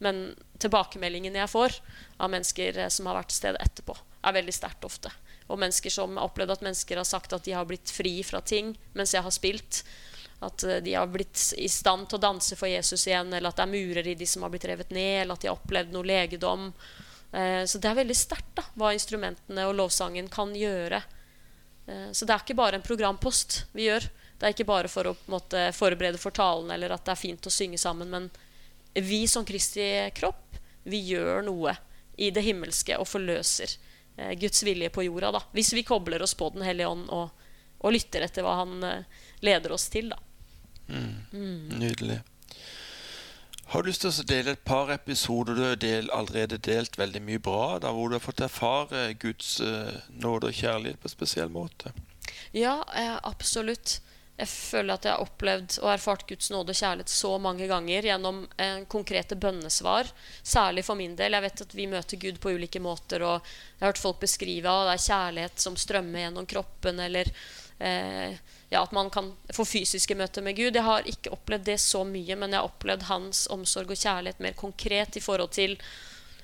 Men 0.05 0.25
tilbakemeldingen 0.63 1.37
jeg 1.37 1.53
får 1.53 1.77
av 2.17 2.33
mennesker 2.33 2.81
eh, 2.87 2.93
som 2.93 3.11
har 3.11 3.21
vært 3.21 3.33
til 3.35 3.43
stede 3.43 3.61
etterpå, 3.61 3.97
er 4.25 4.39
veldig 4.39 4.57
sterkt 4.57 4.89
ofte. 4.89 5.13
Og 5.53 5.61
mennesker 5.61 5.93
som 5.93 6.17
har 6.17 6.31
opplevd 6.31 6.55
at 6.57 6.65
mennesker 6.65 6.97
har 7.01 7.09
sagt 7.09 7.35
at 7.37 7.45
de 7.45 7.53
har 7.53 7.67
blitt 7.69 7.91
fri 7.93 8.23
fra 8.25 8.41
ting 8.41 8.73
mens 8.97 9.13
jeg 9.15 9.25
har 9.25 9.35
spilt. 9.35 9.83
At 10.45 10.65
eh, 10.65 10.81
de 10.85 10.95
har 10.97 11.11
blitt 11.13 11.53
i 11.61 11.69
stand 11.69 12.09
til 12.09 12.19
å 12.19 12.25
danse 12.25 12.57
for 12.57 12.71
Jesus 12.71 13.07
igjen, 13.09 13.33
eller 13.33 13.51
at 13.53 13.61
det 13.61 13.67
er 13.67 13.75
murer 13.75 14.09
i 14.09 14.17
de 14.19 14.29
som 14.29 14.45
har 14.45 14.53
blitt 14.53 14.67
revet 14.69 14.93
ned, 14.95 15.23
eller 15.23 15.37
at 15.37 15.45
de 15.45 15.51
har 15.51 15.59
opplevd 15.59 15.93
noe 15.95 16.09
legedom. 16.09 16.71
Eh, 17.33 17.63
Så 17.69 17.79
det 17.79 17.91
er 17.91 18.01
veldig 18.01 18.17
sterkt 18.17 18.65
hva 18.75 18.93
instrumentene 18.97 19.69
og 19.69 19.77
lovsangen 19.79 20.29
kan 20.33 20.55
gjøre. 20.57 21.03
Eh, 21.87 22.11
Så 22.13 22.25
det 22.27 22.35
er 22.35 22.45
ikke 22.45 22.61
bare 22.61 22.81
en 22.81 22.87
programpost 22.87 23.65
vi 23.73 23.89
gjør. 23.91 24.09
Det 24.39 24.49
er 24.49 24.57
ikke 24.57 24.67
bare 24.69 24.91
for 24.91 25.13
å 25.13 25.17
måte, 25.31 25.69
forberede 25.73 26.19
for 26.19 26.35
talen 26.35 26.73
eller 26.75 26.93
at 26.93 27.05
det 27.05 27.13
er 27.15 27.21
fint 27.21 27.47
å 27.47 27.53
synge 27.53 27.79
sammen, 27.79 28.11
men 28.11 28.31
vi 28.95 29.27
som 29.31 29.45
Kristi 29.47 30.11
kropp, 30.15 30.59
vi 30.85 31.01
gjør 31.15 31.45
noe 31.47 31.77
i 32.19 32.31
det 32.31 32.43
himmelske 32.45 32.99
og 33.01 33.09
forløser 33.09 33.73
Guds 34.17 34.63
vilje 34.63 34.91
på 34.95 35.03
jorda. 35.03 35.33
Da. 35.35 35.43
Hvis 35.53 35.73
vi 35.75 35.83
kobler 35.83 36.23
oss 36.23 36.37
på 36.39 36.51
Den 36.55 36.63
hellige 36.63 36.87
ånd 36.87 37.09
og, 37.11 37.49
og 37.83 37.95
lytter 37.97 38.27
etter 38.27 38.47
hva 38.47 38.61
Han 38.61 38.85
eh, 38.87 39.25
leder 39.43 39.75
oss 39.75 39.89
til. 39.93 40.13
Da. 40.13 40.21
Nydelig. 41.33 42.21
Har 43.73 43.83
du 43.83 43.89
lyst 43.89 44.05
til 44.05 44.13
å 44.13 44.27
dele 44.29 44.53
et 44.55 44.65
par 44.65 44.93
episoder 44.93 45.57
du 45.57 45.63
har 45.65 45.79
del, 45.81 46.11
allerede 46.13 46.61
delt 46.63 46.99
veldig 47.01 47.23
mye 47.25 47.41
bra, 47.43 47.79
da, 47.83 47.91
hvor 47.97 48.11
du 48.11 48.19
har 48.19 48.23
fått 48.23 48.45
erfare 48.45 49.07
Guds 49.19 49.57
eh, 49.65 49.97
nåde 50.21 50.53
og 50.53 50.59
kjærlighet 50.59 51.01
på 51.01 51.09
en 51.09 51.15
spesiell 51.15 51.51
måte? 51.51 51.95
Ja, 52.55 52.77
eh, 52.95 53.17
absolutt. 53.25 53.97
Jeg 54.35 54.51
føler 54.51 54.97
at 54.97 55.05
jeg 55.07 55.15
har 55.15 55.23
opplevd 55.23 55.77
og 55.85 55.93
erfart 55.93 56.25
Guds 56.27 56.49
nåde 56.51 56.75
og 56.75 56.79
kjærlighet 56.79 57.13
så 57.13 57.37
mange 57.39 57.69
ganger 57.71 58.09
gjennom 58.09 58.41
eh, 58.59 58.81
konkrete 58.91 59.37
bønnesvar. 59.39 60.11
Særlig 60.43 60.83
for 60.89 60.99
min 60.99 61.15
del. 61.15 61.37
Jeg 61.37 61.45
vet 61.45 61.63
at 61.63 61.77
vi 61.79 61.87
møter 61.91 62.19
Gud 62.19 62.41
på 62.43 62.57
ulike 62.57 62.83
måter. 62.83 63.23
Og 63.23 63.37
jeg 63.39 63.85
har 63.85 63.93
hørt 63.93 64.03
folk 64.03 64.19
beskrive 64.25 64.73
at 64.73 64.89
det 64.89 64.97
er 64.97 65.05
kjærlighet 65.05 65.63
som 65.63 65.79
strømmer 65.79 66.25
gjennom 66.25 66.49
kroppen. 66.51 66.99
Eller 67.07 67.31
eh, 67.79 68.35
ja, 68.75 68.83
at 68.83 68.97
man 68.97 69.13
kan 69.15 69.31
få 69.55 69.69
fysiske 69.71 70.19
møter 70.19 70.43
med 70.43 70.59
Gud. 70.59 70.75
Jeg 70.75 70.89
har 70.89 71.07
ikke 71.15 71.37
opplevd 71.39 71.71
det 71.71 71.79
så 71.85 72.03
mye, 72.03 72.35
men 72.35 72.51
jeg 72.51 72.59
har 72.59 72.73
opplevd 72.73 73.07
hans 73.13 73.47
omsorg 73.55 73.95
og 73.95 74.03
kjærlighet 74.03 74.43
mer 74.43 74.59
konkret 74.59 75.15
i 75.15 75.23
forhold 75.23 75.55
til 75.55 75.79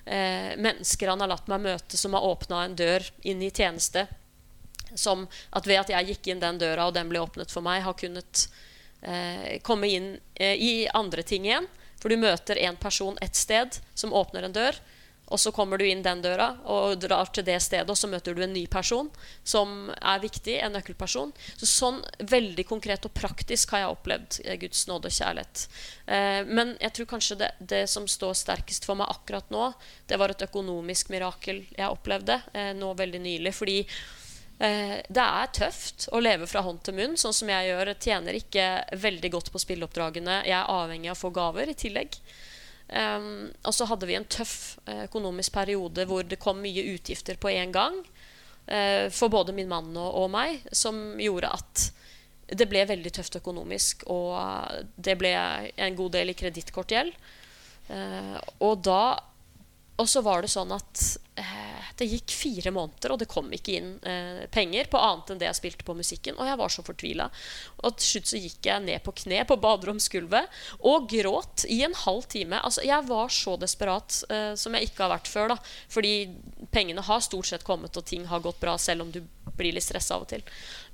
eh, 0.07 0.55
mennesker 0.55 1.11
han 1.11 1.26
har 1.26 1.35
latt 1.35 1.50
meg 1.50 1.66
møte, 1.66 1.98
som 1.98 2.14
har 2.14 2.31
åpna 2.31 2.62
en 2.68 2.79
dør 2.79 3.11
inn 3.26 3.42
i 3.42 3.50
tjeneste 3.50 4.07
som 4.94 5.26
at 5.50 5.66
ved 5.66 5.81
at 5.83 5.92
jeg 5.92 6.12
gikk 6.12 6.33
inn 6.33 6.42
den 6.42 6.61
døra, 6.61 6.88
og 6.88 6.96
den 6.96 7.11
ble 7.11 7.22
åpnet 7.22 7.53
for 7.53 7.64
meg, 7.64 7.83
har 7.85 7.98
kunnet 7.98 8.46
eh, 9.03 9.59
komme 9.66 9.90
inn 9.90 10.12
eh, 10.35 10.57
i 10.57 10.72
andre 10.94 11.22
ting 11.26 11.48
igjen. 11.48 11.68
For 12.00 12.09
du 12.09 12.20
møter 12.20 12.59
en 12.64 12.79
person 12.81 13.18
et 13.20 13.37
sted 13.37 13.76
som 13.94 14.14
åpner 14.16 14.46
en 14.46 14.57
dør, 14.57 14.79
og 15.31 15.38
så 15.38 15.53
kommer 15.55 15.79
du 15.79 15.87
inn 15.87 16.03
den 16.03 16.22
døra 16.24 16.48
og 16.66 16.98
drar 16.98 17.29
til 17.31 17.44
det 17.46 17.61
stedet, 17.62 17.88
og 17.90 17.98
så 17.98 18.09
møter 18.11 18.35
du 18.35 18.42
en 18.42 18.53
ny 18.53 18.64
person 18.70 19.07
som 19.46 19.92
er 19.94 20.22
viktig, 20.22 20.57
en 20.59 20.74
nøkkelperson. 20.74 21.31
Så 21.55 21.68
sånn 21.70 22.00
veldig 22.18 22.64
konkret 22.66 23.07
og 23.07 23.14
praktisk 23.14 23.70
har 23.74 23.84
jeg 23.84 23.95
opplevd 23.95 24.41
eh, 24.43 24.59
Guds 24.64 24.82
nåde 24.91 25.11
og 25.11 25.14
kjærlighet. 25.14 25.66
Eh, 26.11 26.41
men 26.51 26.74
jeg 26.82 26.97
tror 26.97 27.11
kanskje 27.14 27.38
det, 27.45 27.53
det 27.62 27.84
som 27.93 28.09
står 28.11 28.34
sterkest 28.43 28.88
for 28.88 28.99
meg 28.99 29.12
akkurat 29.12 29.55
nå, 29.55 29.70
det 30.11 30.18
var 30.18 30.34
et 30.34 30.47
økonomisk 30.49 31.14
mirakel 31.14 31.62
jeg 31.76 31.86
opplevde 31.86 32.41
eh, 32.51 32.72
nå 32.74 32.91
veldig 32.99 33.22
nylig. 33.22 33.55
fordi 33.55 33.84
det 34.61 35.24
er 35.24 35.52
tøft 35.56 36.04
å 36.12 36.18
leve 36.20 36.44
fra 36.44 36.61
hånd 36.61 36.82
til 36.84 36.92
munn, 36.98 37.14
sånn 37.16 37.32
som 37.32 37.48
jeg 37.48 37.70
gjør. 37.70 37.94
Jeg 37.94 38.04
tjener 38.04 38.36
ikke 38.36 38.64
veldig 39.00 39.30
godt 39.32 39.48
på 39.54 39.62
spilleoppdragene. 39.62 40.42
Jeg 40.44 40.56
er 40.58 40.68
avhengig 40.68 41.08
av 41.08 41.16
å 41.16 41.20
få 41.22 41.30
gaver 41.32 41.72
i 41.72 41.76
tillegg. 41.80 42.18
Um, 42.90 43.50
og 43.62 43.74
så 43.74 43.86
hadde 43.86 44.08
vi 44.08 44.16
en 44.18 44.26
tøff 44.26 44.80
eh, 44.90 45.04
økonomisk 45.04 45.54
periode 45.54 46.02
hvor 46.11 46.24
det 46.26 46.40
kom 46.42 46.58
mye 46.58 46.88
utgifter 46.90 47.38
på 47.38 47.52
en 47.52 47.74
gang. 47.74 48.00
Uh, 48.66 49.06
for 49.14 49.30
både 49.30 49.54
min 49.54 49.70
mann 49.70 49.94
og, 49.94 50.11
og 50.24 50.30
meg, 50.34 50.64
som 50.74 50.98
gjorde 51.20 51.52
at 51.54 51.84
det 52.50 52.66
ble 52.66 52.82
veldig 52.90 53.12
tøft 53.14 53.38
økonomisk. 53.38 54.02
Og 54.11 54.34
det 54.98 55.14
ble 55.20 55.30
en 55.30 55.98
god 55.98 56.16
del 56.18 56.32
i 56.32 56.38
kredittkortgjeld. 56.38 57.14
Uh, 57.90 58.38
og 58.66 58.82
da 58.86 59.02
og 60.01 60.09
så 60.09 60.22
var 60.24 60.42
det 60.42 60.51
sånn 60.53 60.72
at 60.72 61.03
eh, 61.40 61.70
det 62.01 62.09
gikk 62.09 62.32
fire 62.32 62.72
måneder, 62.72 63.12
og 63.12 63.20
det 63.20 63.28
kom 63.28 63.51
ikke 63.53 63.74
inn 63.76 63.90
eh, 64.09 64.46
penger 64.53 64.88
på 64.90 65.01
annet 65.01 65.32
enn 65.32 65.40
det 65.42 65.48
jeg 65.51 65.59
spilte 65.59 65.86
på 65.86 65.96
musikken. 65.98 66.38
Og 66.40 66.48
jeg 66.48 66.61
var 66.61 66.72
så 66.72 66.84
fortvila. 66.86 67.26
Og 67.84 67.98
til 67.98 68.14
slutt 68.14 68.30
så 68.32 68.40
gikk 68.40 68.70
jeg 68.70 68.84
ned 68.86 69.05
på 69.05 69.14
kne 69.22 69.42
på 69.48 69.59
baderomsgulvet 69.61 70.62
og 70.88 71.11
gråt 71.12 71.66
i 71.68 71.82
en 71.84 71.96
halv 72.07 72.24
time. 72.32 72.62
Altså, 72.64 72.84
jeg 72.88 73.09
var 73.11 73.34
så 73.34 73.57
desperat 73.61 74.22
eh, 74.32 74.53
som 74.61 74.76
jeg 74.76 74.88
ikke 74.88 75.05
har 75.05 75.14
vært 75.18 75.30
før. 75.30 75.53
da 75.53 75.59
Fordi 75.92 76.14
pengene 76.72 77.05
har 77.05 77.24
stort 77.24 77.51
sett 77.53 77.66
kommet, 77.66 77.96
og 77.96 78.09
ting 78.09 78.24
har 78.30 78.44
gått 78.44 78.61
bra, 78.62 78.78
selv 78.80 79.05
om 79.05 79.12
du 79.12 79.20
blir 79.59 79.74
litt 79.76 79.84
stressa 79.84 80.16
av 80.16 80.24
og 80.24 80.30
til. 80.32 80.44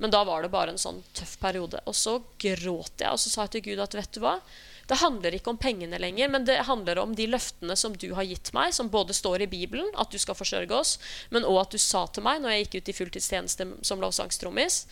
Men 0.02 0.10
da 0.14 0.24
var 0.26 0.42
det 0.42 0.54
bare 0.54 0.74
en 0.74 0.80
sånn 0.80 1.04
tøff 1.14 1.36
periode. 1.42 1.82
Og 1.86 1.94
så 1.94 2.18
gråt 2.42 3.04
jeg, 3.04 3.12
og 3.12 3.20
så 3.22 3.30
sa 3.30 3.46
jeg 3.46 3.58
til 3.58 3.68
Gud 3.70 3.84
at 3.86 3.94
vet 3.94 4.16
du 4.16 4.24
hva? 4.24 4.40
Det 4.86 5.00
handler 5.00 5.34
ikke 5.34 5.50
om 5.50 5.58
pengene 5.58 5.98
lenger, 5.98 6.30
men 6.30 6.44
det 6.46 6.60
handler 6.68 7.00
om 7.02 7.14
de 7.18 7.26
løftene 7.26 7.74
som 7.78 7.94
du 7.98 8.12
har 8.14 8.26
gitt 8.28 8.52
meg, 8.54 8.74
som 8.74 8.90
både 8.92 9.16
står 9.16 9.42
i 9.42 9.50
Bibelen, 9.50 9.88
at 9.98 10.12
du 10.14 10.18
skal 10.22 10.38
forsørge 10.38 10.74
oss, 10.76 10.94
men 11.34 11.46
òg 11.46 11.64
at 11.64 11.74
du 11.74 11.82
sa 11.82 12.04
til 12.06 12.22
meg 12.26 12.42
når 12.42 12.54
jeg 12.54 12.66
gikk 12.66 12.76
ut 12.78 12.90
i 12.92 12.96
fulltidstjeneste 13.00 13.66
som 13.86 14.02
lovsangstrommis, 14.02 14.84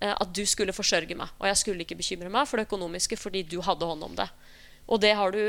eh, 0.00 0.14
at 0.14 0.32
du 0.32 0.44
skulle 0.48 0.76
forsørge 0.76 1.18
meg. 1.18 1.34
Og 1.42 1.50
jeg 1.50 1.60
skulle 1.60 1.84
ikke 1.84 2.00
bekymre 2.00 2.32
meg 2.32 2.48
for 2.48 2.60
det 2.60 2.68
økonomiske 2.70 3.20
fordi 3.20 3.44
du 3.44 3.60
hadde 3.66 3.90
hånd 3.92 4.08
om 4.08 4.16
det. 4.16 4.30
Og 4.88 5.00
det 5.00 5.12
har 5.16 5.32
du 5.32 5.40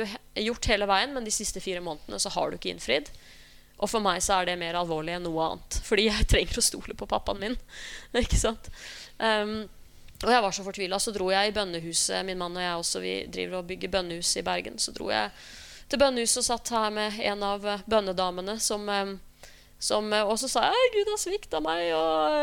gjort 0.44 0.70
hele 0.72 0.88
veien, 0.88 1.16
men 1.16 1.28
de 1.28 1.34
siste 1.34 1.64
fire 1.64 1.84
månedene 1.84 2.20
så 2.20 2.32
har 2.36 2.52
du 2.52 2.60
ikke 2.60 2.72
innfridd. 2.72 3.12
Og 3.76 3.92
for 3.92 4.04
meg 4.04 4.22
så 4.24 4.40
er 4.40 4.48
det 4.48 4.60
mer 4.60 4.78
alvorlig 4.80 5.18
enn 5.18 5.26
noe 5.28 5.50
annet. 5.50 5.80
Fordi 5.84 6.08
jeg 6.08 6.28
trenger 6.32 6.60
å 6.60 6.64
stole 6.64 6.96
på 6.96 7.08
pappaen 7.12 7.42
min. 7.42 7.58
ikke 8.24 8.40
sant? 8.40 8.70
Um, 9.20 9.66
og 10.24 10.32
jeg 10.32 10.42
var 10.42 10.56
så 10.56 10.64
fortvila. 10.64 11.00
Så 11.02 11.12
dro 11.16 11.28
jeg 11.34 11.50
i 11.50 11.54
bønnehuset. 11.56 12.24
Min 12.26 12.40
mann 12.40 12.56
og 12.56 12.64
jeg 12.64 12.82
også, 12.82 13.02
vi 13.04 13.14
driver 13.32 13.60
og 13.60 13.70
bygger 13.70 13.92
bønnehus 13.92 14.36
i 14.40 14.44
Bergen. 14.46 14.80
Så 14.80 14.94
dro 14.96 15.10
jeg 15.12 15.32
til 15.92 16.02
bønnehuset 16.02 16.42
og 16.42 16.48
satt 16.48 16.72
her 16.74 16.94
med 16.94 17.20
en 17.22 17.44
av 17.46 17.66
eh, 17.68 17.84
bønnedamene 17.90 18.56
som, 18.64 18.88
eh, 18.90 19.50
som 19.78 20.08
eh, 20.14 20.24
Og 20.26 20.40
så 20.42 20.50
sa 20.50 20.64
jeg 20.72 20.94
'Gud 20.94 21.12
har 21.12 21.22
svikta 21.22 21.62
meg, 21.62 21.92
og 21.94 22.38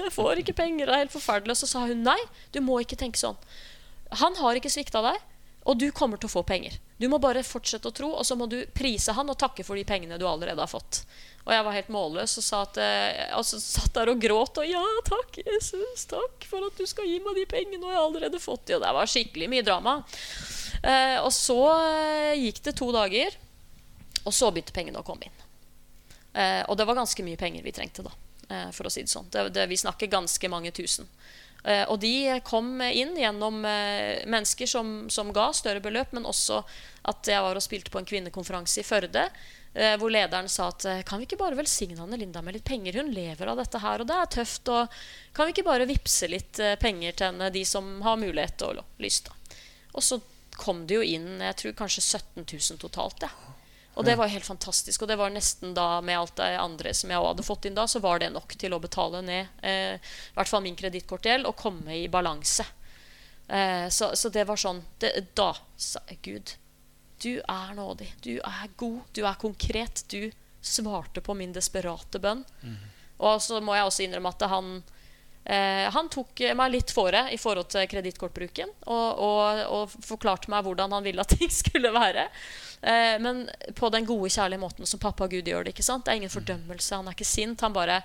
jeg 0.00 0.12
får 0.18 0.42
ikke 0.42 0.56
penger', 0.56 0.86
det 0.86 0.94
er 0.94 1.04
helt 1.04 1.16
forferdelig. 1.16 1.56
Og 1.56 1.62
så 1.64 1.66
sa 1.66 1.86
hun 1.86 2.04
'Nei, 2.06 2.18
du 2.54 2.60
må 2.60 2.78
ikke 2.80 2.96
tenke 2.96 3.20
sånn'. 3.20 3.36
Han 4.22 4.38
har 4.38 4.54
ikke 4.54 4.70
svikta 4.70 5.02
deg, 5.02 5.18
og 5.66 5.78
du 5.78 5.88
kommer 5.90 6.20
til 6.20 6.30
å 6.30 6.34
få 6.36 6.42
penger. 6.46 6.76
Du 6.96 7.08
må 7.10 7.18
bare 7.20 7.42
fortsette 7.44 7.90
å 7.90 7.94
tro, 7.94 8.12
og 8.14 8.24
så 8.26 8.36
må 8.38 8.46
du 8.48 8.60
prise 8.74 9.12
han 9.16 9.32
og 9.32 9.38
takke 9.40 9.64
for 9.66 9.76
de 9.76 9.82
pengene 9.88 10.18
du 10.20 10.24
allerede 10.28 10.62
har 10.62 10.70
fått. 10.70 11.02
Og 11.46 11.52
jeg 11.54 11.64
var 11.66 11.74
helt 11.76 11.90
målløs 11.94 12.36
og 12.40 12.44
sa 12.46 12.60
at, 12.64 12.78
eh, 12.82 13.26
altså, 13.34 13.58
satt 13.62 13.92
der 13.94 14.10
og 14.10 14.22
gråt. 14.22 14.58
Og 14.62 14.66
ja, 14.66 14.82
takk, 15.06 15.38
Jesus, 15.46 16.06
takk 16.10 16.46
for 16.50 16.66
at 16.66 16.78
du 16.78 16.86
skal 16.90 17.06
gi 17.06 17.20
meg 17.22 17.38
de 17.38 17.44
pengene. 17.50 17.82
Og 17.84 17.90
jeg 17.90 17.98
har 17.98 18.06
allerede 18.06 18.42
fått 18.42 18.66
de. 18.66 18.76
Og 18.78 18.82
det 18.82 18.94
var 18.96 19.10
skikkelig 19.10 19.50
mye 19.52 19.66
drama. 19.66 19.96
Eh, 20.82 21.18
og 21.20 21.30
så 21.34 21.58
eh, 21.76 22.46
gikk 22.48 22.62
det 22.66 22.74
to 22.78 22.90
dager, 22.94 23.38
og 24.24 24.34
så 24.34 24.50
begynte 24.50 24.74
pengene 24.74 25.02
å 25.02 25.06
komme 25.06 25.28
inn. 25.28 25.44
Eh, 26.34 26.62
og 26.66 26.78
det 26.78 26.86
var 26.88 26.98
ganske 26.98 27.26
mye 27.26 27.38
penger 27.40 27.62
vi 27.66 27.74
trengte, 27.74 28.06
da. 28.06 28.14
Eh, 28.48 28.68
for 28.74 28.86
å 28.86 28.92
si 28.92 29.02
det 29.06 29.10
sånn. 29.10 29.30
Det, 29.30 29.48
det, 29.54 29.66
vi 29.70 29.78
snakker 29.78 30.10
ganske 30.10 30.50
mange 30.50 30.74
tusen. 30.74 31.06
Eh, 31.66 31.84
og 31.90 31.98
de 32.02 32.38
kom 32.46 32.78
inn 32.86 33.16
gjennom 33.18 33.60
mennesker 33.60 34.70
som, 34.70 34.96
som, 35.10 35.34
ga 35.34 35.50
større 35.56 35.82
beløp, 35.82 36.14
men 36.14 36.28
også 36.30 36.62
at 37.10 37.28
jeg 37.30 37.42
var 37.42 37.58
og 37.58 37.64
spilte 37.64 37.92
på 37.92 38.00
en 38.00 38.08
kvinnekonferanse 38.08 38.82
i 38.82 38.86
Førde. 38.86 39.26
Eh, 39.76 39.92
hvor 40.00 40.08
lederen 40.08 40.48
sa 40.48 40.70
at 40.72 40.84
eh, 40.88 41.02
kan 41.04 41.20
vi 41.20 41.26
ikke 41.26 41.36
bare 41.36 41.56
velsigne 41.58 42.00
Anne 42.00 42.16
Linda 42.16 42.40
med 42.40 42.56
litt 42.56 42.64
penger? 42.64 42.96
Hun 42.96 43.10
lever 43.12 43.50
av 43.52 43.58
dette 43.60 43.80
her, 43.82 44.00
og 44.00 44.08
det 44.08 44.14
er 44.16 44.30
tøft. 44.38 44.70
Og 44.72 44.94
kan 45.36 45.44
vi 45.44 45.52
ikke 45.52 45.66
bare 45.66 45.88
vippse 45.88 46.30
litt 46.32 46.60
eh, 46.64 46.78
penger 46.80 47.12
til 47.12 47.28
henne, 47.28 47.50
de 47.52 47.64
som 47.68 47.90
har 48.06 48.16
mulighet 48.16 48.64
og 48.64 48.80
lyst? 49.04 49.28
da? 49.28 49.60
Og 49.92 50.06
så 50.06 50.18
kom 50.56 50.86
det 50.88 50.96
jo 50.96 51.04
inn 51.04 51.42
jeg 51.44 51.58
tror 51.60 51.76
kanskje 51.82 52.06
17 52.06 52.46
000 52.46 52.80
totalt. 52.86 53.28
Ja. 53.28 53.55
Og 53.96 54.04
det 54.04 54.16
var 54.20 54.28
helt 54.28 54.44
fantastisk. 54.44 55.02
Og 55.02 55.08
det 55.08 55.16
var 55.16 55.32
nesten 55.32 55.72
da 55.76 56.02
med 56.04 56.18
alt 56.18 56.36
det 56.36 56.50
andre 56.60 56.92
som 56.94 57.12
jeg 57.12 57.22
hadde 57.24 57.46
fått 57.46 57.64
inn 57.64 57.78
da, 57.78 57.86
så 57.88 58.02
var 58.04 58.20
det 58.20 58.28
nok 58.34 58.52
til 58.60 58.76
å 58.76 58.80
betale 58.82 59.22
ned 59.24 59.62
eh, 59.64 59.96
i 59.96 60.36
hvert 60.36 60.50
fall 60.52 60.64
min 60.66 60.76
kredittkortgjeld 60.76 61.48
og 61.48 61.56
komme 61.56 61.96
i 61.96 62.04
balanse. 62.12 62.66
Eh, 63.48 63.88
så, 63.88 64.10
så, 64.12 64.28
det 64.28 64.44
var 64.44 64.58
sånn 64.58 64.82
det, 64.98 65.12
Da 65.38 65.52
sa 65.78 66.02
jeg 66.10 66.18
Gud, 66.26 66.52
du 67.22 67.38
er 67.40 67.72
nådig. 67.78 68.10
Du 68.20 68.34
er 68.36 68.68
god. 68.76 69.00
Du 69.16 69.22
er 69.24 69.40
konkret. 69.40 70.04
Du 70.12 70.28
svarte 70.60 71.22
på 71.24 71.34
min 71.38 71.54
desperate 71.56 72.20
bønn. 72.20 72.44
Mm. 72.60 72.76
Og 73.24 73.40
så 73.42 73.62
må 73.64 73.76
jeg 73.76 73.88
også 73.88 74.04
innrømme 74.04 74.32
at 74.34 74.44
han, 74.50 74.72
eh, 75.44 75.86
han 75.94 76.10
tok 76.12 76.42
meg 76.58 76.74
litt 76.74 76.92
fore 76.92 77.26
i 77.32 77.38
forhold 77.40 77.70
til 77.72 77.88
kredittkortbruken. 77.88 78.74
Og, 78.84 79.22
og, 79.24 79.62
og, 79.72 79.96
forklarte 80.04 80.52
meg 80.52 80.66
hvordan 80.66 80.92
han 80.92 81.06
ville 81.06 81.24
at 81.24 81.32
ting 81.38 81.48
skulle 81.52 81.94
være. 81.96 82.28
Eh, 82.86 83.16
men 83.18 83.48
på 83.74 83.90
den 83.90 84.06
gode, 84.06 84.30
kjærlige 84.30 84.62
måten 84.62 84.86
som 84.86 85.02
pappa 85.02 85.26
og 85.26 85.34
Gud 85.34 85.48
gjør 85.48 85.66
det. 85.66 85.74
ikke 85.74 85.86
sant? 85.86 86.04
Det 86.06 86.12
er 86.12 86.20
ingen 86.20 86.30
mm. 86.30 86.36
fordømmelse. 86.38 86.94
Han 86.94 87.10
er 87.10 87.16
ikke 87.16 87.26
sint. 87.26 87.64
Han 87.66 87.74
bare 87.74 88.02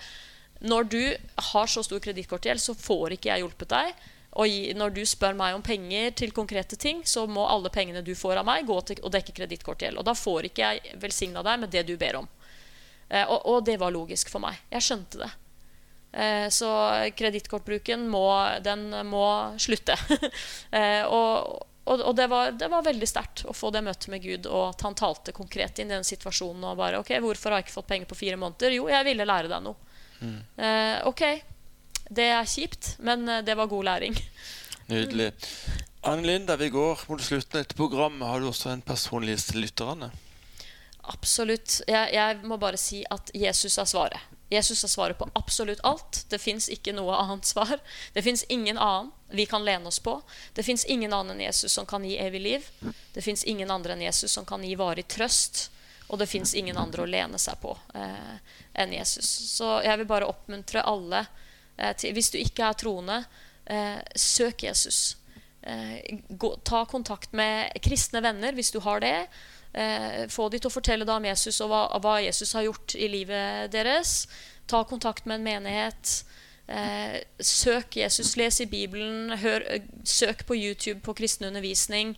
Når 0.61 0.84
du 0.84 1.03
har 1.51 1.67
så 1.67 1.84
stor 1.84 1.99
kredittkortgjeld, 1.99 2.61
så 2.61 2.73
får 2.77 3.17
ikke 3.17 3.29
jeg 3.29 3.41
hjulpet 3.41 3.69
deg. 3.69 3.93
Og 4.39 4.47
når 4.77 4.93
du 4.95 5.01
spør 5.05 5.34
meg 5.36 5.55
om 5.55 5.63
penger 5.65 6.11
til 6.15 6.32
konkrete 6.32 6.77
ting, 6.79 7.01
så 7.05 7.25
må 7.27 7.43
alle 7.49 7.69
pengene 7.73 8.03
du 8.05 8.13
får 8.15 8.39
av 8.39 8.45
meg, 8.47 8.67
gå 8.67 8.77
til 8.88 9.01
å 9.03 9.09
dekke 9.11 9.34
kredittkortgjeld. 9.36 9.97
Og 9.99 10.05
da 10.07 10.13
får 10.15 10.47
ikke 10.47 10.69
jeg 10.69 10.99
velsigna 11.01 11.43
deg 11.43 11.59
med 11.59 11.73
det 11.73 11.84
du 11.89 11.97
ber 11.99 12.21
om. 12.21 12.29
Eh, 13.09 13.25
og, 13.25 13.41
og, 13.45 13.65
det 13.67 13.77
var 13.82 13.91
logisk 13.91 14.32
for 14.32 14.43
meg. 14.43 14.61
Jeg 14.71 14.88
skjønte 14.88 15.19
det. 15.25 15.32
Eh, 16.11 16.47
så 16.53 16.69
kredittkortbruken 17.17 18.07
må, 18.11 18.23
den 18.63 18.88
må 19.09 19.25
slutte. 19.59 19.97
eh, 20.79 21.03
og, 21.09 21.67
og, 21.84 22.01
og 22.01 22.15
det, 22.15 22.27
var, 22.29 22.51
det, 22.53 22.67
var, 22.69 22.84
veldig 22.86 23.07
sterkt 23.09 23.43
å 23.49 23.55
få 23.57 23.71
det 23.73 23.82
møtet 23.86 24.11
med 24.13 24.21
Gud, 24.21 24.45
og 24.45 24.67
at 24.69 24.84
han 24.86 24.97
talte 24.97 25.34
konkret 25.34 25.82
inn 25.82 25.89
i 25.89 25.95
den 25.95 26.05
situasjonen. 26.05 26.63
Og 26.69 26.77
bare 26.77 26.99
OK, 27.01 27.15
hvorfor 27.23 27.51
har 27.51 27.61
jeg 27.61 27.69
ikke 27.69 27.77
fått 27.79 27.89
penger 27.89 28.11
på 28.11 28.19
fire 28.19 28.38
måneder? 28.41 28.75
Jo, 28.77 28.86
jeg 28.91 29.07
ville 29.07 29.25
lære 29.25 29.49
deg 29.49 29.63
noe. 29.65 29.95
Mm. 30.21 30.38
Eh, 30.61 30.97
OK, 31.09 31.23
det 32.13 32.27
er 32.36 32.49
kjipt, 32.49 32.95
men 33.01 33.25
eh, 33.25 33.41
det 33.47 33.57
var 33.57 33.71
god 33.71 33.88
læring. 33.89 34.19
Nydelig. 34.91 35.32
Anne 36.05 36.25
Linda, 36.27 36.57
vi 36.57 36.69
går 36.73 37.01
mot 37.09 37.21
slutten 37.21 37.57
av 37.57 37.63
dette 37.63 37.77
programmet. 37.77 38.27
Har 38.29 38.41
du 38.41 38.49
også 38.51 38.71
en 38.73 38.86
personlig 38.86 39.39
til 39.47 39.61
lytterne? 39.65 40.11
Absolutt. 41.09 41.82
Jeg, 41.89 42.13
jeg, 42.13 42.39
må 42.45 42.57
bare 42.61 42.77
si 42.77 43.01
at 43.09 43.34
Jesus 43.38 43.77
er 43.82 43.89
svaret. 43.89 44.29
Jesus 44.52 44.84
er 44.84 44.91
svaret 44.91 45.18
på 45.18 45.30
absolutt 45.34 45.84
alt. 45.88 46.26
Det 46.30 46.41
fins 46.43 46.70
ikke 46.70 46.93
noe 46.95 47.16
annet 47.16 47.47
svar. 47.47 47.78
Det 48.14 48.24
fins 48.26 48.43
ingen 48.49 48.78
annen 48.78 49.12
vi 49.32 49.45
kan 49.47 49.64
lene 49.64 49.88
oss 49.88 50.02
på. 50.04 50.18
Det 50.54 50.66
fins 50.68 50.84
ingen 50.86 51.14
annen 51.16 51.38
enn 51.38 51.45
Jesus 51.45 51.72
som 51.72 51.86
kan 51.88 52.04
gi 52.04 52.18
evig 52.20 52.41
liv. 52.41 52.66
Det 53.16 53.24
fins 53.24 53.45
ingen 53.47 53.72
andre 53.72 53.95
enn 53.95 54.04
Jesus 54.04 54.36
som 54.36 54.45
kan 54.45 54.64
gi 54.64 54.76
varig 54.76 55.08
trøst. 55.08 55.70
Og 56.12 56.20
det 56.20 56.28
fins 56.28 56.52
ingen 56.60 56.76
andre 56.78 57.06
å 57.06 57.08
lene 57.08 57.39
seg 57.39 57.62
på 57.64 57.72
eh, 57.95 58.34
enn 58.84 58.91
Jesus. 58.91 59.30
Så 59.56 59.78
jeg 59.86 60.02
vil 60.02 60.10
bare 60.10 60.28
oppmuntre 60.28 60.84
alle 60.84 61.24
Eh, 61.82 61.95
til, 61.97 62.14
hvis 62.16 62.32
du 62.34 62.38
ikke 62.41 62.68
er 62.68 62.78
troende, 62.78 63.24
eh, 63.66 63.99
søk 64.16 64.64
Jesus. 64.64 65.18
Eh, 65.62 66.20
gå, 66.30 66.56
ta 66.66 66.86
kontakt 66.86 67.34
med 67.34 67.72
kristne 67.82 68.22
venner 68.22 68.54
hvis 68.54 68.72
du 68.72 68.80
har 68.80 69.02
det. 69.02 69.28
Få 69.72 70.49
de 70.51 70.59
til 70.59 70.67
å 70.67 70.74
fortelle 70.74 71.05
deg 71.07 71.15
om 71.15 71.26
Jesus 71.30 71.61
og 71.63 71.69
hva, 71.72 71.86
hva, 72.03 72.17
Jesus 72.19 72.51
har 72.57 72.65
gjort 72.65 72.95
i 72.99 73.07
livet 73.07 73.72
deres. 73.72 74.26
Ta 74.67 74.84
kontakt 74.84 75.24
med 75.26 75.39
en 75.39 75.45
menighet. 75.45 76.11
Eh, 76.72 77.22
søk 77.39 77.95
Jesus, 77.95 78.36
les 78.38 78.61
i 78.61 78.65
Bibelen, 78.65 79.38
hør, 79.38 79.63
søk 80.03 80.45
på 80.47 80.55
YouTube 80.55 81.01
på 81.03 81.15
kristen 81.17 81.49
undervisning. 81.49 82.13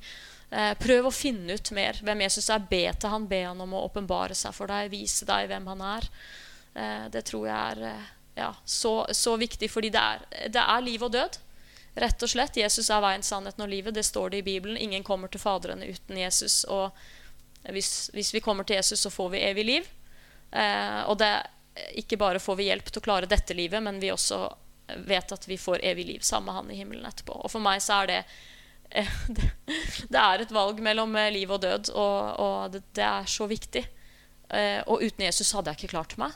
Eh, 0.53 0.73
prøv 0.77 1.09
å 1.09 1.13
finne 1.13 1.55
ut 1.57 1.71
mer 1.73 1.97
hvem 2.03 2.21
Jesus 2.27 2.49
er. 2.53 2.65
Be 2.69 2.83
til 2.93 3.13
han, 3.13 3.29
be 3.29 3.41
han 3.47 3.61
om 3.63 3.73
å 3.73 3.85
åpenbare 3.87 4.37
seg 4.37 4.53
for 4.53 4.69
deg, 4.69 4.91
vise 4.93 5.25
deg 5.29 5.49
hvem 5.49 5.71
han 5.73 5.81
er. 5.93 6.09
Eh, 6.73 7.07
det 7.13 7.25
tror 7.29 7.47
jeg 7.49 7.55
er 7.55 8.11
ja, 8.35 8.51
så, 8.65 9.07
så, 9.13 9.35
viktig, 9.37 9.69
fordi 9.71 9.89
det 9.93 10.03
er, 10.03 10.21
det 10.53 10.61
er, 10.61 10.85
liv 10.85 11.03
og 11.05 11.13
død. 11.13 11.39
Rett 12.03 12.25
og 12.25 12.29
slett. 12.29 12.57
Jesus 12.57 12.89
er 12.89 13.01
veien, 13.01 13.25
sannheten 13.25 13.65
og 13.65 13.69
livet. 13.69 13.93
Det 13.93 14.05
står 14.05 14.33
det 14.33 14.41
i 14.41 14.47
Bibelen. 14.47 14.77
Ingen 14.77 15.05
kommer 15.05 15.29
til 15.29 15.41
Faderen 15.41 15.83
uten 15.85 16.17
Jesus. 16.17 16.63
Og 16.65 16.89
hvis, 17.71 18.09
hvis 18.13 18.33
vi 18.35 18.41
kommer 18.43 18.67
til 18.67 18.75
Jesus, 18.75 18.99
så 18.99 19.11
får 19.13 19.29
vi 19.35 19.43
evig 19.47 19.65
liv. 19.65 19.87
Eh, 20.51 21.01
og 21.07 21.17
det, 21.21 21.31
ikke 21.97 22.19
bare 22.21 22.41
får 22.43 22.59
vi 22.59 22.67
hjelp 22.69 22.91
til 22.91 23.01
å 23.01 23.05
klare 23.05 23.29
dette 23.29 23.55
livet, 23.57 23.81
men 23.83 24.01
vi 24.01 24.11
også 24.13 24.45
vet 25.07 25.31
at 25.31 25.47
vi 25.47 25.57
får 25.57 25.83
evig 25.85 26.05
liv 26.05 26.19
sammen 26.19 26.51
med 26.51 26.55
Han 26.55 26.71
i 26.71 26.79
himmelen 26.81 27.07
etterpå. 27.07 27.39
Og 27.39 27.51
for 27.51 27.63
meg 27.63 27.81
så 27.83 28.03
er 28.03 28.11
det 28.11 28.21
eh, 28.91 29.17
det, 29.37 29.49
det, 30.09 30.19
er 30.19 30.43
et 30.43 30.53
valg 30.53 30.81
mellom 30.83 31.15
eh, 31.19 31.31
liv 31.33 31.51
og 31.51 31.63
død, 31.63 31.93
og, 31.95 32.39
og 32.43 32.73
det, 32.75 32.83
det, 32.93 33.05
er 33.07 33.29
så 33.29 33.47
viktig. 33.49 33.85
Eh, 34.49 34.81
og 34.85 35.03
uten 35.03 35.25
Jesus 35.25 35.53
hadde 35.55 35.73
jeg 35.73 35.83
ikke 35.83 35.95
klart 35.95 36.17
meg. 36.21 36.35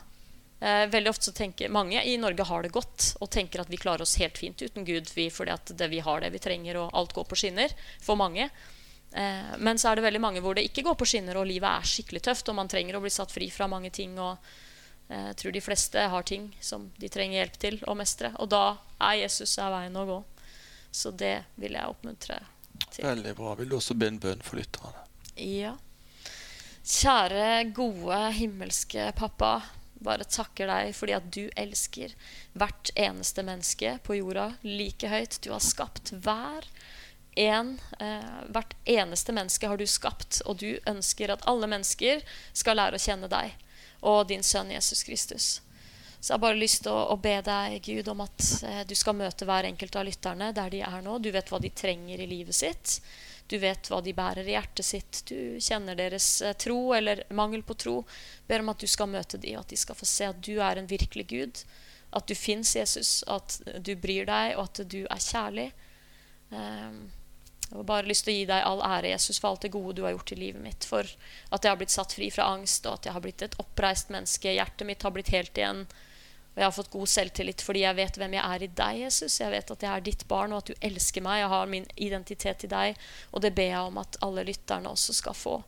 Eh, 0.58 0.88
veldig 0.90 1.12
ofte 1.12 1.28
så 1.28 1.36
tenker 1.36 1.70
Mange 1.70 2.02
i 2.02 2.16
Norge 2.18 2.42
har 2.48 2.64
det 2.64 2.74
godt 2.74 3.12
og 3.22 3.30
tenker 3.30 3.62
at 3.62 3.68
vi 3.70 3.78
klarer 3.78 4.02
oss 4.02 4.16
helt 4.18 4.40
fint 4.40 4.58
uten 4.58 4.82
Gud 4.88 5.12
vi, 5.14 5.28
fordi 5.30 5.54
at 5.54 5.70
vi 5.92 6.00
har 6.02 6.24
det 6.24 6.32
vi 6.34 6.42
trenger, 6.42 6.80
og 6.82 6.96
alt 6.98 7.14
går 7.14 7.28
på 7.30 7.38
skinner. 7.38 7.74
For 8.02 8.18
mange. 8.18 8.48
Eh, 9.18 9.58
men 9.58 9.78
så 9.78 9.90
er 9.90 9.98
det 9.98 10.04
veldig 10.06 10.20
mange 10.22 10.40
hvor 10.44 10.54
det 10.54 10.68
ikke 10.68 10.84
går 10.86 10.96
på 10.98 11.06
skinner, 11.08 11.40
og 11.40 11.48
livet 11.48 11.68
er 11.68 11.90
skikkelig 11.90 12.22
tøft, 12.28 12.50
og 12.50 12.58
man 12.60 12.70
trenger 12.70 12.98
å 12.98 13.02
bli 13.02 13.10
satt 13.10 13.32
fri 13.34 13.48
fra 13.50 13.66
mange 13.70 13.90
ting. 13.94 14.14
og 14.18 14.36
eh, 15.08 15.30
jeg 15.30 15.38
tror 15.42 15.56
de 15.56 15.64
fleste 15.64 16.04
har 16.12 16.28
ting 16.28 16.52
som 16.60 16.90
de 16.96 17.10
trenger 17.10 17.40
hjelp 17.40 17.58
til 17.64 17.80
å 17.90 17.96
mestre. 17.98 18.30
Og 18.38 18.50
da 18.54 18.78
er 19.10 19.24
Jesus 19.24 19.56
er 19.58 19.74
veien 19.74 19.98
å 19.98 20.06
gå. 20.06 20.20
Så 20.94 21.10
det 21.10 21.34
vil 21.58 21.74
jeg 21.76 21.90
oppmuntre 21.90 22.38
til. 22.92 23.04
Veldig 23.04 23.34
bra. 23.36 23.56
Vil 23.58 23.72
du 23.72 23.76
også 23.80 23.98
be 23.98 24.08
en 24.12 24.20
bønn 24.22 24.44
for 24.44 24.60
lytterne? 24.60 25.02
Ja. 25.38 25.74
Kjære, 26.88 27.74
gode 27.76 28.20
himmelske 28.38 29.10
pappa. 29.18 29.58
Bare 29.98 30.24
takker 30.30 30.70
deg 30.70 30.94
fordi 30.94 31.16
at 31.16 31.26
du 31.34 31.42
elsker 31.58 32.14
hvert 32.54 32.92
eneste 32.94 33.42
menneske 33.42 33.96
på 34.06 34.20
jorda 34.20 34.52
like 34.62 35.10
høyt. 35.10 35.40
Du 35.42 35.50
har 35.50 35.64
skapt 35.64 36.14
hver 36.14 36.70
en. 37.46 37.76
Eh, 38.00 38.34
hvert 38.54 38.74
eneste 38.88 39.34
menneske 39.36 39.70
har 39.70 39.78
du 39.78 39.86
skapt, 39.86 40.42
og 40.46 40.60
du 40.62 40.78
ønsker 40.90 41.32
at 41.32 41.46
alle 41.50 41.70
mennesker 41.70 42.22
skal 42.52 42.80
lære 42.80 42.98
å 42.98 43.06
kjenne 43.06 43.30
deg 43.30 43.56
og 44.00 44.28
din 44.28 44.42
sønn 44.42 44.70
Jesus 44.70 45.02
Kristus. 45.02 45.60
Så 46.20 46.32
jeg 46.32 46.34
har 46.34 46.42
bare 46.42 46.58
lyst 46.58 46.82
til 46.82 46.92
å, 46.92 47.04
å, 47.14 47.16
be 47.22 47.36
deg, 47.46 47.78
Gud, 47.84 48.08
om 48.10 48.24
at 48.24 48.46
eh, 48.66 48.82
du 48.86 48.94
skal 48.98 49.16
møte 49.18 49.46
hver 49.46 49.68
enkelt 49.68 49.96
av 49.96 50.06
lytterne 50.08 50.50
der 50.54 50.70
de 50.72 50.82
er 50.82 51.02
nå. 51.04 51.18
Du 51.22 51.30
vet 51.34 51.50
hva 51.50 51.60
de 51.62 51.70
trenger 51.70 52.18
i 52.18 52.26
livet 52.26 52.58
sitt. 52.58 52.98
Du 53.48 53.54
vet 53.62 53.86
hva 53.88 54.00
de 54.04 54.12
bærer 54.16 54.48
i 54.48 54.56
hjertet 54.56 54.86
sitt. 54.86 55.20
Du 55.30 55.62
kjenner 55.62 55.98
deres 55.98 56.40
eh, 56.42 56.56
tro 56.58 56.90
eller 56.96 57.22
mangel 57.30 57.62
på 57.62 57.78
tro. 57.78 58.00
Ber 58.50 58.64
om 58.64 58.72
at 58.74 58.82
du 58.82 58.90
skal 58.90 59.10
møte 59.12 59.38
dem, 59.38 59.54
og 59.56 59.62
at 59.62 59.74
de 59.74 59.78
skal 59.78 59.98
få 59.98 60.08
se 60.10 60.26
at 60.32 60.42
du 60.42 60.58
er 60.58 60.80
en 60.80 60.90
virkelig 60.90 61.28
Gud. 61.30 61.62
At 62.18 62.26
du 62.26 62.34
fins, 62.34 62.74
Jesus, 62.74 63.20
at 63.30 63.60
du 63.84 63.94
bryr 64.00 64.26
deg, 64.26 64.56
og 64.56 64.66
at 64.66 64.82
du 64.90 65.04
er 65.04 65.22
kjærlig. 65.22 65.70
Um, 66.50 67.02
jeg 67.68 67.76
har 67.76 67.84
bare 67.84 68.08
lyst 68.08 68.24
til 68.24 68.32
å 68.32 68.38
gi 68.38 68.44
deg 68.48 68.64
all 68.64 68.80
ære, 68.80 69.10
Jesus, 69.12 69.38
for 69.38 69.50
alt 69.50 69.66
det 69.66 69.74
gode 69.74 69.98
du 69.98 70.04
har 70.06 70.14
gjort 70.14 70.32
i 70.32 70.38
livet 70.40 70.62
mitt. 70.64 70.86
For 70.88 71.04
at 71.04 71.64
jeg 71.64 71.70
har 71.70 71.80
blitt 71.80 71.92
satt 71.92 72.14
fri 72.16 72.30
fra 72.32 72.46
angst, 72.54 72.86
og 72.88 72.96
at 72.96 73.08
jeg 73.08 73.16
har 73.16 73.24
blitt 73.24 73.44
et 73.44 73.56
oppreist 73.60 74.12
menneske. 74.14 74.54
Hjertet 74.56 74.88
mitt 74.88 75.04
har 75.04 75.12
blitt 75.12 75.32
helt 75.34 75.60
igjen. 75.60 75.82
Og 76.54 76.62
jeg 76.62 76.64
har 76.64 76.74
fått 76.74 76.94
god 76.94 77.10
selvtillit 77.12 77.62
fordi 77.62 77.84
jeg 77.84 77.98
vet 78.00 78.16
hvem 78.18 78.38
jeg 78.38 78.42
er 78.42 78.64
i 78.64 78.70
deg, 78.80 79.02
Jesus. 79.04 79.36
Jeg 79.42 79.52
vet 79.52 79.74
at 79.74 79.84
jeg 79.84 79.92
er 79.92 80.06
ditt 80.06 80.24
barn, 80.30 80.54
og 80.56 80.62
at 80.62 80.72
du 80.72 80.88
elsker 80.88 81.26
meg. 81.26 81.42
Jeg 81.42 81.52
har 81.52 81.74
min 81.74 81.90
identitet 82.08 82.64
i 82.64 82.72
deg. 82.72 83.04
Og 83.36 83.44
det 83.44 83.52
ber 83.58 83.68
jeg 83.68 83.92
om 83.92 84.00
at 84.00 84.16
alle 84.24 84.46
lytterne 84.48 84.94
også 84.96 85.18
skal 85.20 85.36
få 85.36 85.58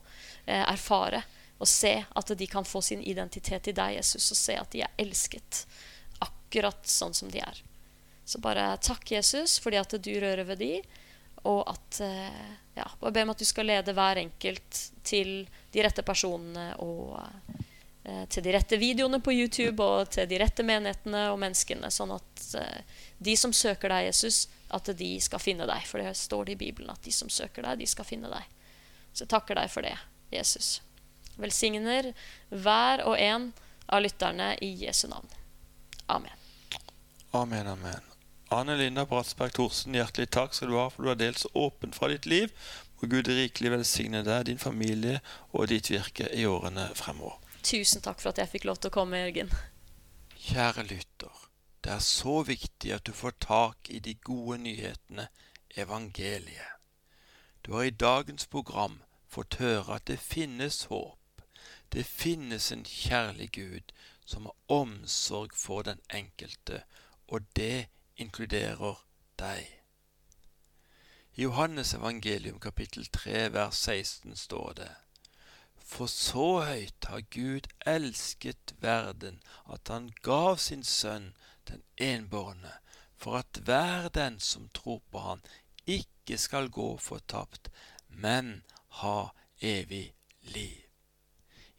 eh, 0.47 0.65
erfare 0.65 1.21
og 1.61 1.69
se 1.69 1.93
at 2.17 2.33
de 2.41 2.47
kan 2.49 2.65
få 2.65 2.81
sin 2.81 3.03
identitet 3.05 3.69
i 3.69 3.77
deg, 3.77 3.99
Jesus, 3.99 4.31
og 4.33 4.39
se 4.39 4.55
at 4.57 4.71
de 4.73 4.81
er 4.81 4.95
elsket 5.01 5.67
akkurat 6.25 6.89
sånn 6.89 7.13
som 7.13 7.29
de 7.29 7.43
er. 7.45 7.61
Så 8.25 8.41
bare 8.41 8.73
takk, 8.81 9.05
Jesus, 9.13 9.59
fordi 9.61 9.77
at 9.77 9.93
du 9.93 10.13
rører 10.23 10.47
ved 10.49 10.63
de, 10.63 10.73
og 11.49 11.63
at 11.71 12.01
eh, 12.05 12.51
ja, 12.77 12.87
Bare 13.01 13.13
be 13.13 13.23
om 13.27 13.33
at 13.33 13.41
du 13.41 13.45
skal 13.45 13.67
lede 13.67 13.93
hver 13.97 14.21
enkelt 14.21 14.79
til 15.05 15.43
de 15.73 15.83
rette 15.85 16.05
personene 16.07 16.73
og 16.85 17.19
Eh, 18.03 18.25
til 18.33 18.43
de 18.43 18.53
rette 18.55 18.79
videoene 18.81 19.21
på 19.21 19.33
YouTube 19.33 19.85
og 19.85 20.09
til 20.15 20.29
de 20.29 20.39
rette 20.41 20.65
menighetene 20.65 21.27
og 21.35 21.39
menneskene, 21.43 21.91
sånn 21.93 22.15
at 22.17 22.45
eh, 22.57 23.03
de 23.21 23.37
som 23.37 23.53
søker 23.53 23.93
deg, 23.93 24.09
Jesus, 24.09 24.47
at 24.73 24.89
de 24.97 25.11
skal 25.21 25.43
finne 25.43 25.69
deg. 25.69 25.85
For 25.89 26.01
det 26.01 26.15
står 26.17 26.49
det 26.49 26.57
i 26.57 26.63
Bibelen 26.65 26.93
at 26.93 27.05
de 27.05 27.13
som 27.13 27.29
søker 27.29 27.67
deg, 27.67 27.83
de 27.83 27.91
skal 27.91 28.09
finne 28.09 28.33
deg. 28.33 28.47
Så 29.13 29.27
jeg 29.27 29.35
takker 29.35 29.61
deg 29.61 29.73
for 29.73 29.85
det, 29.85 29.97
Jesus. 30.33 30.79
Velsigner 31.41 32.13
hver 32.49 33.05
og 33.05 33.19
en 33.21 33.51
av 33.91 34.05
lytterne 34.05 34.55
i 34.65 34.73
Jesu 34.87 35.07
navn. 35.11 35.29
Amen. 36.09 36.49
Amen, 37.37 37.69
amen. 37.77 38.10
Ane 38.53 38.75
Linda 38.77 39.05
Bratsberg 39.07 39.53
Thorsen, 39.55 39.95
hjertelig 39.95 40.33
takk 40.35 40.57
skal 40.57 40.73
du 40.73 40.75
ha 40.75 40.89
for 40.91 41.07
du 41.07 41.09
har 41.13 41.19
delt 41.21 41.39
så 41.39 41.51
åpent 41.55 41.95
fra 41.95 42.09
ditt 42.11 42.25
liv. 42.27 42.51
Må 42.99 43.07
Gud 43.13 43.29
rikelig 43.31 43.71
velsigne 43.71 44.25
deg, 44.27 44.49
din 44.49 44.59
familie 44.59 45.21
og 45.55 45.69
ditt 45.71 45.87
virke 45.93 46.27
i 46.35 46.43
årene 46.51 46.89
fremover. 46.99 47.39
Tusen 47.63 48.03
takk 48.03 48.19
for 48.19 48.33
at 48.33 48.41
jeg 48.43 48.51
fikk 48.51 48.67
lov 48.67 48.81
til 48.81 48.91
å 48.91 48.97
komme, 48.97 49.21
Jørgen. 49.23 49.53
Kjære 50.35 50.83
lytter. 50.89 51.45
Det 51.79 51.93
er 51.95 52.03
så 52.03 52.41
viktig 52.49 52.91
at 52.97 53.07
du 53.07 53.13
får 53.15 53.37
tak 53.39 53.93
i 53.95 54.01
de 54.03 54.17
gode 54.27 54.59
nyhetene, 54.65 55.29
evangeliet. 55.79 56.75
Du 57.63 57.77
har 57.77 57.87
i 57.87 57.95
dagens 57.95 58.51
program 58.51 58.99
fått 59.31 59.61
høre 59.63 60.01
at 60.01 60.09
det 60.11 60.19
finnes 60.19 60.89
håp. 60.91 61.47
Det 61.95 62.03
finnes 62.03 62.73
en 62.75 62.83
kjærlig 62.83 63.53
Gud 63.55 63.95
som 64.27 64.51
har 64.51 64.59
omsorg 64.83 65.55
for 65.55 65.87
den 65.87 66.03
enkelte, 66.11 66.83
og 67.31 67.47
det 67.55 67.87
inkluderer 68.21 69.05
deg. 69.41 69.69
I 71.35 71.43
Johannes 71.47 71.95
evangelium 71.95 72.59
kapittel 72.61 73.07
3 73.07 73.53
vers 73.55 73.77
16 73.87 74.37
står 74.37 74.73
det:" 74.73 74.91
For 75.91 76.07
så 76.07 76.61
høyt 76.69 77.07
har 77.11 77.21
Gud 77.35 77.67
elsket 77.87 78.75
verden, 78.81 79.41
at 79.73 79.89
han 79.89 80.13
gav 80.23 80.59
sin 80.59 80.85
sønn 80.85 81.33
den 81.69 81.83
enbårne, 81.97 82.73
for 83.17 83.37
at 83.37 83.59
hver 83.65 84.09
den 84.09 84.39
som 84.41 84.69
tror 84.75 85.03
på 85.11 85.19
han, 85.19 85.43
ikke 85.87 86.39
skal 86.39 86.71
gå 86.71 86.97
fortapt, 86.97 87.71
men 88.09 88.63
ha 89.03 89.29
evig 89.61 90.15
liv. 90.41 90.79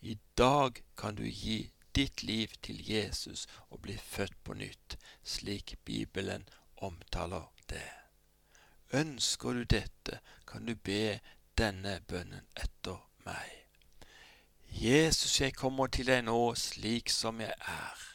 I 0.02 0.18
dag 0.38 0.84
kan 0.98 1.16
du 1.16 1.24
gi 1.24 1.72
ditt 1.96 2.24
liv 2.24 2.48
til 2.62 2.90
Jesus 2.90 3.48
og 3.70 3.82
bli 3.82 3.98
født 3.98 4.38
på 4.44 4.54
nytt, 4.54 4.98
slik 5.32 5.76
Bibelen 5.86 6.48
omtaler 6.78 7.48
det. 7.70 7.90
Ønsker 8.94 9.54
du 9.54 9.64
dette, 9.64 10.20
kan 10.48 10.66
du 10.66 10.76
be 10.76 11.20
denne 11.58 12.00
bønnen 12.08 12.48
etter 12.56 13.00
meg. 13.26 13.62
Jesus, 14.72 15.42
jeg 15.42 15.56
kommer 15.56 15.88
til 15.88 16.08
deg 16.08 16.24
nå 16.28 16.56
slik 16.56 17.12
som 17.12 17.40
jeg 17.44 17.56
er. 17.68 18.08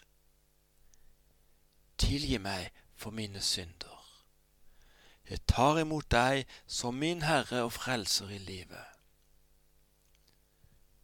Tilgi 2.01 2.39
meg 2.39 2.73
for 2.97 3.11
mine 3.11 3.41
synder. 3.41 3.93
Jeg 5.29 5.43
tar 5.49 5.81
imot 5.81 6.11
deg 6.13 6.45
som 6.67 6.95
min 6.95 7.23
Herre 7.27 7.65
og 7.67 7.73
Frelser 7.73 8.31
i 8.31 8.39
livet. 8.39 8.85